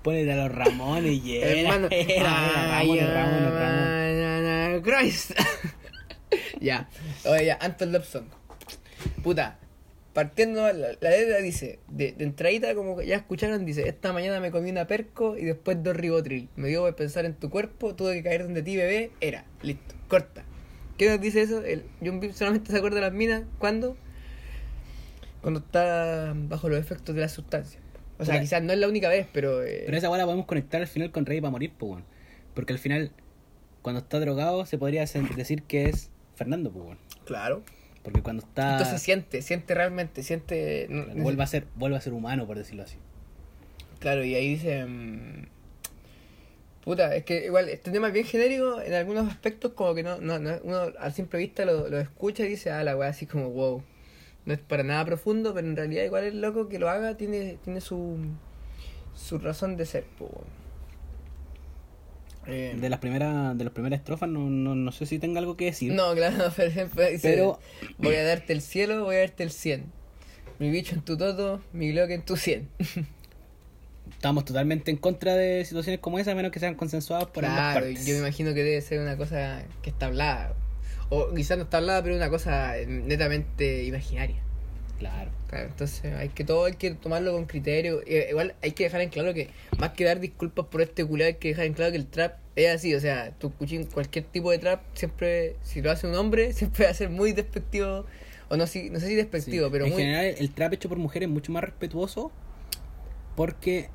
[0.04, 1.60] Ponete a los Ramones y era.
[1.62, 1.88] hermano.
[1.92, 3.54] Era, era, Ay, Ramones.
[3.54, 4.07] ay, ay,
[4.82, 5.32] Christ.
[6.62, 6.90] ya,
[7.26, 8.26] oye, ya, Anton Lobson.
[9.24, 9.60] Puta,
[10.14, 14.52] partiendo, la, la letra dice, de, de entradita, como ya escucharon, dice: Esta mañana me
[14.52, 16.50] comí una perco y después dos ribotril.
[16.56, 19.12] Me dio por pensar en tu cuerpo, tuve que caer donde ti, bebé.
[19.22, 20.44] Era, listo, corta.
[20.98, 21.64] ¿Qué nos dice eso?
[21.64, 23.44] El John solamente se acuerda de las minas.
[23.60, 23.96] ¿Cuándo?
[25.42, 27.80] Cuando está bajo los efectos de la sustancia.
[28.18, 29.64] O sea, quizás no es la única vez, pero.
[29.64, 32.04] eh, Pero esa weá la podemos conectar al final con Rey para morir, pues.
[32.56, 33.12] Porque al final,
[33.88, 36.98] cuando está drogado, se podría decir que es Fernando, pues, weón.
[37.24, 37.64] Claro.
[38.04, 38.74] Porque cuando está.
[38.74, 40.90] Entonces siente, siente realmente, siente...
[41.16, 42.98] vuelve, a ser, vuelve a ser humano, por decirlo así.
[44.00, 44.86] Claro, y ahí dice...
[44.86, 45.48] mm,
[46.84, 50.20] Puta, es que igual este tema es bien genérico en algunos aspectos como que no,
[50.20, 53.26] no, no- uno a simple vista lo, lo escucha y dice, ah, la weá así
[53.26, 53.82] como wow.
[54.46, 57.58] No es para nada profundo, pero en realidad igual el loco que lo haga tiene,
[57.64, 58.18] tiene su,
[59.16, 60.58] su razón de ser, po, weón.
[62.48, 65.58] Eh, De las primeras, de las primeras estrofas, no, no, no sé si tenga algo
[65.58, 65.94] que decir.
[65.94, 67.60] No, claro, por ejemplo, dice, Pero-
[67.98, 69.86] voy a darte el cielo, voy a darte el 100.
[70.60, 72.68] Mi bicho en tu toto, mi Glock en tu 100.
[74.12, 77.60] Estamos totalmente en contra de situaciones como esa, a menos que sean consensuadas por ambas
[77.74, 78.06] claro, partes.
[78.06, 80.56] yo me imagino que debe ser una cosa que está hablada.
[81.10, 84.42] O quizás no está hablada, pero una cosa netamente imaginaria.
[85.00, 85.30] Claro.
[85.48, 88.02] Claro, entonces hay que todo hay que tomarlo con criterio.
[88.06, 91.30] Eh, Igual hay que dejar en claro que más que dar disculpas por este culiado,
[91.30, 92.94] hay que dejar en claro que el trap es así.
[92.96, 96.86] O sea, tú escuchas cualquier tipo de trap, siempre, si lo hace un hombre, siempre
[96.86, 98.06] va a ser muy despectivo.
[98.50, 99.72] O no, si, no sé si despectivo, Sí.
[99.72, 100.02] pero en muy...
[100.02, 102.32] general, el trap hecho por mujeres es mucho más respetuoso
[103.36, 103.90] porque.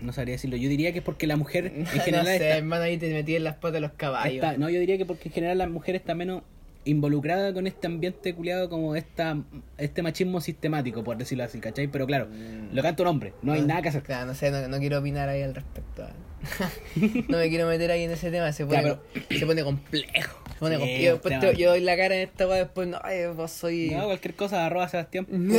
[0.00, 0.56] No sabría decirlo.
[0.56, 3.12] Yo diría que es porque la mujer en no general sé, está, hermano, ahí te
[3.12, 4.34] metí en las patas de los caballos.
[4.36, 6.42] está- No, yo diría que porque en general la mujer está menos
[6.84, 9.36] involucrada con este ambiente culiado como esta
[9.78, 11.88] este machismo sistemático, por decirlo así, ¿cachai?
[11.88, 12.28] Pero claro,
[12.72, 14.02] lo canta un hombre, no hay No, nada que hacer.
[14.02, 16.06] Claro, no sé, no, no quiero opinar ahí al respecto.
[17.28, 18.96] no me quiero meter ahí en ese tema, se pone,
[19.30, 20.41] se pone complejo.
[20.62, 21.42] Pone Sí, complejo.
[21.42, 23.90] Yo, te- doy la cara en esta weá, después no, ay, vos soy.
[23.90, 25.56] No, cualquier cosa, arroba Sebastián punto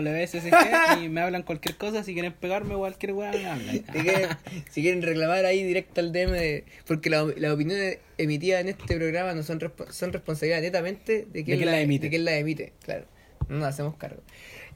[0.00, 3.84] WSSG, y me hablan cualquier cosa, si quieren pegarme cualquier weá, me hablan.
[4.70, 8.96] Si quieren, reclamar ahí directo al DM, de- porque la- las opiniones emitidas en este
[8.96, 12.06] programa no son, respo- son responsabilidad netamente de quien, quién la emite.
[12.06, 13.04] de quién la emite, claro.
[13.48, 14.22] No nos hacemos cargo.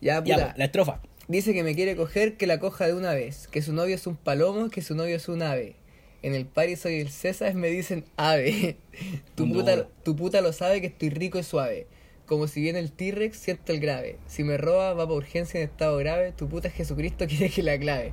[0.01, 1.01] Ya, pues, la estrofa.
[1.28, 3.47] Dice que me quiere coger, que la coja de una vez.
[3.49, 5.76] Que su novio es un palomo, que su novio es un ave.
[6.22, 8.76] En el party soy el César, me dicen ave.
[9.34, 11.86] Tu puta, tu puta lo sabe que estoy rico y suave.
[12.26, 14.18] Como si viene el T-Rex, siento el grave.
[14.26, 16.32] Si me roba, va por urgencia en estado grave.
[16.32, 18.12] Tu puta es Jesucristo, quiere que la clave.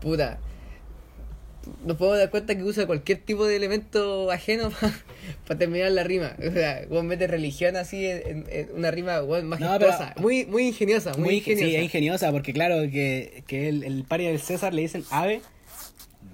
[0.00, 0.40] Puta.
[1.84, 4.72] Nos podemos dar cuenta que usa cualquier tipo de elemento ajeno
[5.46, 6.34] para terminar la rima.
[6.48, 10.14] O sea, vos metes religión así en, una rima weón, majestuosa.
[10.18, 11.66] muy, muy ingeniosa, muy, Muy, ingeniosa.
[11.66, 15.40] Sí, es ingeniosa, porque claro, que, que el, el pari del César le dicen ave,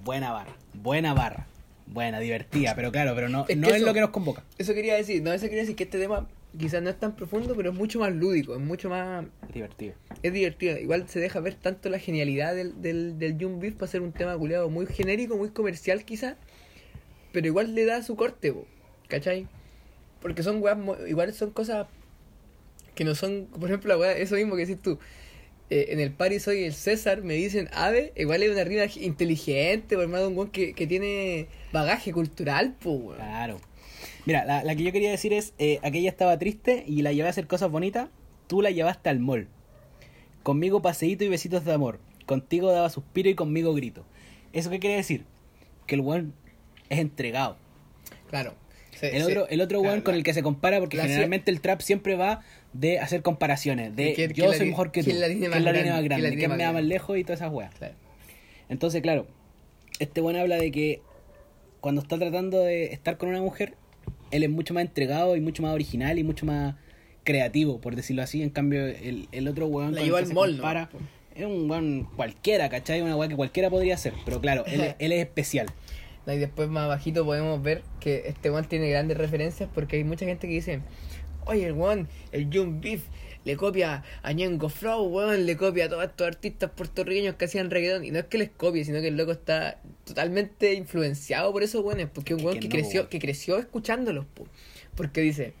[0.09, 1.45] buena barra, buena barra,
[1.85, 4.43] buena, divertida, pero claro, pero no, Es no es eso- lo que nos convoca.
[4.57, 7.53] Eso quería decir, no, eso quería decir que este tema quizás no es tan profundo,
[7.55, 9.23] pero es mucho más lúdico, es mucho más...
[9.53, 9.93] Divertido.
[10.23, 13.85] Es divertido, igual se deja ver tanto la genialidad del, del, del Young Beef para
[13.85, 16.37] hacer un tema culiado muy genérico, muy comercial quizás,
[17.31, 18.65] pero igual le da su corte, po,
[19.09, 19.45] ¿cachai?
[20.23, 21.85] Porque son weas, igual son cosas
[22.95, 24.97] que no son, por ejemplo, la wea, eso mismo que decís tú,
[25.69, 29.95] eh, en el party soy el César, me dicen ave, igual es una rima inteligente,
[29.95, 33.15] por más de un weón que, que tiene bagaje cultural, weón.
[33.15, 33.59] Claro.
[34.25, 37.27] Mira, la, la que yo quería decir es, eh, aquella estaba triste y la llevé
[37.27, 38.09] a hacer cosas bonitas,
[38.47, 39.47] tú la llevaste al mall.
[40.43, 41.99] Conmigo paseíto y besitos de amor.
[42.25, 44.05] Contigo daba suspiro y conmigo grito.
[44.53, 45.25] ¿Eso qué quiere decir?
[45.87, 46.33] Que el weón
[46.89, 47.57] es entregado.
[48.29, 48.53] Claro.
[49.01, 51.61] El otro, el otro claro, weón con el que se compara, porque la- generalmente el
[51.61, 52.41] trap siempre va
[52.73, 55.71] de hacer comparaciones, de ¿Quién- yo soy mejor que tú, quién la quién más grande?
[55.71, 57.73] más ¿Quién la grande, más me da más lejos y todas esas weas.
[57.75, 57.95] Claro.
[58.69, 59.25] Entonces, claro,
[59.99, 61.01] este weón habla de que
[61.81, 63.73] cuando está tratando de estar con una mujer,
[64.31, 66.75] él es mucho más entregado y mucho más original y mucho más
[67.23, 68.41] creativo, por decirlo así.
[68.43, 70.61] En cambio, el, el otro weón La que al mall,
[71.35, 73.01] es un weón cualquiera, ¿cachai?
[73.01, 74.13] Una weá que cualquiera podría hacer.
[74.25, 75.67] Pero claro, él, es- él es especial.
[76.27, 80.25] Y después más abajito podemos ver que este one tiene grandes referencias porque hay mucha
[80.25, 80.81] gente que dice,
[81.49, 83.01] oye, el weón, el Jung Beef
[83.45, 87.69] le copia a Ñengo Flow, weón, le copia a todos estos artistas puertorriqueños que hacían
[87.71, 88.05] reggaetón.
[88.05, 91.83] Y no es que les copie, sino que el loco está totalmente influenciado por esos
[91.83, 93.09] weones, porque es un weón que no, creció, weón.
[93.09, 94.47] que creció escuchándolos, po.
[94.95, 95.53] Porque dice,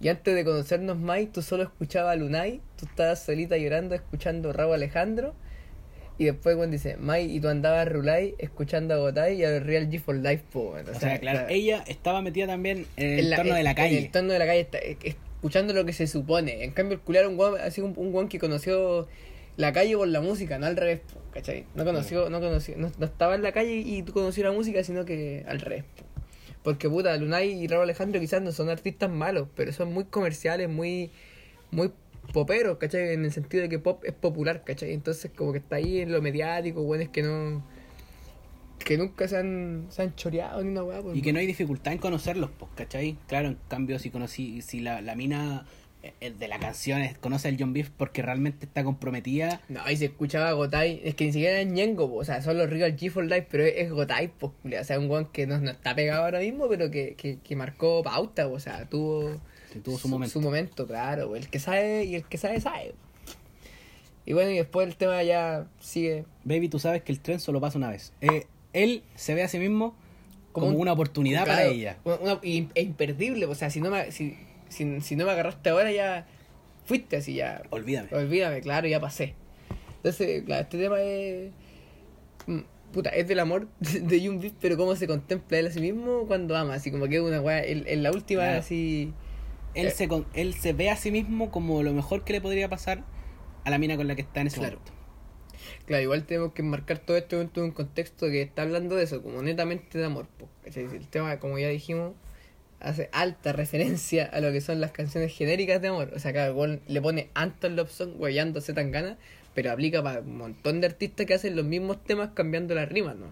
[0.00, 4.52] y antes de conocernos más, tú solo escuchabas a Lunay, tú estabas solita llorando escuchando
[4.52, 5.34] Raúl Alejandro.
[6.16, 9.90] Y después, cuando dice, Mai, y tú andabas Rulay escuchando a Gotay y a Real
[9.90, 10.70] G for Life, po.
[10.72, 10.88] weón.
[10.88, 13.92] O sea, claro, ella estaba metida también en el en la- de la calle.
[13.94, 16.62] En el entorno de la calle, está, escuchando lo que se supone.
[16.62, 19.08] En cambio, el culiar un guan, así un, un que conoció
[19.56, 21.64] la calle por la música, no al revés, po, ¿cachai?
[21.74, 24.82] No conoció, no conoció, no, no estaba en la calle y tú conoció la música,
[24.84, 26.04] sino que al revés, po.
[26.62, 30.68] Porque puta, Lunay y Raúl Alejandro quizás no son artistas malos, pero son muy comerciales,
[30.68, 31.10] muy,
[31.70, 31.90] muy
[32.32, 33.12] poperos, ¿cachai?
[33.14, 34.92] En el sentido de que pop es popular, ¿cachai?
[34.92, 37.64] Entonces como que está ahí en lo mediático, bueno, es que no...
[38.84, 41.00] Que nunca se han, se han choreado ni una weá.
[41.00, 43.16] pues, Y que no hay dificultad en conocerlos, pues, ¿cachai?
[43.28, 45.64] Claro, en cambio, si conocí, si la, la mina
[46.02, 49.96] eh, de la canción es- conoce al John Beef porque realmente está comprometida, No, y
[49.96, 52.94] se escuchaba Gotay, es que ni siquiera es Ñengo, po, o sea, son los Real
[52.94, 55.58] G for Life, pero es, es Gotay, pues, culiao, o sea, un guan que no,
[55.60, 59.40] no está pegado ahora mismo, pero que, que, que marcó pauta, po, o sea, tuvo,
[59.74, 60.32] que tuvo su momento.
[60.32, 62.94] Su momento, claro, el que sabe y el que sabe, sabe.
[64.26, 67.60] Y bueno, y después el tema ya sigue Baby, tú sabes que el tren solo
[67.60, 68.12] pasa una vez.
[68.22, 69.94] Eh, él se ve a sí mismo
[70.52, 71.98] como, un- una oportunidad para ella.
[72.04, 74.36] una- una- y- e imperdible, o sea, si no, me, si,
[74.70, 76.26] si, si no me agarraste ahora ya
[76.86, 78.08] fuiste así, ya Olvídame.
[78.12, 79.34] Olvídame, claro, ya pasé.
[79.96, 81.50] Entonces, claro, este tema es.
[82.46, 82.60] mm,
[82.92, 86.56] Puta, es del amor de Jung pero cómo se contempla él a sí mismo cuando
[86.56, 87.62] ama, así como que es una weá.
[87.64, 88.60] En, en la última, Claro.
[88.60, 89.12] así.
[89.74, 89.90] Él, Eh.
[89.90, 93.04] se, con- él se ve a sí mismo como lo mejor que le podría pasar
[93.64, 94.76] a la mina con la que está en ese Claro.
[94.78, 94.92] momento.
[95.86, 99.04] Claro, igual tenemos que marcar todo esto dentro de un contexto que está hablando de
[99.04, 100.26] eso, como netamente de amor.
[100.64, 102.12] El tema, como ya dijimos,
[102.80, 106.12] hace alta referencia a lo que son las canciones genéricas de amor.
[106.14, 109.16] O sea, cada weón le pone Anton Love Song, weyándose tan gana,
[109.54, 113.16] pero aplica para un montón de artistas que hacen los mismos temas cambiando las rimas,
[113.16, 113.26] ¿no?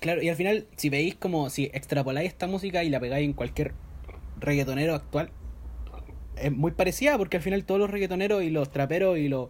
[0.00, 3.32] Claro, y al final, si veis como si extrapoláis esta música y la pegáis en
[3.32, 3.72] cualquier
[4.40, 5.30] reggaetonero actual,
[6.36, 9.48] es muy parecida porque al final todos los reggaetoneros y los traperos y los,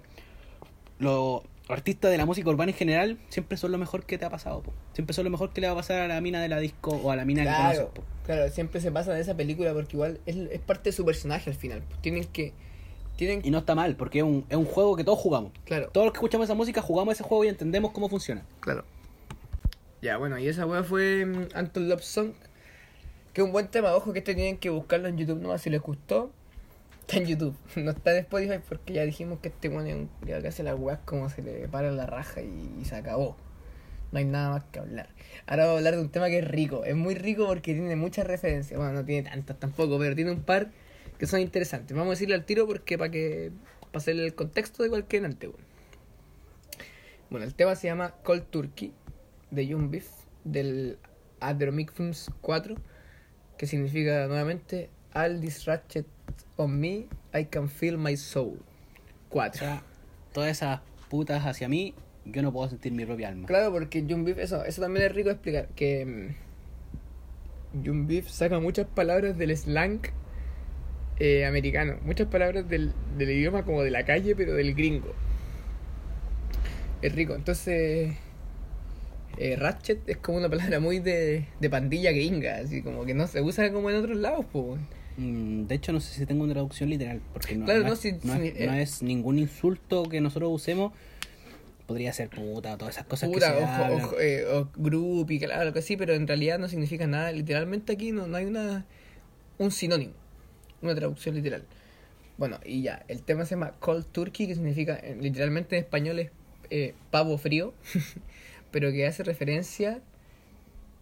[0.98, 4.30] los artistas de la música urbana en general siempre son lo mejor que te ha
[4.30, 4.62] pasado.
[4.62, 4.72] po.
[4.92, 6.92] Siempre son lo mejor que le va a pasar a la mina de la disco
[6.92, 7.86] o a la mina que Claro, conoces.
[7.94, 8.02] po.
[8.24, 11.50] claro, siempre se pasa de esa película porque igual es, es parte de su personaje
[11.50, 11.82] al final.
[12.00, 12.52] Tienen que.
[13.16, 15.50] Tienen Y no está mal porque es un, es un juego que todos jugamos.
[15.64, 15.88] Claro.
[15.88, 18.44] Todos los que escuchamos esa música jugamos ese juego y entendemos cómo funciona.
[18.60, 18.84] Claro.
[20.02, 22.32] Ya, bueno, y esa weá fue mm, Anton Love Song.
[23.32, 25.70] Que es un buen tema, ojo que este tienen que buscarlo en YouTube nomás si
[25.70, 26.30] les gustó.
[27.06, 30.10] Está en YouTube, no está en Spotify porque ya dijimos que este weón es un
[30.26, 33.36] que hace las weas como se le para la raja y, se acabó.
[34.10, 35.10] No hay nada más que hablar.
[35.46, 36.84] Ahora voy a hablar de un tema que es rico.
[36.84, 38.76] Es muy rico porque tiene muchas referencias.
[38.76, 40.72] Bueno, no tiene tantas tampoco, pero tiene un par
[41.16, 41.96] que son interesantes.
[41.96, 43.52] Vamos a decirle al tiro porque para que
[43.92, 45.60] para hacerle el contexto de cualquier ante weón.
[47.30, 48.92] Bueno, el tema se llama Cold Turkey
[49.52, 50.08] de Young Beef
[50.42, 50.98] del
[51.38, 52.74] Adromic Films 4
[53.56, 56.06] que significa nuevamente All this ratchet
[56.56, 58.58] on me, I can feel my soul.
[59.28, 59.58] O 4.
[59.58, 59.82] sea,
[60.32, 61.94] todas esas putas hacia mí,
[62.24, 63.46] yo no puedo sentir mi propia alma.
[63.46, 68.58] Claro, porque Young Beef, eso, eso también es rico explicar, que mm, Young Beef saca
[68.60, 70.00] muchas palabras del slang
[71.18, 75.14] eh, americano, muchas palabras del, del idioma como de la calle, pero del gringo.
[77.02, 78.16] Es rico, entonces
[79.38, 83.26] eh, Ratchet es como una palabra muy de, de pandilla gringa, así como que no
[83.26, 84.80] se usa como en otros lados, pues.
[85.16, 87.92] Mm, De hecho, no sé si tengo una traducción literal, porque no, Claro, no no,
[87.94, 90.92] es, si- no si- es- no es ningún insulto que nosotros usemos.
[91.86, 94.04] Podría ser puta, todas esas cosas que se o, hablan.
[94.06, 97.30] o, eh, o groupie, claro, algo así, pero en realidad no significa nada.
[97.30, 98.84] Literalmente aquí no, no hay una
[99.58, 100.12] un sinónimo,
[100.82, 101.62] una traducción literal.
[102.38, 106.18] Bueno, y ya, el tema se llama Cold Turkey, que significa, eh, literalmente en español
[106.18, 106.30] es
[106.70, 107.72] eh, pavo frío,
[108.72, 110.00] pero que hace referencia,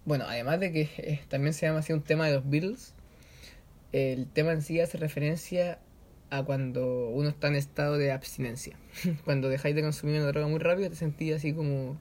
[0.04, 2.93] bueno, además de que eh, también se llama así un tema de los Beatles,
[3.94, 5.78] el tema en sí hace referencia
[6.28, 8.76] a cuando uno está en estado de abstinencia.
[9.24, 12.00] cuando dejáis de consumir una droga muy rápido, te sentís así como...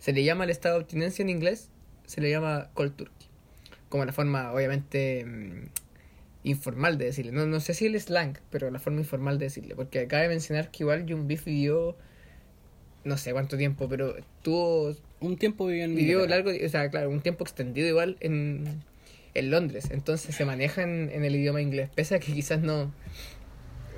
[0.00, 1.70] Se le llama el estado de abstinencia en inglés,
[2.06, 3.28] se le llama cold turkey.
[3.88, 5.68] Como la forma, obviamente, mm,
[6.42, 7.30] informal de decirle.
[7.30, 9.76] No, no sé si el slang, pero la forma informal de decirle.
[9.76, 11.96] Porque cabe mencionar que igual John Beef vivió...
[13.04, 17.10] No sé cuánto tiempo, pero tuvo Un tiempo vivió en vivió largo, o sea, claro,
[17.10, 18.82] un tiempo extendido igual en,
[19.38, 19.88] en Londres.
[19.90, 22.92] Entonces se maneja en, el idioma inglés, pese a que quizás no,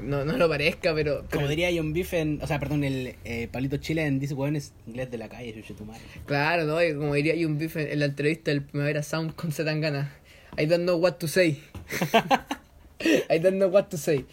[0.00, 1.24] no, no lo parezca, pero...
[1.28, 2.40] pero- Como diría John Beef en.
[2.42, 5.54] O sea, perdón, el eh, Palito Chile en Dice Weón es inglés de la calle,
[5.54, 6.00] chuche tu madre.
[6.26, 6.82] Claro, ¿no?
[6.82, 10.12] Y como diría John Beef en, la entrevista del Primavera Sound con Zetangana.
[10.56, 11.62] I don't know what to say.
[13.30, 14.24] I don't know what to say.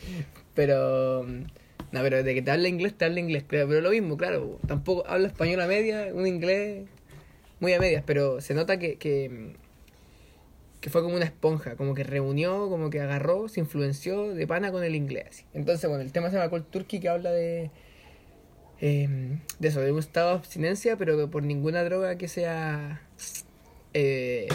[0.54, 1.26] Pero.
[1.92, 3.44] No, pero de que te habla inglés, te habla inglés.
[3.48, 4.60] Pero, pero lo mismo, claro.
[4.68, 6.86] Tampoco habla español a media, un inglés
[7.60, 8.04] muy a medias.
[8.06, 9.54] Pero se nota que, que,
[10.86, 11.76] que fue como una esponja.
[11.78, 15.44] Como que reunió, como que agarró, se influenció de pana con el inglés.
[15.56, 17.72] Entonces, bueno, el tema se llama Cold Turkey que habla de.
[18.82, 23.02] eh, de eso, de un estado de abstinencia, pero que por ninguna droga que sea
[23.96, 24.48] eh,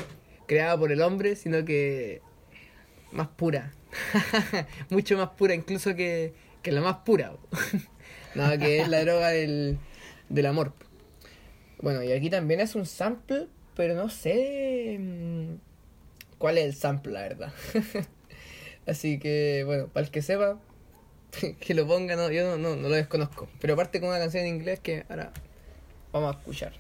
[0.47, 2.23] creada por el hombre, sino que
[3.11, 3.73] más pura.
[4.89, 7.33] Mucho más pura incluso que, que la más pura.
[8.37, 9.81] no, que es la droga del,
[10.29, 10.75] del amor.
[11.83, 15.70] Bueno, y aquí también es un sample, pero no sé mm,
[16.41, 17.53] cuál es el sample, la verdad.
[18.87, 20.59] Así que, bueno, para el que sepa,
[21.61, 23.49] que lo ponga, no, yo no, no, no lo desconozco.
[23.61, 25.33] Pero aparte con una canción en inglés que ahora
[26.13, 26.73] vamos a escuchar.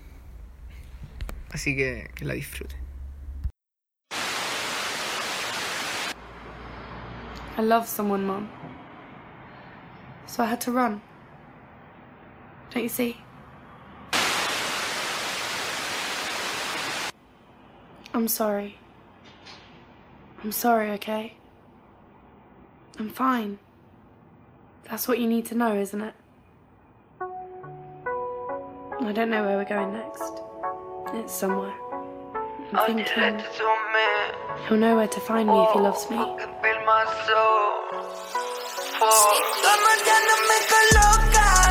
[1.50, 2.80] Así que que la disfruten.
[7.58, 8.48] I love someone, Mom.
[10.26, 11.02] So I had to run.
[12.70, 13.16] Don't you see?
[18.14, 18.79] I'm sorry.
[20.42, 21.34] I'm sorry, okay?
[22.98, 23.58] I'm fine.
[24.88, 26.14] That's what you need to know, isn't it?
[27.20, 30.40] I don't know where we're going next.
[31.14, 31.74] It's somewhere.
[32.72, 33.42] I'm thinking
[34.68, 36.16] he'll know where to find me if he loves me.
[36.16, 36.36] Toma
[40.06, 41.69] ya no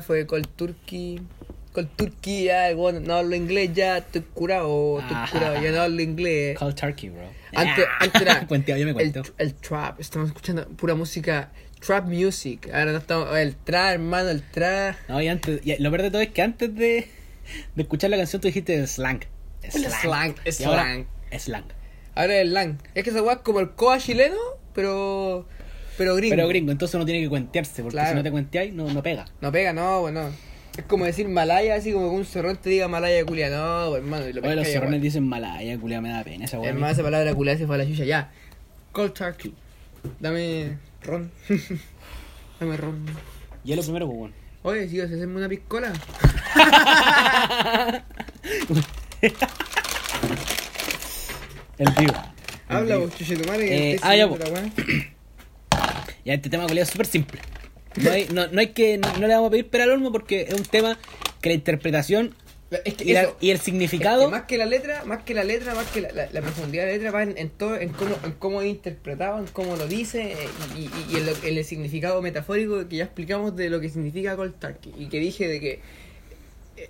[0.00, 1.20] Fue Cold Turkey.
[1.72, 5.30] Cold Turkey, ya, el weón no hablo inglés, ya estoy curado, estoy Ajá.
[5.32, 6.58] curado, ya no hablo inglés.
[6.58, 7.28] Cold turkey, bro.
[7.54, 9.22] Antes, antes era Cuenteado, yo me el, cuento.
[9.38, 11.52] el trap, estamos escuchando pura música,
[11.84, 12.68] trap music.
[12.72, 14.96] Ahora no estamos, el trap, hermano, el trap.
[15.08, 17.08] No, y antes, y lo peor de todo es que antes de,
[17.76, 19.20] de escuchar la canción tú dijiste slang.
[19.68, 21.06] Slang, Y ahora, slang.
[21.38, 21.64] Slang.
[22.16, 22.78] Ahora el lang.
[22.94, 24.36] Es que esa weá es como el coa chileno,
[24.74, 25.46] pero.
[26.00, 26.34] Pero gringo.
[26.34, 28.08] Pero gringo, entonces uno tiene que cuentearse, porque Claro.
[28.08, 29.26] si no te cuenteáis, no, no pega.
[29.42, 30.30] No pega, no, bueno.
[30.78, 33.50] Es como decir Malaya, así como que un zorrón te diga Malaya culia.
[33.50, 34.26] No, pues, hermano.
[34.26, 35.00] y lo Oye, los zorrones igual.
[35.02, 36.70] dicen malaya, culia, me da pena esa weá.
[36.70, 38.04] Hermano, esa palabra culia se fue a la chucha.
[38.04, 38.32] Ya.
[38.92, 39.52] Cold turkey.
[40.20, 41.30] Dame ron.
[42.60, 43.04] Dame ron.
[43.62, 44.32] Y es lo primero, pues.
[44.62, 45.92] Oye, si vas a hacerme una piscola.
[51.78, 52.08] El tío.
[52.68, 53.00] El Habla tío.
[53.00, 53.92] vos, chuche tu madre.
[53.92, 54.28] Eh, ah, ya.
[56.24, 57.40] Ya este tema culiao es súper simple.
[57.96, 60.12] No hay, no, no hay que, no, no le vamos a pedir pera al olmo
[60.12, 60.96] porque es un tema
[61.40, 62.34] que la interpretación
[62.84, 64.26] Es que y, la- eso- y el es significado.
[64.26, 66.84] que más que la letra, más que la letra, más que la, la- la profundidad
[66.84, 69.74] de la letra va en, en todo, en cómo, en cómo es interpretado, en cómo
[69.76, 70.36] lo dice eh,
[70.76, 73.88] y, y- y en, lo- en el significado metafórico que ya explicamos de lo que
[73.88, 75.80] significa cold turkey y que dije de que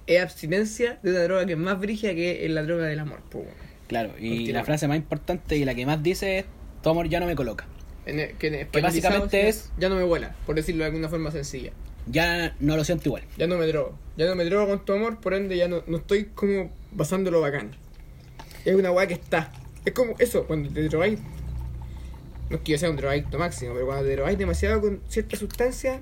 [0.07, 3.23] es abstinencia de una droga que es más brígida que es la droga del amor.
[3.33, 3.47] weón.
[3.89, 4.61] Claro, y Continúa.
[4.61, 6.45] la frase más importante y la que más dice es:
[6.83, 7.67] Tu amor ya no me coloca.
[8.07, 11.09] En el- que, en Que básicamente es- ya no me vuela, por decirlo de alguna
[11.09, 11.73] forma sencilla.
[12.07, 13.23] Ya no lo siento igual.
[13.37, 13.97] Ya no me drogo.
[14.17, 17.41] Ya no me drogo con tu amor, por ende ya no, no estoy como pasándolo
[17.41, 17.73] bacán.
[18.65, 19.53] Es una weá que está.
[19.85, 21.19] Es como eso, cuando te drogáis.
[22.49, 25.37] No es que yo sea un drogadicto máximo, pero cuando te drogáis demasiado con cierta
[25.37, 26.01] sustancia,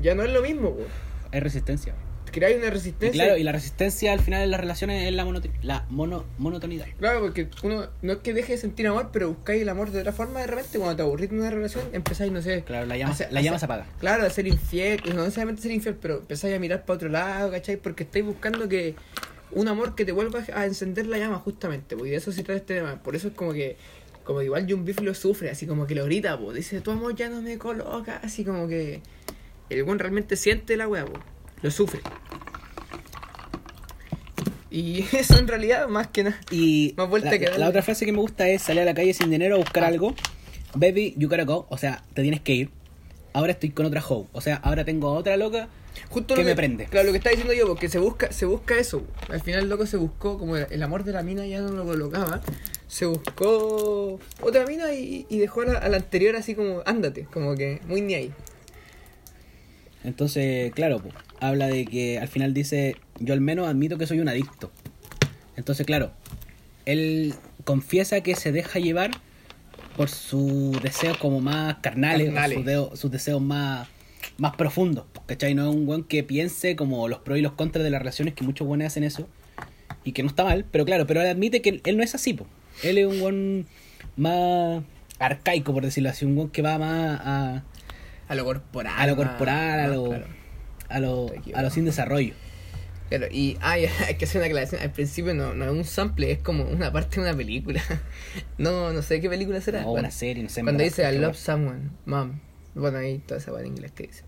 [0.00, 0.88] ya no es lo mismo, weón.
[1.32, 1.94] Hay resistencia.
[2.34, 3.24] Creáis una Y resistencia.
[3.24, 6.86] claro, y la resistencia al final en las relaciones es la, monoto- la mono, monotonidad.
[6.98, 10.00] Claro, porque uno no es que deje de sentir amor, pero buscáis el amor de
[10.00, 10.78] otra forma de repente.
[10.78, 12.62] Cuando te aburrís de una relación, empezáis, no sé.
[12.64, 13.86] Claro, la llama, a ser- la a llama ser- se apaga.
[14.00, 17.50] Claro, a ser infiel, no necesariamente ser infiel, pero empezáis a mirar para otro lado,
[17.52, 17.76] ¿cachai?
[17.76, 18.96] Porque estáis buscando que
[19.52, 22.58] un amor que te vuelva a encender la llama, justamente, y de eso se trata
[22.58, 23.00] este tema.
[23.02, 23.76] Por eso es como que,
[24.24, 26.90] como que igual John Beef lo sufre, así como que lo grita, pues, dice, tu
[26.90, 29.00] amor ya no me coloca, así como que
[29.70, 31.22] el buen realmente siente la weá, pues,
[31.64, 32.00] lo sufre.
[34.70, 36.38] Y eso en realidad, más que nada.
[36.50, 39.14] Y Más vuelta la, que otra frase que me gusta es salir a la calle
[39.14, 39.88] sin dinero a buscar Ah.
[39.88, 40.14] algo.
[40.74, 41.66] Baby, you gotta go.
[41.70, 42.70] O sea, te tienes que ir.
[43.32, 44.26] Ahora estoy con otra hoe.
[44.32, 45.68] O sea, ahora tengo a otra loca.
[46.10, 46.86] Justo ¿Qué lo me prende?
[46.86, 49.04] Claro, lo que está diciendo yo, porque se busca, se busca eso.
[49.30, 51.70] Al final el loco se buscó, como el, el amor de la mina ya no
[51.70, 52.42] lo colocaba,
[52.88, 57.26] se buscó otra mina y, y dejó a la, a la anterior así como, ándate,
[57.32, 58.32] como que muy ni ahí.
[60.02, 61.10] Entonces, claro, po,
[61.48, 64.70] habla de que al final dice, yo al menos admito que soy un adicto.
[65.56, 66.12] Entonces, claro,
[66.86, 67.34] él
[67.64, 69.10] confiesa que se deja llevar
[69.96, 72.32] por sus deseos como más carnales,
[72.94, 73.88] sus, deseos más,
[74.36, 75.06] más profundos.
[75.26, 75.54] ¿Cachai?
[75.54, 78.34] No es un buen que piense como los pros y los contras de las relaciones,
[78.34, 79.28] que muchos buenos hacen eso,
[80.04, 82.34] y que no está mal, pero claro, pero él admite que él no es así,
[82.34, 82.46] po.
[82.82, 83.66] Él es un buen
[84.16, 84.82] más
[85.18, 87.62] arcaico, por decirlo así, un buen que va más a,
[88.28, 88.94] A lo corporal.
[88.96, 90.26] a lo corporal, a lo, claro.
[90.94, 91.64] A lo, a equivocado.
[91.66, 92.34] lo sin desarrollo.
[93.10, 94.80] Claro, y ay, hay que hacer una aclaración.
[94.80, 97.82] Al principio no, no es un sample, es como una parte de una película.
[98.58, 99.80] No, no sé qué película será.
[99.82, 100.62] O Bueno, una serie, no sé.
[100.62, 102.40] Cuando dice I love someone, mom.
[102.74, 104.24] Bueno, ahí toda esa palabra en inglés que dice.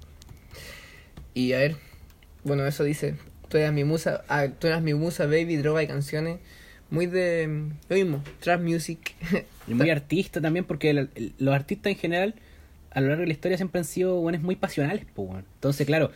[1.35, 1.77] Y a ver,
[2.45, 3.15] bueno, eso dice.
[3.49, 6.39] Tú eras mi musa, ah, tú eras mi musa, baby, droga y canciones.
[6.91, 7.49] Muy de
[7.89, 9.15] lo mismo, trap music.
[9.67, 12.35] Y muy artista también, porque el- el- los artistas en general,
[12.91, 15.05] a lo largo de la historia, siempre han sido buenos muy pasionales.
[15.15, 15.31] Pues.
[15.55, 16.11] Entonces, claro,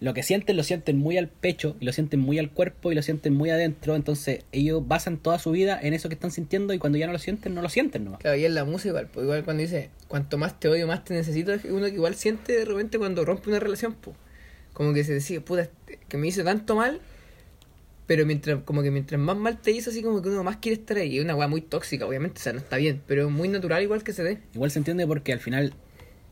[0.00, 2.94] lo que sienten lo sienten muy al pecho, y lo sienten muy al cuerpo, y
[2.94, 3.96] lo sienten muy adentro.
[3.96, 7.12] Entonces, ellos basan toda su vida en eso que están sintiendo, y cuando ya no
[7.12, 8.20] lo sienten, no lo sienten nomás.
[8.20, 11.04] Claro, y en la música igual, pues igual cuando dice, cuanto más te odio, más
[11.04, 14.16] te necesito, es uno que igual siente de repente cuando rompe una relación, pues.
[14.72, 17.00] Como que se decía, puta, este- que me hizo tanto mal,
[18.06, 20.78] pero mientras, como que mientras más mal te hizo, así como que uno más quiere
[20.80, 21.18] estar ahí.
[21.18, 23.82] Es una weá muy tóxica, obviamente, o sea, no está bien, pero es muy natural
[23.82, 24.38] igual que se dé.
[24.54, 25.72] Igual se entiende porque al final,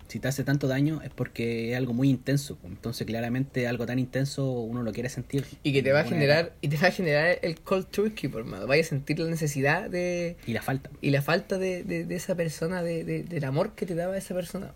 [0.09, 2.59] si te hace tanto daño, es porque es algo muy intenso.
[2.65, 5.45] Entonces, claramente, algo tan intenso uno lo quiere sentir.
[5.63, 8.45] Y que te va a generar, y te va a generar el cold turkey, por
[8.45, 8.67] mano.
[8.67, 10.91] Vaya a sentir la necesidad de, Y la falta.
[11.01, 14.17] y la falta de, de, de esa persona, de, de- del amor que te daba
[14.17, 14.73] esa persona.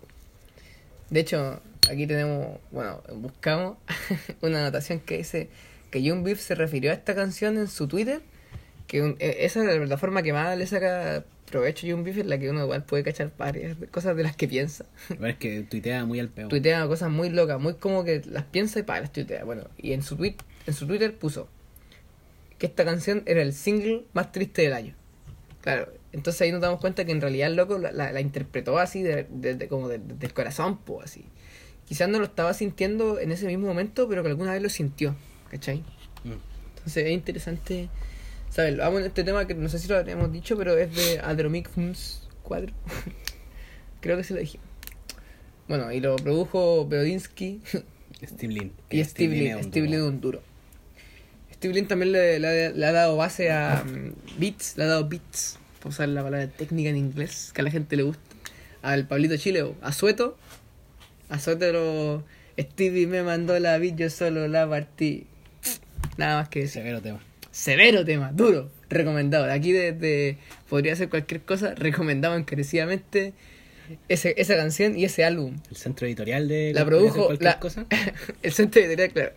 [1.09, 3.77] De hecho, aquí tenemos, bueno, buscamos
[4.41, 5.49] una anotación que dice
[5.91, 8.21] que Young Beef se refirió a esta canción en su Twitter,
[8.87, 12.17] que un- eh, esa es la plataforma que más le saca provecho a Young Beef,
[12.17, 14.85] en la que uno igual puede cachar varias cosas de las que piensa.
[15.09, 16.49] Igual es que tuitea muy al peor.
[16.49, 19.43] Tuitea cosas muy locas, muy como que las piensa y para las tuitea.
[19.43, 20.35] Bueno, y en su tweet,
[20.67, 21.47] en su Twitter puso
[22.57, 24.93] que esta canción era el single más triste del año.
[25.61, 28.77] Claro, entonces ahí nos damos cuenta que en realidad el loco la, la- la interpretó
[28.79, 31.25] así, de, de- de- como de- del corazón, pues así.
[31.87, 35.15] Quizás no lo estaba sintiendo en ese mismo momento, pero que alguna vez lo sintió,
[35.49, 35.79] ¿cachai?
[36.23, 36.33] Mm.
[36.77, 37.89] Entonces es interesante
[38.49, 38.83] saberlo.
[38.83, 41.69] Vamos en este tema que no sé si lo habíamos dicho, pero es de Adromic
[41.69, 42.73] Films 4.
[44.01, 44.59] Creo que se lo dije.
[45.67, 47.61] Bueno, y lo produjo Berodinsky
[48.25, 48.71] Steve Lin.
[48.89, 49.87] y Steve Lin Lin, Steve.
[49.87, 50.41] Lin un duro.
[51.53, 55.07] Steve Lin también le, le- le ha dado base a mm, beats, le ha dado
[55.09, 58.23] beats, por usar la palabra técnica en inglés, que a la gente le gusta.
[58.81, 60.37] Al Pablito Chile, a Sueto.
[61.29, 62.23] A Sueto lo...
[62.57, 65.27] Stevie me mandó la beat, yo solo la partí.
[66.17, 66.81] Nada más que decir.
[66.81, 67.19] Severo tema.
[67.51, 69.45] Severo tema, duro, recomendado.
[69.45, 70.37] De Aquí desde
[70.69, 73.33] podría ser cualquier cosa, recomendado encarecidamente
[74.07, 75.55] ese, esa canción y ese álbum.
[75.69, 77.85] El centro editorial de La ¿podría ser produjo cualquier la, cosa.
[78.43, 79.31] el centro editorial, claro.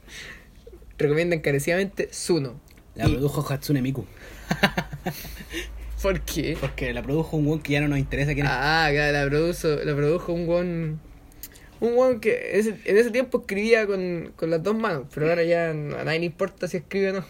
[0.98, 2.60] Recomienda encarecidamente Suno.
[2.94, 4.04] La Y- produjo Hatsune Miku.
[6.02, 6.56] ¿Por qué?
[6.60, 8.52] Porque la produjo un weón que ya no nos interesa quién es.
[8.52, 11.00] Ah, claro, la produjo, la produjo un guan.
[11.80, 15.28] Un guan que en ese, en ese tiempo escribía con, con las dos manos, pero
[15.28, 17.24] ahora ya a nadie le importa si escribe o no.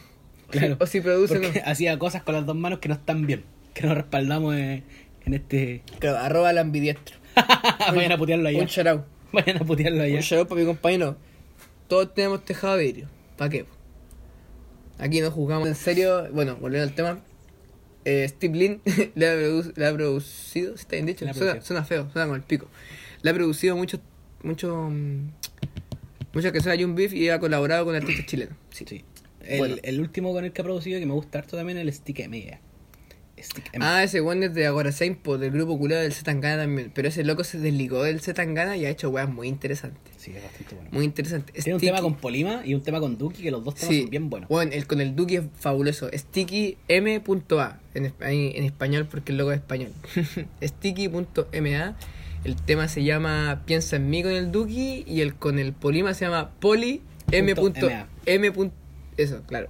[0.53, 0.77] Claro.
[0.81, 3.43] O si produce hacía cosas con las dos manos que no están bien.
[3.75, 4.85] Que nos respaldamos en,
[5.25, 5.83] en este.
[5.99, 7.17] Claro, arroba al ambidiestro.
[7.95, 8.59] Vayan a putearlo allá.
[8.63, 9.05] Un out.
[9.33, 10.21] Vayan a putearlo allá.
[10.21, 11.17] Un out para mi compañero.
[11.89, 13.09] Todos tenemos tejado de vidrio.
[13.37, 13.67] ¿Para qué?
[14.99, 16.29] Aquí no jugamos en serio.
[16.33, 17.21] Bueno, volviendo al tema.
[18.05, 18.81] Eh, Steve Lin
[19.15, 21.67] le ha, produ- le ha producido, si está bien dicho, Le ha suena, producido.
[21.67, 22.67] suena feo, suena con el pico.
[23.23, 24.01] Le ha producido mucho,
[24.43, 25.31] mucho, mm,
[26.35, 28.57] muchas canciones a Jun Beef y ha colaborado con artistas chilenos.
[28.71, 28.85] Sí.
[28.89, 29.05] Sí.
[29.47, 29.77] El, Bueno.
[29.83, 32.21] el último con el que ha producido que me gusta harto también es el Stick
[32.21, 32.59] M.
[33.41, 33.85] Stick M.
[33.85, 36.93] Ah, ese one es de Agora Seinpo, del grupo culado del Zetangana también.
[36.95, 40.15] Pero ese loco se desligó del Zetangana y ha hecho weas muy interesantes.
[40.17, 40.91] Sí, es bastante bueno.
[40.93, 41.65] Muy interesantes.
[41.65, 44.03] Tiene un tema con Polima y un tema con Duki que los dos temas Sí,
[44.03, 44.49] son bien buenos.
[44.49, 46.09] Bueno, el, con el Duki es fabuloso.
[46.15, 49.91] Sticky M.A en, en español porque el logo es español.
[50.63, 51.97] Sticky.ma.
[52.45, 56.13] El tema se llama Piensa en mí con el Duki y el con el Polima
[56.15, 57.55] se llama Poli M.
[57.55, 58.07] Punto MA.
[58.27, 58.53] M.
[59.17, 59.69] Eso, claro.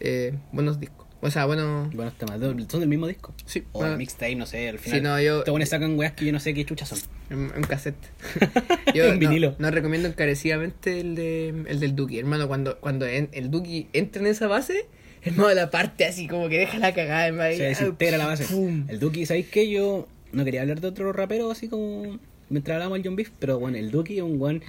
[0.00, 1.06] Eh, buenos discos.
[1.20, 1.88] O sea, bueno.
[1.94, 2.40] Buenos temas.
[2.40, 3.32] ¿De- ¿Son del mismo disco?
[3.46, 3.92] Sí, O bueno.
[3.92, 4.98] el mixtape, no sé, al final.
[4.98, 6.98] Sí, no, yo- Te pones sacan weas que yo no sé qué chuchas son.
[7.30, 7.94] En cassette.
[8.94, 9.54] En no, vinilo.
[9.58, 12.18] No recomiendo encarecidamente el, de, el del Duki.
[12.18, 14.86] Hermano, cuando, cuando en- el Duki entra en esa base,
[15.22, 17.54] hermano, la parte así como que deja la cagada, hermano.
[17.54, 18.44] Se desintegra la base.
[18.44, 18.84] Pum.
[18.88, 19.70] El Duki, ¿sabéis qué?
[19.70, 22.18] Yo no quería hablar de otro rapero así como
[22.50, 24.62] mientras hablábamos del John Beef, pero bueno, el Duki es un weón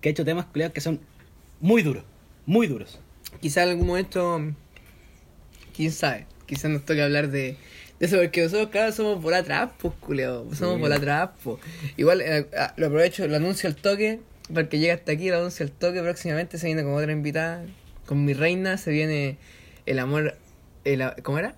[0.00, 0.98] que ha hecho temas que son
[1.60, 2.02] muy duros.
[2.46, 2.98] Muy duros.
[3.40, 4.40] Quizá en algún momento,
[5.74, 7.56] quién sabe, quizá nos toque hablar de,
[7.98, 11.58] de eso, porque nosotros, claro, somos por atrás, pues, culeo, somos por atrás, pues.
[11.96, 14.20] Igual, eh, ah, lo aprovecho, lo anuncio al toque,
[14.52, 17.64] porque llega hasta aquí, lo anuncio al toque, próximamente se viene con otra invitada,
[18.06, 19.38] con mi reina, se viene
[19.86, 20.36] el amor,
[20.84, 21.54] el, ¿cómo era?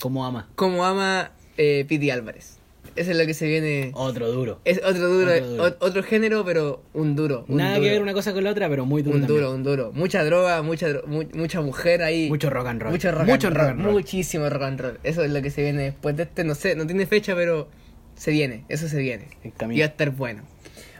[0.00, 0.48] Como ama.
[0.54, 2.57] Como ama eh, Piti Álvarez.
[2.98, 3.90] Eso es lo que se viene.
[3.94, 4.60] Otro duro.
[4.64, 5.64] Es otro duro, Otro duro.
[5.80, 7.44] o- otro género, pero un duro.
[7.48, 7.82] un Nada duro.
[7.84, 9.40] que ver una cosa con la otra, pero muy duro Un también.
[9.42, 9.92] duro, un duro.
[9.92, 12.28] Mucha droga, mucha, dro- mu- mucha mujer ahí.
[12.28, 12.92] Mucho rock and roll.
[12.92, 13.94] Mucho rock, Mucho and rock roll, and roll.
[13.94, 14.98] Muchísimo rock and roll.
[15.04, 16.44] Eso es lo que se viene después de este.
[16.44, 17.68] No sé, no tiene fecha, pero
[18.16, 18.64] se viene.
[18.68, 19.28] Eso se viene.
[19.44, 19.76] En camino.
[19.78, 20.42] Y va a estar bueno.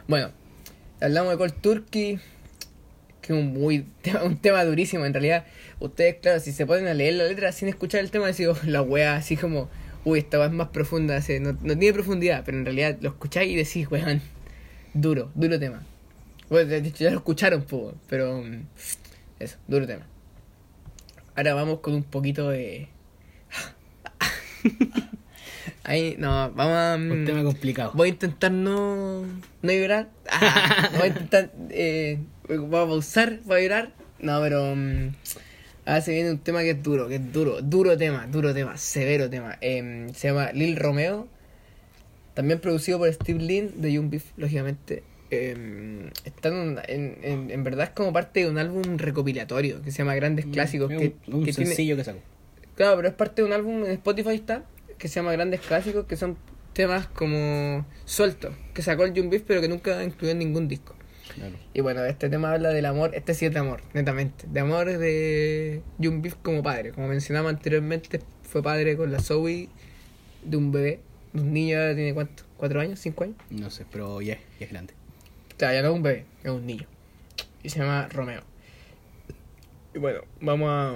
[0.07, 0.31] Bueno,
[1.01, 2.19] hablamos de Cold Turkey.
[3.21, 5.05] Que es un, muy, tema- un tema durísimo.
[5.05, 5.45] En realidad,
[5.79, 8.57] ustedes, claro, si se ponen a leer la letra sin escuchar el tema, decís, oh,
[8.65, 9.69] la wea, así como,
[10.09, 11.17] uy, esta es más profunda.
[11.17, 14.21] así, no, no tiene profundidad, pero en realidad lo escucháis y decís, weón,
[14.93, 15.83] duro, duro tema.
[16.49, 18.63] Bueno, de hecho, ya lo escucharon, pues, pero mm,
[19.39, 20.05] eso, duro tema.
[21.35, 22.87] Ahora vamos con un poquito de.
[25.83, 26.97] Ahí, no, vamos a.
[26.97, 27.91] mm, Un tema complicado.
[27.93, 29.21] Voy a intentar no,
[29.61, 30.09] no llorar.
[30.29, 31.51] Ah, voy a intentar.
[31.69, 33.93] Eh, voy a pausar, voy a llorar.
[34.19, 34.75] No, pero.
[34.75, 35.13] mm,
[35.89, 37.61] ahora se viene un tema que es duro, que es duro.
[37.61, 39.57] Duro tema, duro tema, severo tema.
[39.61, 41.27] Em, se llama Lil Romeo.
[42.33, 45.03] También producido por Steve Lin de Young Beef, lógicamente.
[45.29, 46.79] Está en,
[47.21, 50.91] en, verdad es como parte de un álbum recopilatorio que se llama Grandes Clásicos.
[50.91, 52.19] Es que, un, que tiene- sencillo que sacó.
[52.75, 54.63] Claro, pero es parte de un álbum en Spotify está
[54.97, 56.37] que se llama Grandes Clásicos, que son
[56.73, 60.95] temas como sueltos, que sacó el Young Beef pero que nunca incluyó en ningún disco.
[61.35, 61.55] Claro.
[61.73, 64.45] Y bueno, este tema habla del amor, este sí es de amor, netamente.
[64.47, 66.91] De amor de Young Beef como padre.
[66.91, 69.69] Como mencionamos anteriormente, fue padre con la Zoe
[70.43, 70.99] de un bebé,
[71.33, 73.35] de un niño, ahora tiene cuánto, cuatro años, cinco años.
[73.49, 74.93] No sé, pero ya, ya es grande.
[75.55, 76.87] O sea, ya no es un bebé, es un niño.
[77.61, 78.41] Y se llama Romeo.
[79.93, 80.95] Y bueno, vamos a...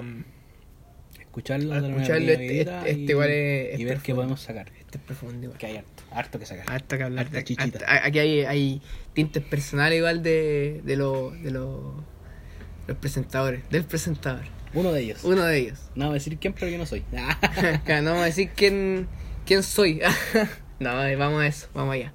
[1.20, 4.70] Escucharlo, A escucharlo, este- este- este y, igual es- y es ver qué podemos sacar.
[4.94, 5.58] Este es profundo igual.
[5.58, 6.66] Que hay harto, harto que sacar.
[6.72, 7.78] Hasta que hablar Harta de chichita.
[7.78, 8.80] hasta- aquí hay, hay
[9.12, 11.94] tintes personales igual de, de, lo, de lo-
[12.86, 14.44] los presentadores, del presentador.
[14.72, 15.24] Uno de ellos.
[15.24, 15.80] Uno de ellos.
[15.96, 17.02] No voy a decir quién, pero yo no soy.
[17.12, 17.24] No
[18.10, 19.08] vamos a decir quién,
[19.46, 20.00] quién soy.
[20.78, 22.12] no, vamos a eso, vamos allá.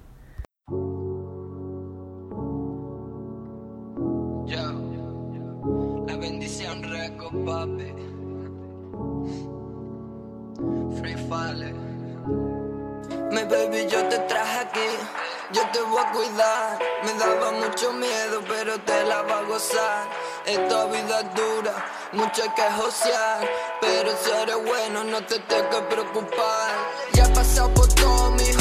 [4.46, 7.92] Yo, la bendición reco, papi.
[10.98, 11.74] Free Fire.
[13.30, 14.90] Mi baby, yo te traje aquí.
[15.52, 16.78] Yo te voy a cuidar.
[17.04, 20.08] Me daba mucho miedo, pero te la va a gozar.
[20.44, 21.74] Esta vida es dura,
[22.10, 23.48] mucho hay que josear.
[23.80, 26.72] Pero si eres bueno, no te tengo que preocupar.
[27.12, 28.52] Ya he pasado por todo, mi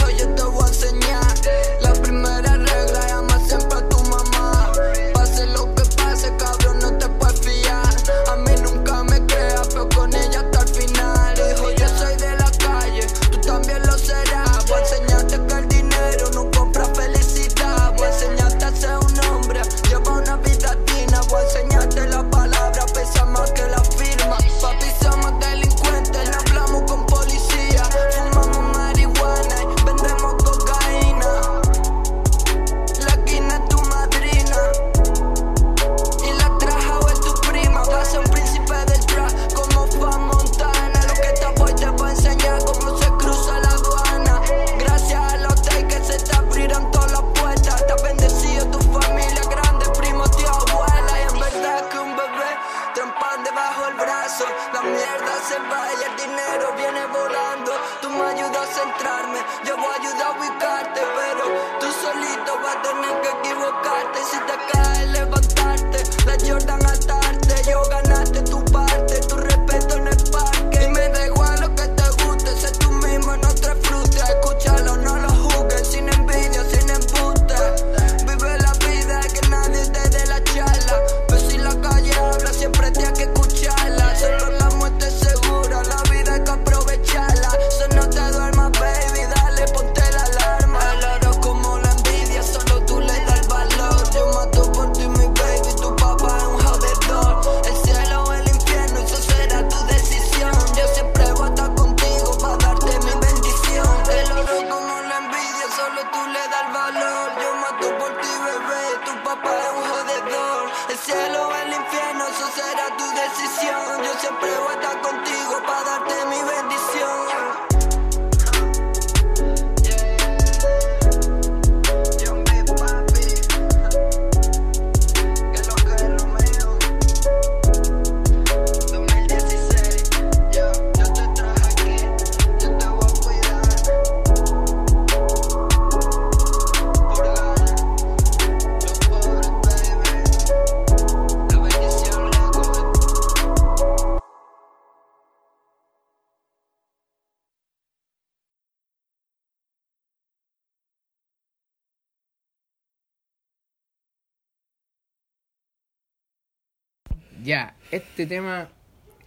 [158.29, 158.69] tema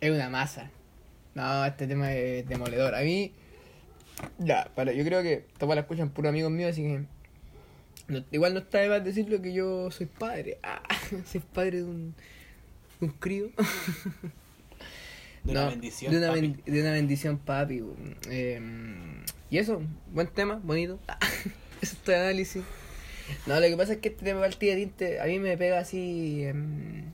[0.00, 0.70] es una masa.
[1.34, 2.94] No, este tema es demoledor.
[2.94, 3.32] A mí,
[4.38, 7.04] ya, para, yo creo que todos la escuchan puros amigos míos, así que
[8.08, 10.58] no- igual no está de más decirlo que yo soy padre.
[10.62, 10.82] Ah,
[11.26, 12.14] soy padre de un,
[13.00, 13.50] de un crío.
[15.44, 16.12] De una bendición.
[16.12, 16.40] De una, papi.
[16.40, 17.82] ben- de una bendición, papi.
[18.30, 18.60] Eh,
[19.50, 21.00] y eso, buen tema, bonito.
[21.82, 22.62] eso es todo análisis.
[23.46, 26.44] No, lo que pasa es que este tema partida tinte a mí me pega así
[26.44, 27.06] em,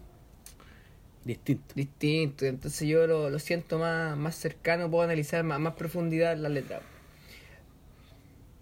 [1.28, 1.74] Distinto.
[1.74, 2.46] distinto.
[2.46, 6.80] Entonces yo lo, lo siento más, más cercano, puedo analizar más, más profundidad la letra.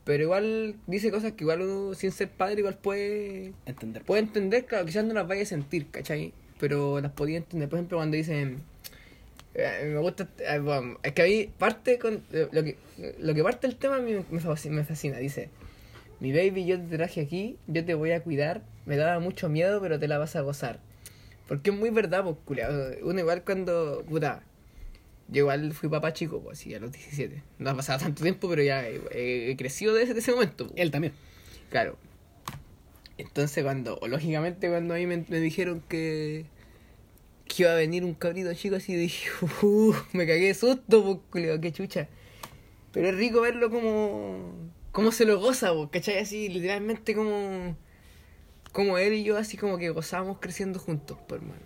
[0.05, 4.03] Pero igual dice cosas que igual uno, sin ser padre, igual puede Entender.
[4.03, 6.33] puede entender, claro, quizás no las vaya a sentir, ¿cachai?
[6.59, 7.69] Pero las podía entender.
[7.69, 8.63] Por ejemplo, cuando dicen.
[9.55, 10.29] eh, me gusta.
[10.39, 12.23] eh, bueno, es que a mí parte con.
[12.33, 12.77] eh, Lo que,
[13.21, 15.19] lo que parte el tema a mí me fascina, me fascina.
[15.19, 15.51] Dice:
[16.21, 18.63] Mi baby, yo te traje aquí, yo te voy a cuidar.
[18.87, 20.81] Me daba mucho miedo, pero te la vas a gozar.
[21.47, 22.73] Porque es muy verdad, pues, culiao.
[23.03, 24.05] Uno igual cuando.
[24.09, 24.43] Puta.
[25.29, 27.43] Yo igual fui papá chico, pues, así, a los 17.
[27.59, 30.69] No ha pasado tanto tiempo, pero ya he, he crecido desde ese momento.
[30.69, 30.81] pues.
[30.81, 31.15] Él también.
[31.71, 31.99] Claro.
[33.19, 36.45] Entonces cuando, o lógicamente cuando a mí me, me dijeron que,
[37.47, 39.31] que iba a venir un cabrito chico así, dije,
[39.63, 42.09] uh, me cagué de susto, pues, culiao, qué chucha.
[42.93, 44.55] Pero es rico verlo como,
[44.93, 46.19] como se lo goza, pues, ¿cachai?
[46.19, 47.77] Así, literalmente como,
[48.77, 51.63] como él y yo, así como que gozamos creciendo juntos, pues, hermano.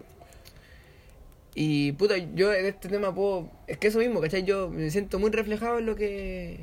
[1.57, 4.45] Y puta, yo en este tema puedo, es que eso mismo, ¿cachai?
[4.45, 6.61] Yo me siento muy reflejado en lo que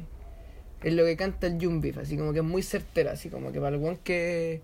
[0.84, 3.60] es lo que canta el Jumbif, así como que es muy certera, así como que
[3.60, 4.62] para el one que,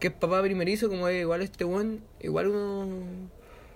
[0.00, 2.90] que es papá primerizo, como es igual este one, igual uno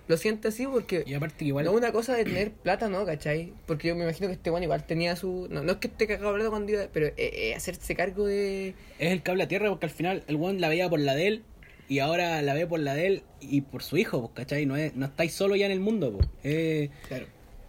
[0.07, 1.65] lo siente así porque Y aparte igual.
[1.65, 3.05] no es una cosa de tener plata, ¿no?
[3.05, 3.53] ¿Cachai?
[3.65, 5.47] Porque yo me imagino que este one igual tenía su...
[5.49, 8.69] No, no es que esté cagado hablando cuando iba, pero eh, eh, hacerse cargo de...
[8.99, 11.27] Es el cable a tierra porque al final el weón la veía por la de
[11.27, 11.43] él
[11.89, 14.65] y ahora la ve por la de él y por su hijo, pues, ¿cachai?
[14.65, 16.27] No, es, no estáis solo ya en el mundo, pues.
[16.43, 17.25] Es, Claro.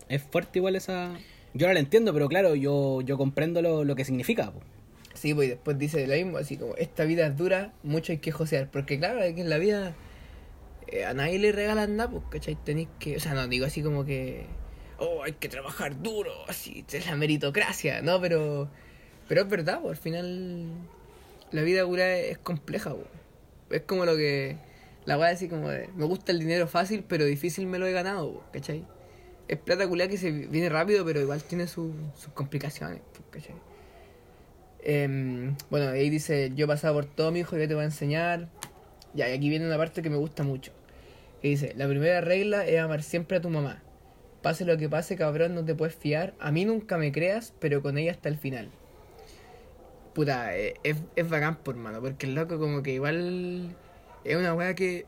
[0.09, 1.19] es fuerte igual esa...
[1.55, 4.65] Yo no la entiendo, pero claro, yo, yo comprendo lo, lo que significa, pues.
[5.15, 8.19] Sí, pues y después dice lo mismo, así como, esta vida es dura, mucho hay
[8.19, 9.97] que josear, porque claro, es que en la vida
[10.93, 12.57] eh, a nadie le regalan nada, pues, ¿cachai?
[12.65, 14.47] Tenéis que, o sea, no digo así como que,
[14.99, 18.69] oh, hay que trabajar duro, así, es la meritocracia, no, pero,
[19.29, 20.67] pero es verdad, pues, al final
[21.53, 23.07] la vida dura es compleja, pues.
[23.71, 24.57] es como lo que,
[25.07, 27.87] la voy a decir como de, me gusta el dinero fácil, pero difícil me lo
[27.87, 28.85] he ganado, pues, ¿cachai?
[29.49, 33.57] Es plata culiá que se viene rápido, pero igual tiene su- sus complicaciones, pues, ¿cachai?
[34.81, 37.87] Em, bueno, ahí dice, yo he pasado por todo mi hijo, yo te voy a
[37.87, 38.49] enseñar.
[39.15, 40.73] Y aquí viene una parte que me gusta mucho.
[41.43, 43.83] Que dice, la primera regla es amar siempre a tu mamá.
[44.43, 46.35] Pase lo que pase, cabrón, no te puedes fiar.
[46.39, 48.71] A mí nunca me creas, pero con ella hasta el final.
[50.15, 53.77] Puta, eh, es, es bacán, por mano, porque el loco como que igual
[54.25, 55.07] es una weá que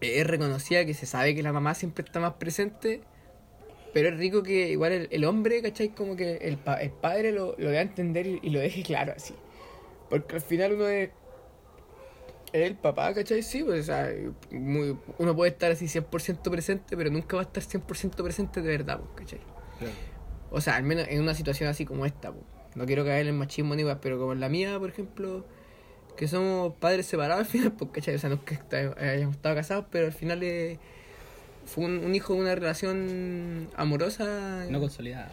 [0.00, 3.02] es reconocida, que se sabe que la mamá siempre está más presente,
[3.92, 5.90] pero es rico que igual el, hombre, ¿cachai?
[5.90, 9.12] Como que el, el padre lo, lo dé a entender y, y lo deje claro
[9.16, 9.34] así.
[10.08, 11.10] Porque al final uno es
[12.52, 13.42] el papá, ¿cachai?
[13.42, 14.10] Sí, pues, o sea,
[14.50, 18.68] muy- uno puede estar así 100% presente, pero nunca va a estar 100% presente de
[18.68, 19.40] verdad, pues, ¿cachai?
[20.50, 22.44] O sea, al menos en una situación así como esta, pues.
[22.74, 25.44] No quiero caer en machismo ni más, pero como en la mía, por ejemplo,
[26.16, 28.14] que somos padres separados al final, pues, ¿cachai?
[28.14, 28.58] O sea, no es que
[29.00, 30.78] hayamos estado casados, pero al final eh,
[31.66, 34.66] fue un, un hijo de una relación amorosa.
[34.68, 35.32] No consolidada.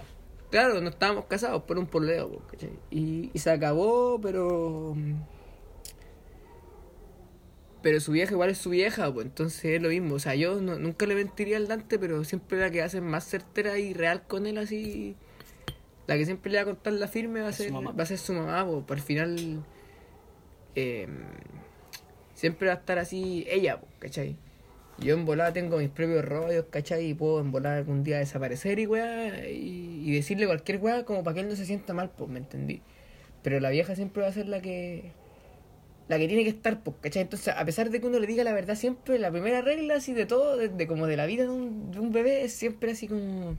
[0.52, 2.72] Claro, no estábamos casados por un poleo, po, ¿cachai?
[2.90, 4.96] Y, y se acabó, pero.
[7.88, 10.16] Pero su vieja igual es su vieja, pues entonces es lo mismo.
[10.16, 13.24] O sea, yo no- nunca le mentiría al Dante, pero siempre la que hace más
[13.24, 15.16] certera y real con él, así.
[16.06, 18.18] La que siempre le va a contar la firme va a ser, va a ser
[18.18, 19.00] su mamá, pues.
[19.00, 19.64] Al final.
[20.76, 21.08] eh,
[22.34, 24.36] siempre va a estar así ella, pues, ¿cachai?
[25.00, 27.06] Yo en volada tengo mis propios rollos, ¿cachai?
[27.06, 31.24] Y puedo en volada algún día desaparecer y weá, y, y decirle cualquier weá como
[31.24, 32.82] para que él no se sienta mal, pues, ¿me entendí?
[33.44, 35.14] Pero la vieja siempre va a ser la que
[36.08, 37.24] la que tiene que estar, pues, ¿cachai?
[37.24, 40.14] Entonces, a pesar de que uno le diga la verdad siempre, la primera regla así
[40.14, 43.08] de todo, de, como de la vida de un, de un bebé, es siempre así
[43.08, 43.58] como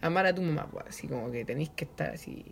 [0.00, 2.44] amar a tu mamá, pues, así como que tenéis que estar así.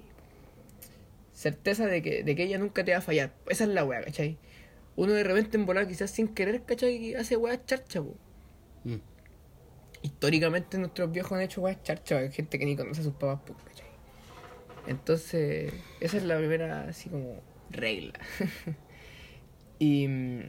[1.33, 3.35] Certeza de que, de que ella nunca te va a fallar.
[3.49, 4.39] Esa es la weá, ¿cachai?
[4.97, 7.15] Uno de repente en volar, quizás sin querer, ¿cachai?
[7.15, 8.17] Hace weá charcha, pues.
[8.85, 9.01] Mm.
[10.03, 13.41] Históricamente nuestros viejos han hecho weas charcha, hay gente que ni conoce a sus papás,
[13.47, 13.87] pues, ¿cachai?
[14.89, 17.41] Entonces, esa es la primera, así como,
[17.71, 18.15] regla.
[19.79, 20.09] y.
[20.09, 20.41] mm,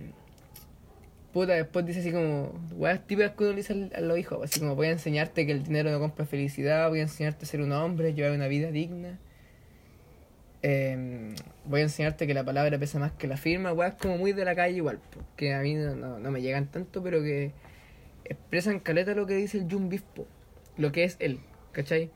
[1.33, 4.59] Puta, después dice así como, weas típicas que uno le dice a los hijos, así
[4.59, 7.61] como, voy a enseñarte que el dinero no compra felicidad, voy a enseñarte a ser
[7.61, 9.19] un hombre, llevar una vida digna.
[10.63, 11.35] Em,
[11.65, 14.43] voy a enseñarte que la palabra pesa más que la firma, weas como muy de
[14.45, 14.99] la calle igual,
[15.35, 17.51] que a mí no, no- me llegan tanto, pero que
[18.25, 20.25] expresan caleta lo que dice el Jun Beef, po,
[20.77, 21.39] lo que es él,
[21.71, 22.09] ¿cachai?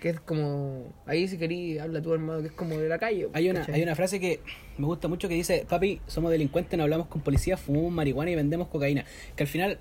[0.00, 3.28] Que es como, ahí si querí, habla tú hermano, que es como de la calle.
[3.32, 3.76] Hay una, ¿cachai?
[3.76, 4.40] hay una frase que
[4.76, 8.34] me gusta mucho que dice, papi, somos delincuentes, no hablamos con policía, fumamos marihuana y
[8.34, 9.04] vendemos cocaína.
[9.36, 9.78] Que al final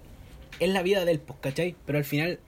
[0.59, 1.75] es la vida del pues, ¿cachai?
[1.85, 2.39] Pero al final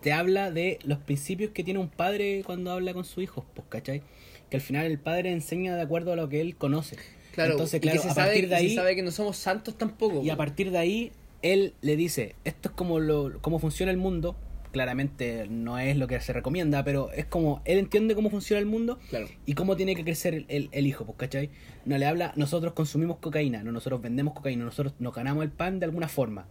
[0.00, 3.66] te habla de los principios que tiene un padre cuando habla con su hijo, pues,
[3.68, 4.02] ¿cachai?
[4.50, 6.96] Que al final el padre enseña de acuerdo a lo que él conoce.
[7.32, 8.74] Claro, Entonces, y que claro, se a sabe, partir de y se ahí...
[8.74, 10.22] sabe que no somos santos tampoco.
[10.22, 11.12] Y a partir de ahí,
[11.42, 14.36] él le dice, esto es como lo, cómo funciona el mundo.
[14.80, 18.66] Claramente no es lo que se recomienda, pero es como, él entiende cómo funciona el
[18.66, 19.26] mundo Claro.
[19.46, 21.48] y cómo tiene que crecer el, el- el hijo, pues, ¿cachai?
[21.86, 25.78] No le habla, nosotros consumimos cocaína, no nosotros vendemos cocaína, nosotros nos ganamos el pan
[25.80, 26.46] de alguna forma.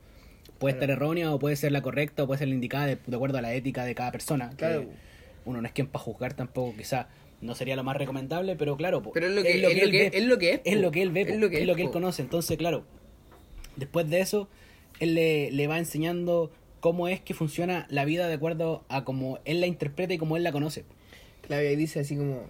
[0.57, 3.15] Puede estar errónea o puede ser la correcta o puede ser la indicada de, de
[3.15, 4.49] acuerdo a la ética de cada persona.
[4.49, 4.85] que Claro.
[5.45, 7.07] Uno no es quien para juzgar tampoco, quizá
[7.41, 9.91] no sería lo más recomendable, pero claro, po, Pero es lo que- es lo él
[9.91, 10.11] que- ve.
[10.17, 11.75] es lo que es, Es lo que él ve, Es po, lo que es lo
[11.75, 12.23] que él conoce.
[12.23, 12.85] Entonces, claro,
[13.75, 14.49] después de eso,
[14.99, 16.49] él le, le va enseñando
[16.85, 20.37] cómo es que funciona la vida de acuerdo a cómo él la interpreta y cómo
[20.37, 20.85] él la conoce.
[21.41, 22.47] Claro, y dice así como.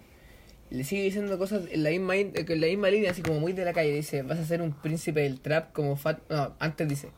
[0.70, 3.64] Le sigue diciendo cosas en la misma, en la misma línea, así como muy de
[3.64, 3.94] la calle.
[3.94, 6.20] Dice: Vas a ser un príncipe del trap como Fat.
[6.30, 7.12] No, antes dice: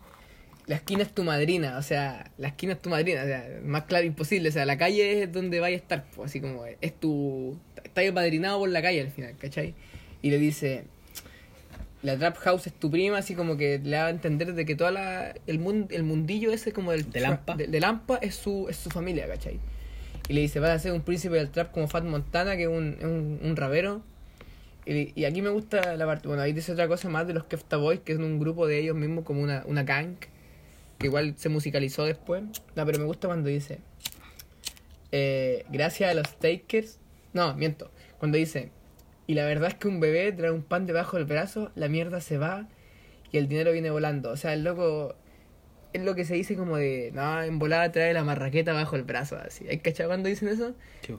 [0.68, 1.80] La esquina es tu madrina.
[1.80, 3.24] O sea, la esquina es tu madrina.
[3.24, 4.50] O sea, más claro imposible.
[4.50, 6.06] O sea, la calle es donde vaya a estar.
[6.16, 7.58] pues, así como es tu.
[7.84, 9.74] Estás apadrinado por la calle al final, ¿cachai?
[10.22, 10.84] Y le dice:
[12.04, 13.18] La trap house es tu prima.
[13.18, 15.34] Así como que le da a entender de que toda la.
[15.48, 17.10] El, mun- el mundillo ese, como del.
[17.12, 17.56] De Lampa.
[17.56, 19.60] De, de Lampa es su, es su familia, ¿cachai?
[20.30, 22.70] Y le dice, vas a ser un príncipe del trap como Fat Montana, que es
[22.70, 24.02] un, un, un rapero.
[24.86, 27.44] Y, y aquí me gusta la parte, bueno, ahí dice otra cosa más de los
[27.44, 30.16] Kefta Boys, que es un grupo de ellos mismos como una, una gang,
[30.98, 32.44] que igual se musicalizó después.
[32.76, 33.80] No, pero me gusta cuando dice,
[35.12, 37.00] eh, gracias a los takers,
[37.34, 38.70] no, miento, cuando dice,
[39.28, 42.22] y la verdad es que un bebé trae un pan debajo del brazo, la mierda
[42.22, 42.68] se va
[43.32, 44.32] y el dinero viene volando.
[44.32, 45.16] O sea, el loco
[45.94, 49.04] es lo que se dice como de, no, en volada trae la marraqueta bajo el
[49.04, 49.68] brazo, así.
[49.68, 50.74] ¿Hay cachado cuando dicen eso?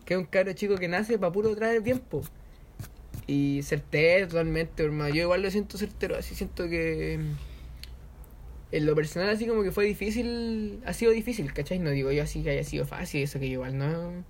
[0.05, 2.22] Que es un cabro chico que nace para puro traer tiempo.
[3.26, 5.14] Y certero totalmente, hermano.
[5.14, 7.18] Yo igual lo siento certero, así siento que...
[7.18, 7.32] mm,
[8.74, 11.78] En lo personal así como que fue difícil, ha sido difícil, ¿cachai?
[11.78, 14.24] No digo yo así que haya sido fácil, eso que yo igual no...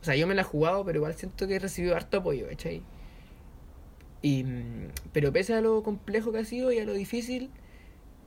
[0.00, 2.46] O sea, yo me la he jugado, pero igual siento que he recibido harto apoyo,
[2.48, 2.82] ¿cachai?
[4.24, 7.50] Y, mm, pero pese a lo complejo que ha sido y a lo difícil,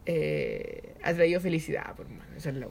[0.05, 2.35] eh, ha traído felicidad, por mano.
[2.37, 2.67] Esa es la.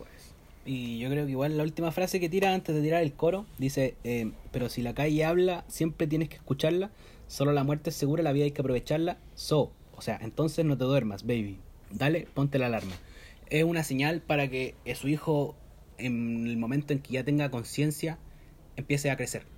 [0.64, 3.44] Y yo creo que igual la última frase que tira antes de tirar el coro
[3.58, 6.92] dice, eh, pero si la calle habla, siempre tienes que escucharla,
[7.26, 10.78] solo la muerte es segura, la vida hay que aprovecharla, so, o sea, entonces no
[10.78, 11.58] te duermas, baby,
[11.90, 12.94] dale, ponte la alarma.
[13.50, 15.56] Es una señal para que eh, su hijo,
[15.98, 18.18] en el momento en que ya tenga conciencia,
[18.76, 19.55] empiece a crecer.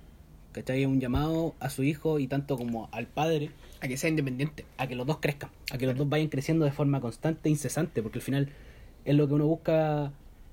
[0.51, 0.81] ¿Cachai?
[0.81, 3.51] Es un llamado a su hijo y tanto como al padre
[3.81, 4.65] A que sea independiente.
[4.77, 7.51] a que los dos crezcan, a que los dos vayan creciendo de forma constante e
[7.51, 8.49] incesante, porque al final
[9.05, 10.11] es lo que uno busca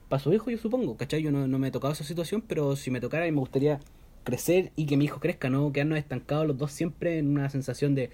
[0.08, 1.22] para su hijo, yo supongo, ¿cachai?
[1.22, 3.80] Yo no, no me he tocado esa situación, pero si me tocara, me gustaría
[4.22, 7.94] crecer y que mi hijo crezca, no quedarnos estancados los dos siempre en una sensación
[7.94, 8.10] de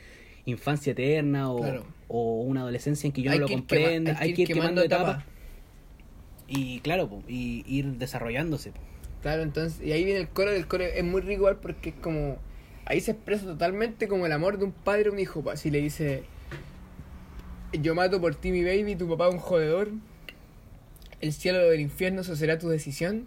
[0.46, 1.84] infancia eterna o, Claro.
[2.08, 4.82] o una adolescencia en que yo Hay no lo que comprenda, hay que ir quemando
[4.82, 5.24] etapas etapas.
[6.48, 8.70] y claro, po, y ir desarrollándose.
[8.72, 8.80] po.
[9.22, 11.94] Claro, entonces, y ahí viene el coro, el coro es muy rico igual porque es
[11.96, 12.38] como,
[12.86, 15.80] ahí se expresa totalmente como el amor de un padre a un hijo, así le
[15.80, 16.24] dice,
[17.72, 19.88] yo mato por ti mi baby, tu papá es un jodedor,
[21.20, 23.26] el cielo o el infierno, eso será tu decisión,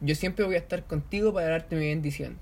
[0.00, 2.38] yo siempre voy a estar contigo para darte mi bendición.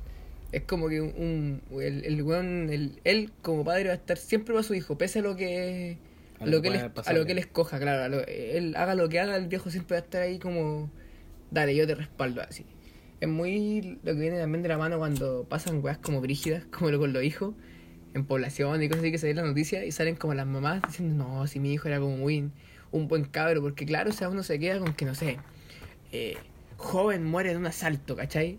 [0.53, 4.19] Es como que un, un- el, el weón, el- él como padre va a estar
[4.19, 5.97] siempre para su hijo, pese a lo que
[6.41, 6.75] A lo que él,
[7.09, 9.71] a lo que él escoja, claro, a lo- él haga lo que haga, el viejo
[9.71, 10.91] siempre va a estar ahí como
[11.51, 12.67] dale, yo te respaldo así.
[13.23, 16.91] Es muy lo que viene también de la mano cuando pasan weas como brígidas, como
[16.91, 17.55] lo con los hijos,
[18.15, 20.83] en población y cosas así que se ve la noticia y salen como las mamás
[20.89, 22.51] diciendo, no, si mi hijo era como muy
[22.91, 25.39] un buen cabro, porque claro, o sea, uno se queda con que, no sé,
[26.11, 26.37] eh,
[26.79, 28.59] joven muere en un asalto, ¿cachai?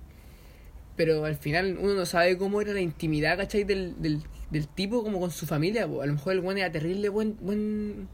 [0.95, 3.65] Pero al final uno no sabe cómo era la intimidad, ¿cachai?
[3.65, 5.83] Del, del, del tipo como con su familia.
[5.83, 8.07] A lo mejor el buen era terrible buen, buen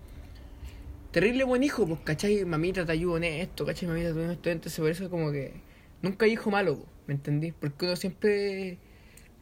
[1.11, 2.43] terrible buen hijo, pues, ¿cachai?
[2.43, 3.88] Mamita te ayudo en esto, ¿cachai?
[3.88, 5.69] Mamita te en esto, entonces por eso como que
[6.01, 7.51] nunca hay hijo malo, po, ¿me entendí?
[7.51, 8.77] Porque uno siempre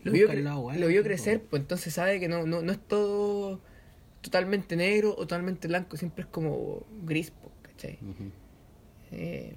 [0.04, 2.80] lo vio, cre- bueno, lo vio crecer, pues entonces sabe que no, no, no es
[2.80, 3.60] todo
[4.22, 8.00] totalmente negro o totalmente blanco, siempre es como gris, pues, ¿cachai?
[9.12, 9.54] Eh,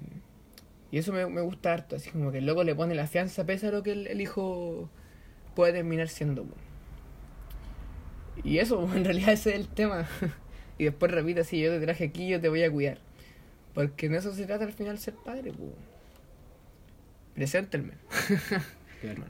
[0.93, 3.45] y eso me, me gusta harto, así como que el loco le pone la fianza
[3.47, 4.89] pese a lo que el, el hijo
[5.55, 6.45] puede terminar siendo.
[6.45, 6.55] po.
[8.45, 10.09] Y eso, en realidad ese es el tema.
[10.79, 12.99] y después repite así, yo te traje aquí, yo te voy a cuidar.
[13.75, 15.73] Porque en eso se trata al final ser padre, po.
[17.41, 17.93] Preséntenme.
[19.01, 19.25] Claro.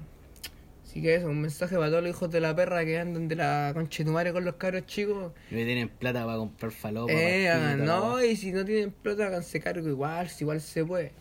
[0.84, 3.36] Así que eso, un mensaje para todos los hijos de la perra que andan de
[3.36, 5.32] la conchetumare con los cabros chicos.
[5.48, 7.12] Y me tienen plata para comprar falopa.
[7.12, 11.12] Eh, no, y si no tienen plata, háganse cargo igual, si igual se puede.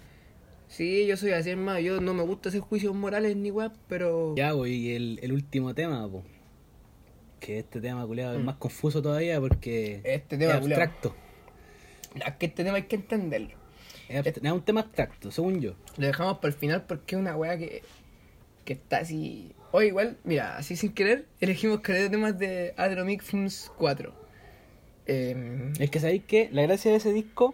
[0.68, 4.34] Sí, yo soy así, hermano, yo no me gusta hacer juicios morales ni weá, pero...
[4.36, 6.24] Ya, pues, y el, el último tema, pues.
[7.40, 8.40] Que este tema, culiado, Mm.
[8.40, 10.82] es más confuso todavía porque Este tema, es culiao.
[10.82, 11.16] abstracto.
[12.16, 13.59] Es que este tema hay que entenderlo.
[14.10, 15.76] Es, un tema abstracto, según yo.
[15.98, 17.84] Lo dejamos para el final porque es una weá que,
[18.66, 19.54] que está así...
[19.72, 24.12] O igual, mira, así sin querer, elegimos de temas de Adromic Films 4.
[25.06, 27.54] Eh, Es que sabéis que la gracia de ese disco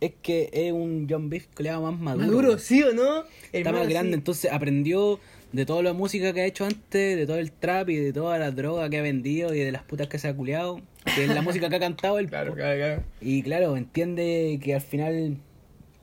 [0.00, 2.26] es que es un John Beef culiado más maduro.
[2.26, 2.58] Maduro.
[2.58, 3.24] ¿sí o no?
[3.52, 4.14] Está más grande, sí.
[4.14, 5.18] entonces aprendió
[5.52, 8.38] de toda la música que ha hecho antes, de todo el trap y de toda
[8.38, 10.80] la droga que ha vendido y de las putas que se ha culiado,
[11.14, 12.28] que es la música que ha cantado él.
[12.38, 13.02] Claro, claro, claro.
[13.20, 15.38] Y claro, entiende que al final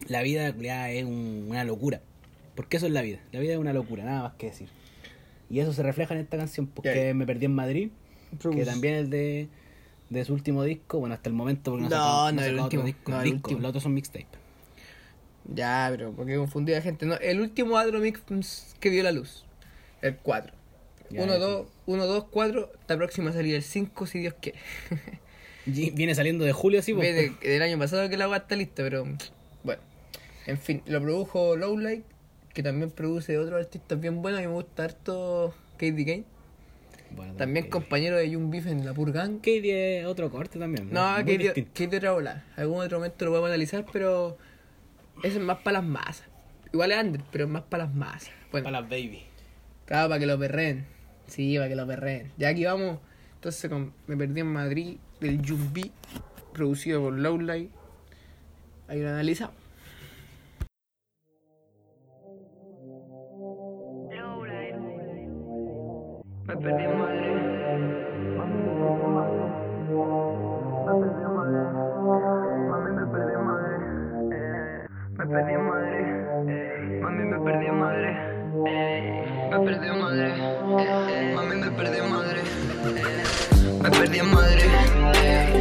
[0.07, 2.01] la vida culiada es un- una locura.
[2.55, 3.19] Porque eso es la vida.
[3.31, 4.69] La vida es una locura, nada más que decir.
[5.49, 7.13] Y eso se refleja en esta canción, porque Ya.
[7.13, 7.89] me perdí en Madrid,
[8.31, 8.65] que Produce.
[8.65, 9.47] también es de,
[10.09, 12.84] de su último disco, bueno, hasta el momento, porque no, No, sacó- no, el último,
[12.84, 13.61] disco, no, el disco, último.
[13.61, 14.27] los otros son mixtape.
[15.53, 17.05] Ya, pero porque confundí a la gente.
[17.05, 19.45] No, el último Adromic Films que vio la luz.
[20.01, 20.53] El 4.
[21.11, 21.39] Ya, 1, sí.
[21.39, 22.72] 2, 1, 2, 4.
[22.80, 24.57] Está próximo a salir el 5 si Dios quiere.
[25.67, 27.13] Viene saliendo de julio, sí, pues.
[27.13, 29.05] Viene del año pasado que la agua está lista, pero
[29.65, 29.81] bueno.
[30.45, 32.05] En fin, lo produjo Lowlight,
[32.53, 34.41] que también produce otros artistas bien buenos.
[34.41, 36.23] Y me gusta harto Katie Kane.
[37.15, 37.71] Bueno, También Katie.
[37.71, 39.37] compañero de Young Beef en la Purgang.
[39.37, 40.89] Katie es otro corte también.
[40.91, 41.53] No, Katie.
[41.73, 42.45] Katie otra bola.
[42.57, 44.37] Algún otro momento lo podemos analizar, pero
[45.23, 46.27] eso es más para las masas.
[46.73, 48.31] Igual es under, pero es más para las masas.
[48.51, 49.23] Bueno, Para las baby.
[49.85, 50.85] Claro, para que lo perreen.
[51.27, 52.31] Sí, para que lo perreen.
[52.37, 52.99] Ya aquí vamos.
[53.35, 55.91] Entonces con Me Perdí en Madrid del Jumbi,
[56.53, 57.69] producido por Lowlight.
[58.87, 59.55] Ahí lo analizamos.
[66.47, 66.85] Me perdí.
[72.75, 73.79] Mami, me perdí en Madrid.
[75.17, 76.05] Me perdí en Madrid.
[77.01, 78.15] Mami, me perdí en Madrid.
[79.49, 80.35] Me perdí en Madrid.
[81.35, 82.45] Mami, me perdí en Madrid.
[83.81, 84.69] Me perdí en Madrid.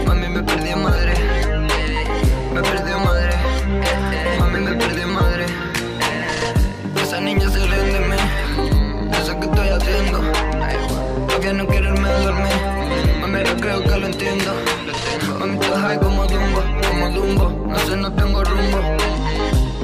[0.07, 1.19] Mami, me perdí en Madrid.
[1.19, 1.34] Me
[11.57, 13.21] Todavía no a dormir.
[13.21, 14.53] Mami, yo creo que lo entiendo.
[15.39, 17.67] Mami, estoy high como Dumbo, como Dumbo.
[17.69, 18.79] No sé, no tengo rumbo.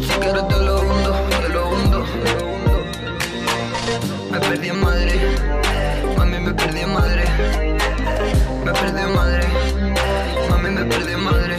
[0.02, 2.04] Si quieres te lo hundo, te lo hundo.
[4.32, 5.20] Me perdí en Madrid.
[6.18, 7.28] Mami, me perdí en Madrid.
[8.64, 9.48] Me perdí en Madrid.
[10.50, 11.56] Mami, me perdí en Madrid.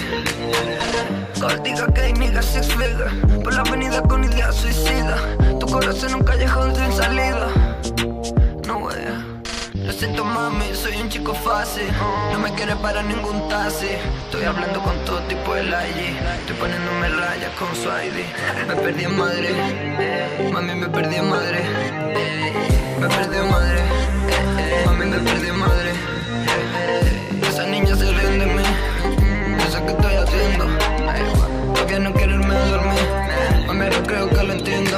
[1.39, 3.09] Cortica que hay niggas six figure
[3.43, 5.15] Por la avenida con idea suicida
[5.59, 7.60] Tu corazón en un callejón sin salida Lo
[10.02, 11.88] siento mami, soy un chico fácil.
[12.32, 13.91] No me quiere para ningún taxi.
[14.26, 18.18] Estoy hablando con todo tipo de allí Estoy poniéndome rayas con su ID
[18.68, 19.56] Me perdí en Madrid.
[20.52, 21.65] Mami, me perdí en Madrid.
[22.99, 23.86] Me perdí en Madrid.
[24.88, 25.98] Mami, me perdí en Madrid.
[27.48, 28.64] Esa niña se ríe de mí.
[29.60, 30.65] No sé qué estoy haciendo.
[31.76, 33.07] Todavía no quiero irme a dormir.
[33.68, 34.98] Mami, yo creo que lo entiendo.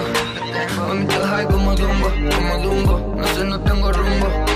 [0.87, 3.15] Mami, estoy high como Dumbo, como Dumbo.
[3.17, 4.52] No sé, no tengo rumbo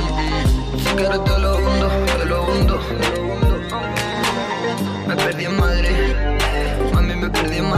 [0.75, 1.87] Si quieres te lo hundo,
[2.17, 2.79] te lo hundo
[5.07, 5.57] Me perdí en
[6.93, 7.69] Mami, me perdí en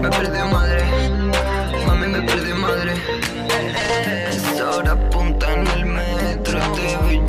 [0.00, 0.50] Me perdí en
[1.86, 2.92] Mami, me perdí en Madrid.
[4.30, 7.27] Es hora punta en el metro Te voy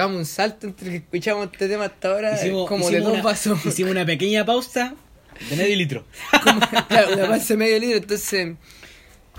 [0.00, 3.12] pegamos un salto entre que escuchamos este tema hasta ahora, Hicimos, como hicimos de dos
[3.12, 3.66] una, vasos.
[3.66, 4.94] hicimos una pequeña pausa
[5.50, 6.04] de medio litro.
[6.42, 8.56] Como- claro, una panza de medio litro, entonces.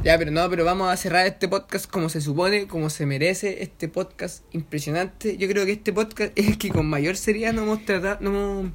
[0.03, 3.61] Ya, pero no, pero vamos a cerrar este podcast como se supone, como se merece,
[3.63, 5.35] este podcast impresionante.
[5.37, 8.33] Yo creo que este podcast es el que con mayor seriedad nos hemos tratado, nos
[8.33, 8.71] hemos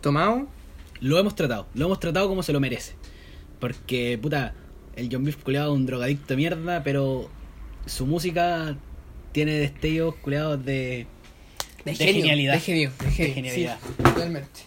[0.00, 0.46] tomado.
[1.00, 2.92] Lo hemos tratado, lo hemos tratado como se lo merece.
[3.58, 4.54] Porque, puta,
[4.96, 7.30] el John Beef culeado es un drogadicto de mierda, pero
[7.86, 8.76] su música
[9.32, 11.06] tiene destellos culeados de,
[11.84, 12.54] De, De genio, genialidad.
[12.54, 13.78] De genio, de genio, De genialidad.
[13.86, 14.60] sí, totalmente.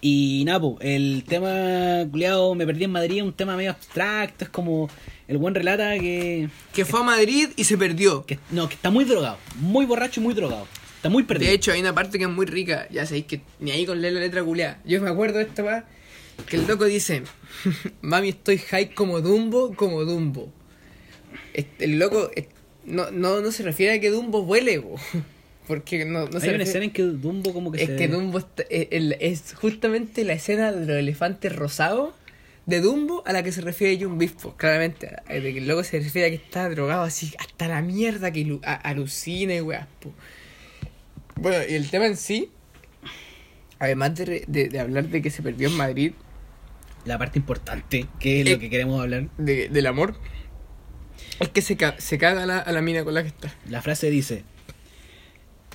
[0.00, 4.50] Y Napo, el tema culeado Me Perdí en Madrid es un tema medio abstracto, es
[4.50, 4.88] como
[5.26, 8.24] el buen relata que, Que fue a Madrid y se perdió.
[8.24, 10.68] que no, que está muy drogado, muy borracho y muy drogado.
[10.96, 11.50] Está muy perdido.
[11.50, 12.88] De hecho, hay una parte que es muy rica.
[12.90, 14.80] Ya sabéis que ni ahí con leer la letra culeada.
[14.84, 15.84] Yo me acuerdo de esta va
[16.48, 17.22] que el loco dice:
[18.02, 20.52] Mami, estoy high como Dumbo, como Dumbo.
[21.54, 22.30] Este, el loco
[22.88, 24.96] no, no, no se refiere a que Dumbo vuele, bo.
[25.68, 27.96] porque no, no se Hay una refiere- escena en que Dumbo como que Es se...
[27.96, 32.14] que Dumbo está- eh, es justamente la escena de los elefantes rosados
[32.66, 35.10] de Dumbo a la que se refiere John Beef, pues, claramente.
[35.28, 38.30] eh, De que el loco se refiere a que está drogado así hasta la mierda
[38.30, 40.12] que alucina y weas, po.
[41.36, 42.50] Bueno, y el tema en sí,
[43.78, 46.12] además de, de- de hablar de que se perdió en Madrid,
[47.04, 49.28] La parte importante, que es Eh, lo que queremos hablar.
[49.38, 50.14] de- del amor,
[51.40, 53.54] es que se, ca- se caga a la, a la mina con la que está.
[53.68, 54.44] La frase dice: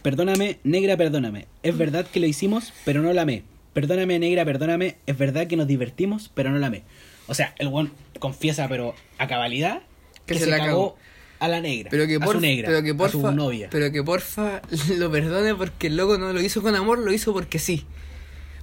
[0.02, 1.48] Perdóname, negra, perdóname.
[1.64, 3.44] Es verdad que lo hicimos, pero no la amé.
[3.74, 4.98] Perdóname, negra, perdóname.
[5.06, 6.84] Es verdad que nos divertimos, pero no la amé.
[7.28, 9.82] O sea, el buen confiesa, pero a cabalidad,
[10.26, 10.98] que, se, la cagó
[11.40, 11.90] a la negra.
[11.90, 13.70] Pero que, a porfa, su negra, pero que a porfa, su novia.
[13.72, 14.62] pero que porfa
[14.98, 17.86] lo perdone porque el loco no lo hizo con amor, lo hizo porque sí.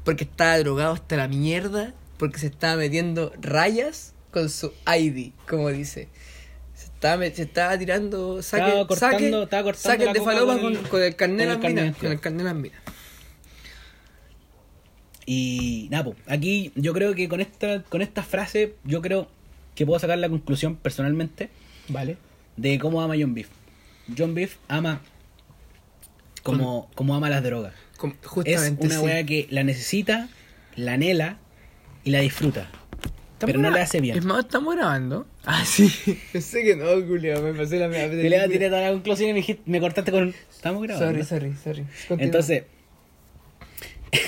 [0.04, 5.70] Porque estaba drogado hasta la mierda, porque se estaba metiendo rayas con su ID, como
[5.70, 6.08] dice.
[7.00, 10.62] Estaba, se estaba tirando saque, Estaba cortando- saque- estaba cortando saques la de falopa con
[10.62, 12.80] con, el- con el carnet con el minas, con el carnet minas.
[15.26, 19.28] Y nada, po, aquí yo creo que con esta, con esta frase, yo creo
[19.74, 21.48] que puedo sacar la conclusión personalmente
[21.88, 22.18] Vale.
[22.58, 23.48] de cómo ama John Beef.
[24.16, 25.00] John Beef ama
[26.42, 27.72] como, como ama las drogas.
[27.96, 28.86] Com- Es Justamente.
[29.00, 29.26] una sí.
[29.26, 30.28] que la necesita,
[30.76, 31.38] la anhela
[32.04, 32.68] y la disfruta.
[33.40, 34.18] ¿Estamos Pero no le hace bien.
[34.18, 35.26] Es más, ¿estamos grabando?
[35.46, 35.90] Ah, sí.
[36.30, 38.06] Pensé que no, Julio, me pasé la mía.
[38.06, 40.34] Le tiré toda la conclusión y me, dijiste- me cortaste con...
[40.54, 41.24] Estamos grabando.
[41.24, 41.86] Sorry, sorry, sorry.
[42.06, 42.24] Continúa.
[42.26, 42.64] Entonces,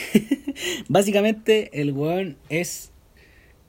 [0.89, 2.91] básicamente el weón es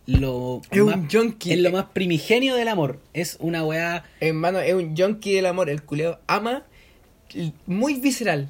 [0.06, 1.52] lo Es un más, junkie.
[1.54, 3.00] es lo más primigenio del amor.
[3.14, 4.06] Es una weá...
[4.22, 5.70] Hermano, es un junkie del amor.
[5.70, 6.64] El culeo ama
[7.66, 8.50] muy visceral.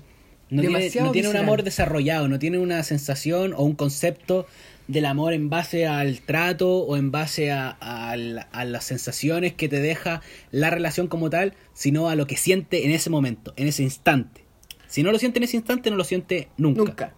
[0.50, 4.46] No tiene, Demasiado no tiene un amor desarrollado, no tiene una sensación o un concepto
[4.88, 9.54] del amor en base al trato o en base a, a la- a las sensaciones
[9.54, 13.54] que te deja la relación como tal, sino a lo que siente en ese momento,
[13.56, 14.44] en ese instante.
[14.88, 16.84] Si no lo siente en ese instante, no lo siente nunca.
[16.84, 17.14] Nunca.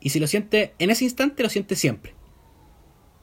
[0.00, 2.14] Y si lo siente en ese instante, lo siente siempre.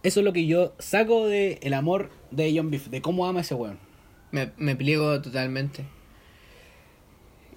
[0.04, 3.42] Eso es lo que yo saco del el amor de John Beef, de cómo ama
[3.42, 3.80] ese weón.
[4.32, 5.86] Me, me pliego totalmente.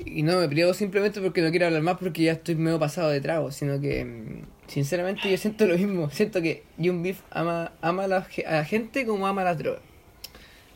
[0.05, 3.09] Y no me pliego simplemente porque no quiero hablar más porque ya estoy medio pasado
[3.11, 6.11] de trago, sino que mm, sinceramente yo siento lo mismo.
[6.11, 9.59] Siento que Young Beef ama, ama a, la, ge- a la gente como ama las
[9.59, 9.81] drogas.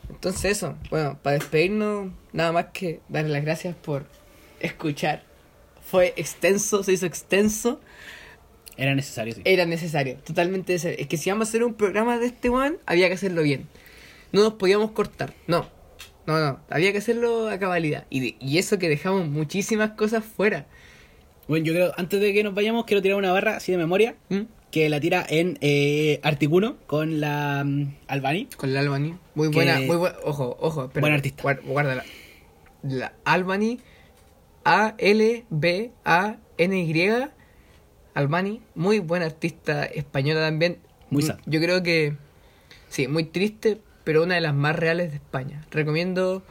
[0.08, 4.06] Entonces eso, bueno, para despedirnos, nada más que darle las gracias por
[4.58, 5.22] escuchar.
[5.82, 7.80] Fue extenso, se hizo extenso.
[8.76, 9.42] Era necesario, sí.
[9.44, 10.98] Era necesario, totalmente necesario.
[10.98, 13.68] Es que si vamos a hacer un programa de este one, había que hacerlo bien.
[14.32, 15.68] No nos podíamos cortar, no.
[16.26, 18.06] No, no, había que hacerlo a cabalidad.
[18.10, 20.66] Y, de- y eso que dejamos muchísimas cosas fuera.
[21.50, 24.14] Bueno, yo creo, antes de que nos vayamos, quiero tirar una barra así de memoria.
[24.28, 24.42] ¿Mm?
[24.70, 28.46] que la tira en eh, Articuno con la mm, Albani.
[28.56, 29.16] Con la Albany.
[29.34, 30.16] Muy Que- buena, muy buena.
[30.22, 31.00] Ojo, ojo, espera.
[31.00, 31.42] Buen artista.
[31.42, 32.04] Guar- Guárdala.
[32.84, 33.80] La Albany
[36.00, 37.28] A-L-B-A-N-Y.
[38.14, 40.78] Albani, muy buena artista española también.
[41.10, 41.38] Muy sad.
[41.46, 42.14] Yo creo que,
[42.88, 45.66] sí, muy triste, pero una de las más reales de España.
[45.72, 46.44] Recomiendo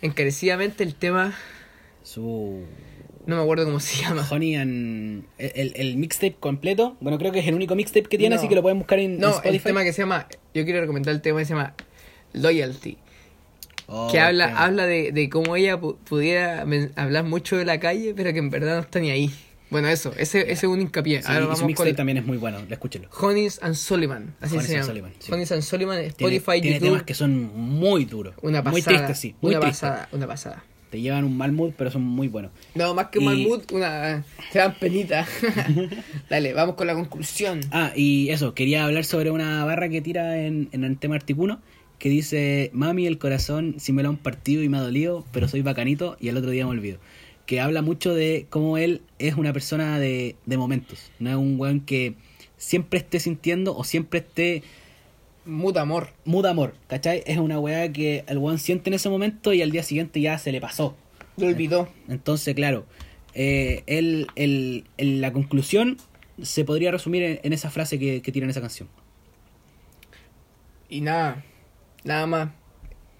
[0.00, 1.34] encarecidamente el tema,
[2.02, 2.64] Su
[3.26, 4.26] no me acuerdo cómo se llama.
[4.30, 5.24] Honey and...
[5.38, 6.96] El, el- el mixtape completo.
[7.00, 8.40] Bueno, creo que es el único mixtape que tiene, No.
[8.40, 9.56] así que lo pueden buscar en, en No, Spotify.
[9.56, 11.74] el tema que se llama, yo quiero recomendar el tema que se llama
[12.32, 12.96] Loyalty.
[13.92, 14.64] Oh, que habla, tema.
[14.64, 16.64] habla de, de cómo ella pu- pudiera
[16.96, 19.30] hablar mucho de la calle, pero que en verdad no está ni ahí.
[19.68, 21.22] Bueno, eso, ese, ese es un hincapié.
[21.22, 23.08] Sí, Ahora vamos mixtape con también es muy bueno, escúchenlo.
[23.20, 24.84] Honeys and Sullivan, así se llama.
[24.84, 25.32] Sullivan, sí.
[25.32, 26.88] And Sullivan, Tiene, Spotify, tiene YouTube.
[26.88, 28.34] temas que son muy duros.
[28.42, 28.70] Una pasada.
[28.72, 29.34] Muy tristes, sí.
[29.40, 29.80] Muy una tristes.
[29.88, 30.64] pasada, una pasada.
[30.90, 32.50] Te llevan un mal mood, pero son muy buenos.
[32.74, 34.24] No, más que un Y- mal mood, una.
[34.52, 35.24] Te dan penita.
[36.28, 37.60] Dale, vamos con la conclusión.
[37.70, 41.60] Ah, y eso, quería hablar sobre una barra que tira en, en el tema Articuno,
[41.98, 45.48] que dice, mami, el corazón si me lo han partido y me ha dolido, pero
[45.48, 46.98] soy bacanito y el otro día me olvido.
[47.46, 51.58] Que habla mucho de cómo él es una persona de, de momentos, no es un
[51.58, 52.14] weón que
[52.56, 54.62] siempre esté sintiendo o siempre esté
[55.50, 56.10] Mood amor.
[56.24, 57.24] mood amor, ¿cachai?
[57.26, 60.38] Es una weá que el weón siente en ese momento y al día siguiente ya
[60.38, 60.96] se le pasó.
[61.36, 61.88] Lo olvidó.
[62.08, 62.86] Entonces, claro,
[63.34, 65.96] eh, él, él- él- la conclusión
[66.40, 68.88] se podría resumir en, en esa frase que, que tiene en esa canción.
[70.88, 71.44] Y nada,
[72.04, 72.50] nada más.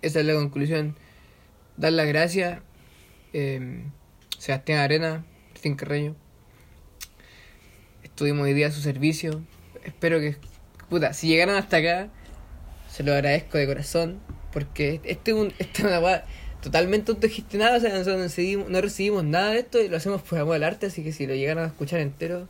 [0.02, 0.96] Esa es la conclusión.
[1.76, 2.60] Dar las gracias.
[3.32, 3.82] eh,
[4.38, 6.14] Sebastián Arena, Martín Carreño.
[8.02, 9.42] Estuvimos hoy día a su servicio.
[9.84, 10.36] Espero que,
[10.88, 12.10] puta, si llegaron hasta acá,
[12.90, 14.20] se lo agradezco de corazón.
[14.52, 16.24] Porque este es un, esta es una
[16.60, 17.76] totalmente autogestionada.
[17.76, 20.56] O sea, nosotros no recibimos, no recibimos nada de esto y lo hacemos por amor
[20.56, 20.86] al arte.
[20.86, 22.48] Así que si lo llegaron a escuchar entero,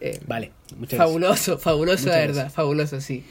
[0.00, 2.36] eh, Vale, muchas fabuloso, fabuloso, Muchas la gracias.
[2.36, 3.24] verdad, fabuloso, sí.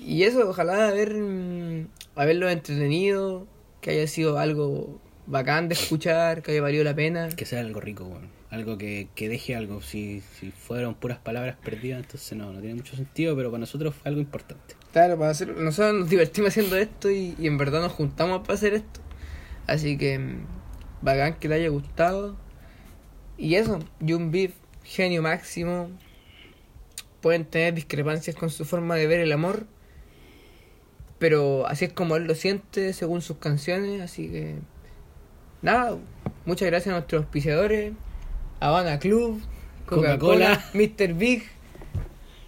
[0.00, 3.46] Y eso, ojalá haber, mm, haberlo entretenido,
[3.80, 7.20] que haya sido algo bacán de escuchar, que haya valido la pena.
[7.20, 7.36] gracias.
[7.36, 8.20] Que sea algo rico.
[8.50, 9.82] Algo que, que deje algo.
[9.82, 13.94] Si, si fueron puras palabras perdidas, entonces no, no tiene mucho sentido, pero para nosotros
[13.94, 14.74] fue algo importante.
[14.92, 18.54] Claro, para hacer, nosotros nos divertimos haciendo esto y, y en verdad nos juntamos para
[18.54, 19.00] hacer esto.
[19.66, 20.46] Así que, mm,
[21.02, 22.36] bacán que le haya gustado.
[23.36, 25.90] Y eso, Jun Beef, genio máximo.
[27.20, 29.66] Pueden tener discrepancias con su forma de ver el amor.
[31.18, 34.00] Pero así es como él lo siente según sus canciones.
[34.00, 34.56] Así que,
[35.62, 35.98] nada,
[36.46, 37.92] muchas gracias a nuestros auspiciadores.
[38.60, 39.40] Habana Club,
[39.86, 41.14] Coca-Cola, Mr.
[41.14, 41.44] Big,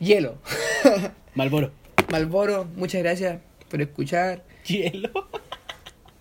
[0.00, 0.38] Hielo.
[1.34, 1.79] Malboro.
[2.10, 4.44] Malboro, muchas gracias por escuchar.
[4.66, 5.10] Hielo.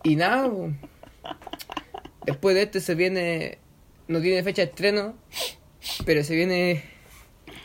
[0.04, 0.72] Y nada, po.
[2.26, 3.58] después de este se viene,
[4.08, 5.16] no tiene fecha de estreno,
[6.06, 6.84] pero se viene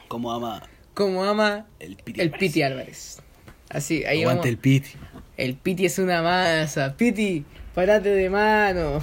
[0.08, 0.62] Como ama
[0.94, 2.20] como ama el Piti.
[2.20, 2.40] el Álvarez.
[2.40, 3.22] Piti Álvarez.
[3.68, 4.46] Así, ahí Aguante vamos.
[4.46, 4.90] el Piti.
[5.36, 6.96] El Piti es una masa.
[6.96, 7.44] Piti,
[7.74, 9.02] parate de mano.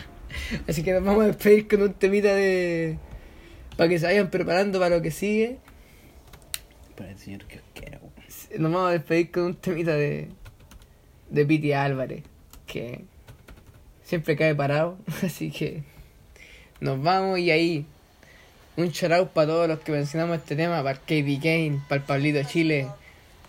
[0.68, 2.98] Así que nos vamos a despedir con un temita de...
[3.76, 5.58] Para que se vayan preparando para lo que sigue.
[6.96, 7.61] Para el señor que.
[8.58, 10.28] Nos vamos a despedir con un temita de...
[11.30, 12.22] De Piti Álvarez.
[12.66, 13.04] Que
[14.04, 14.98] siempre cae parado.
[15.22, 15.82] Así que...
[16.80, 17.86] Nos vamos y ahí...
[18.76, 20.82] Un shout out para todos los que mencionamos este tema.
[20.82, 22.88] Para KB Kane, para el Pablito Chile,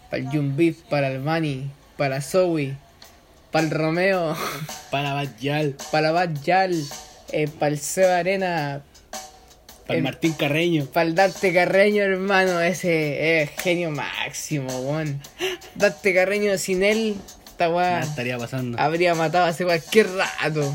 [0.10, 2.76] para el Jun Beef, para el Manny, para Zoe,
[3.52, 4.36] para el Romeo.
[4.92, 5.76] Para Bayal.
[5.92, 6.84] para Bad Yal,
[7.32, 8.82] eh, para el Seba Arena,
[9.88, 10.86] Para el Martín Carreño.
[10.86, 15.22] para el Darte Carreño, hermano, ese es genio máximo, weón.
[15.76, 18.80] Darte Carreño sin él, esta weá estaría pasando.
[18.80, 20.74] habría matado hace cualquier rato.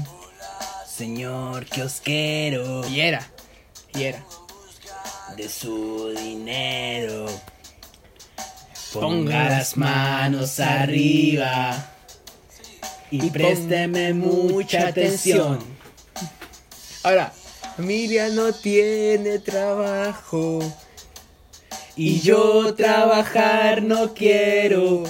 [0.86, 2.86] Señor que os quiero.
[2.88, 3.26] Y era,
[3.94, 4.24] y era.
[5.36, 7.26] de su dinero.
[8.92, 11.92] Ponga las manos arriba
[13.10, 15.58] y, y présteme mucha atención.
[17.02, 17.32] Ahora,
[17.78, 20.58] familia no tiene trabajo.
[21.94, 25.04] Y yo trabajar no quiero.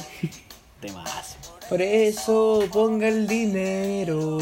[0.79, 1.39] Temas.
[1.67, 4.39] Por eso ponga el dinero.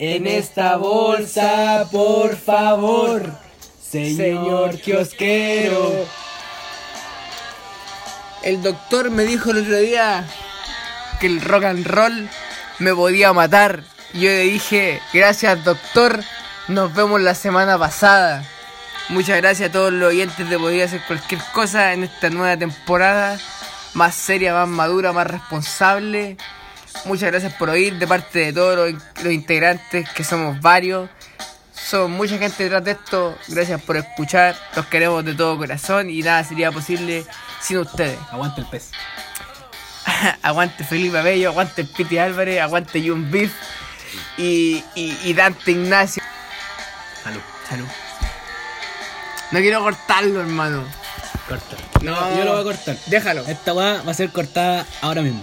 [0.00, 3.32] En esta bolsa, por favor.
[3.80, 6.04] Señor, que os quiero.
[8.42, 10.26] El doctor me dijo el otro día
[11.20, 12.28] que el rock and roll
[12.80, 13.84] me podía matar.
[14.14, 16.24] Yo le dije, gracias doctor,
[16.68, 18.44] nos vemos la semana pasada.
[19.08, 23.38] Muchas gracias a todos los oyentes de Podría Hacer Cualquier Cosa en esta nueva temporada.
[23.94, 26.36] Más seria, más madura, más responsable.
[27.04, 31.08] Muchas gracias por oír de parte de todos los, los integrantes, que somos varios.
[31.72, 33.38] Somos mucha gente detrás de esto.
[33.46, 34.56] Gracias por escuchar.
[34.74, 37.24] Los queremos de todo corazón y nada sería posible
[37.60, 38.18] sin ustedes.
[38.32, 38.90] Aguanta el pez.
[40.42, 43.52] aguante Felipe Abello, aguante Piti Álvarez, aguante Jun Beef.
[44.36, 46.22] y, y, y Dante Ignacio.
[47.26, 47.42] Salud.
[47.68, 47.86] Salud.
[49.50, 50.84] No quiero cortarlo, hermano.
[51.48, 51.76] Corta.
[52.02, 52.38] No.
[52.38, 52.96] Yo lo voy a cortar.
[53.06, 53.42] Déjalo.
[53.48, 55.42] Esta weá va a ser cortada ahora mismo.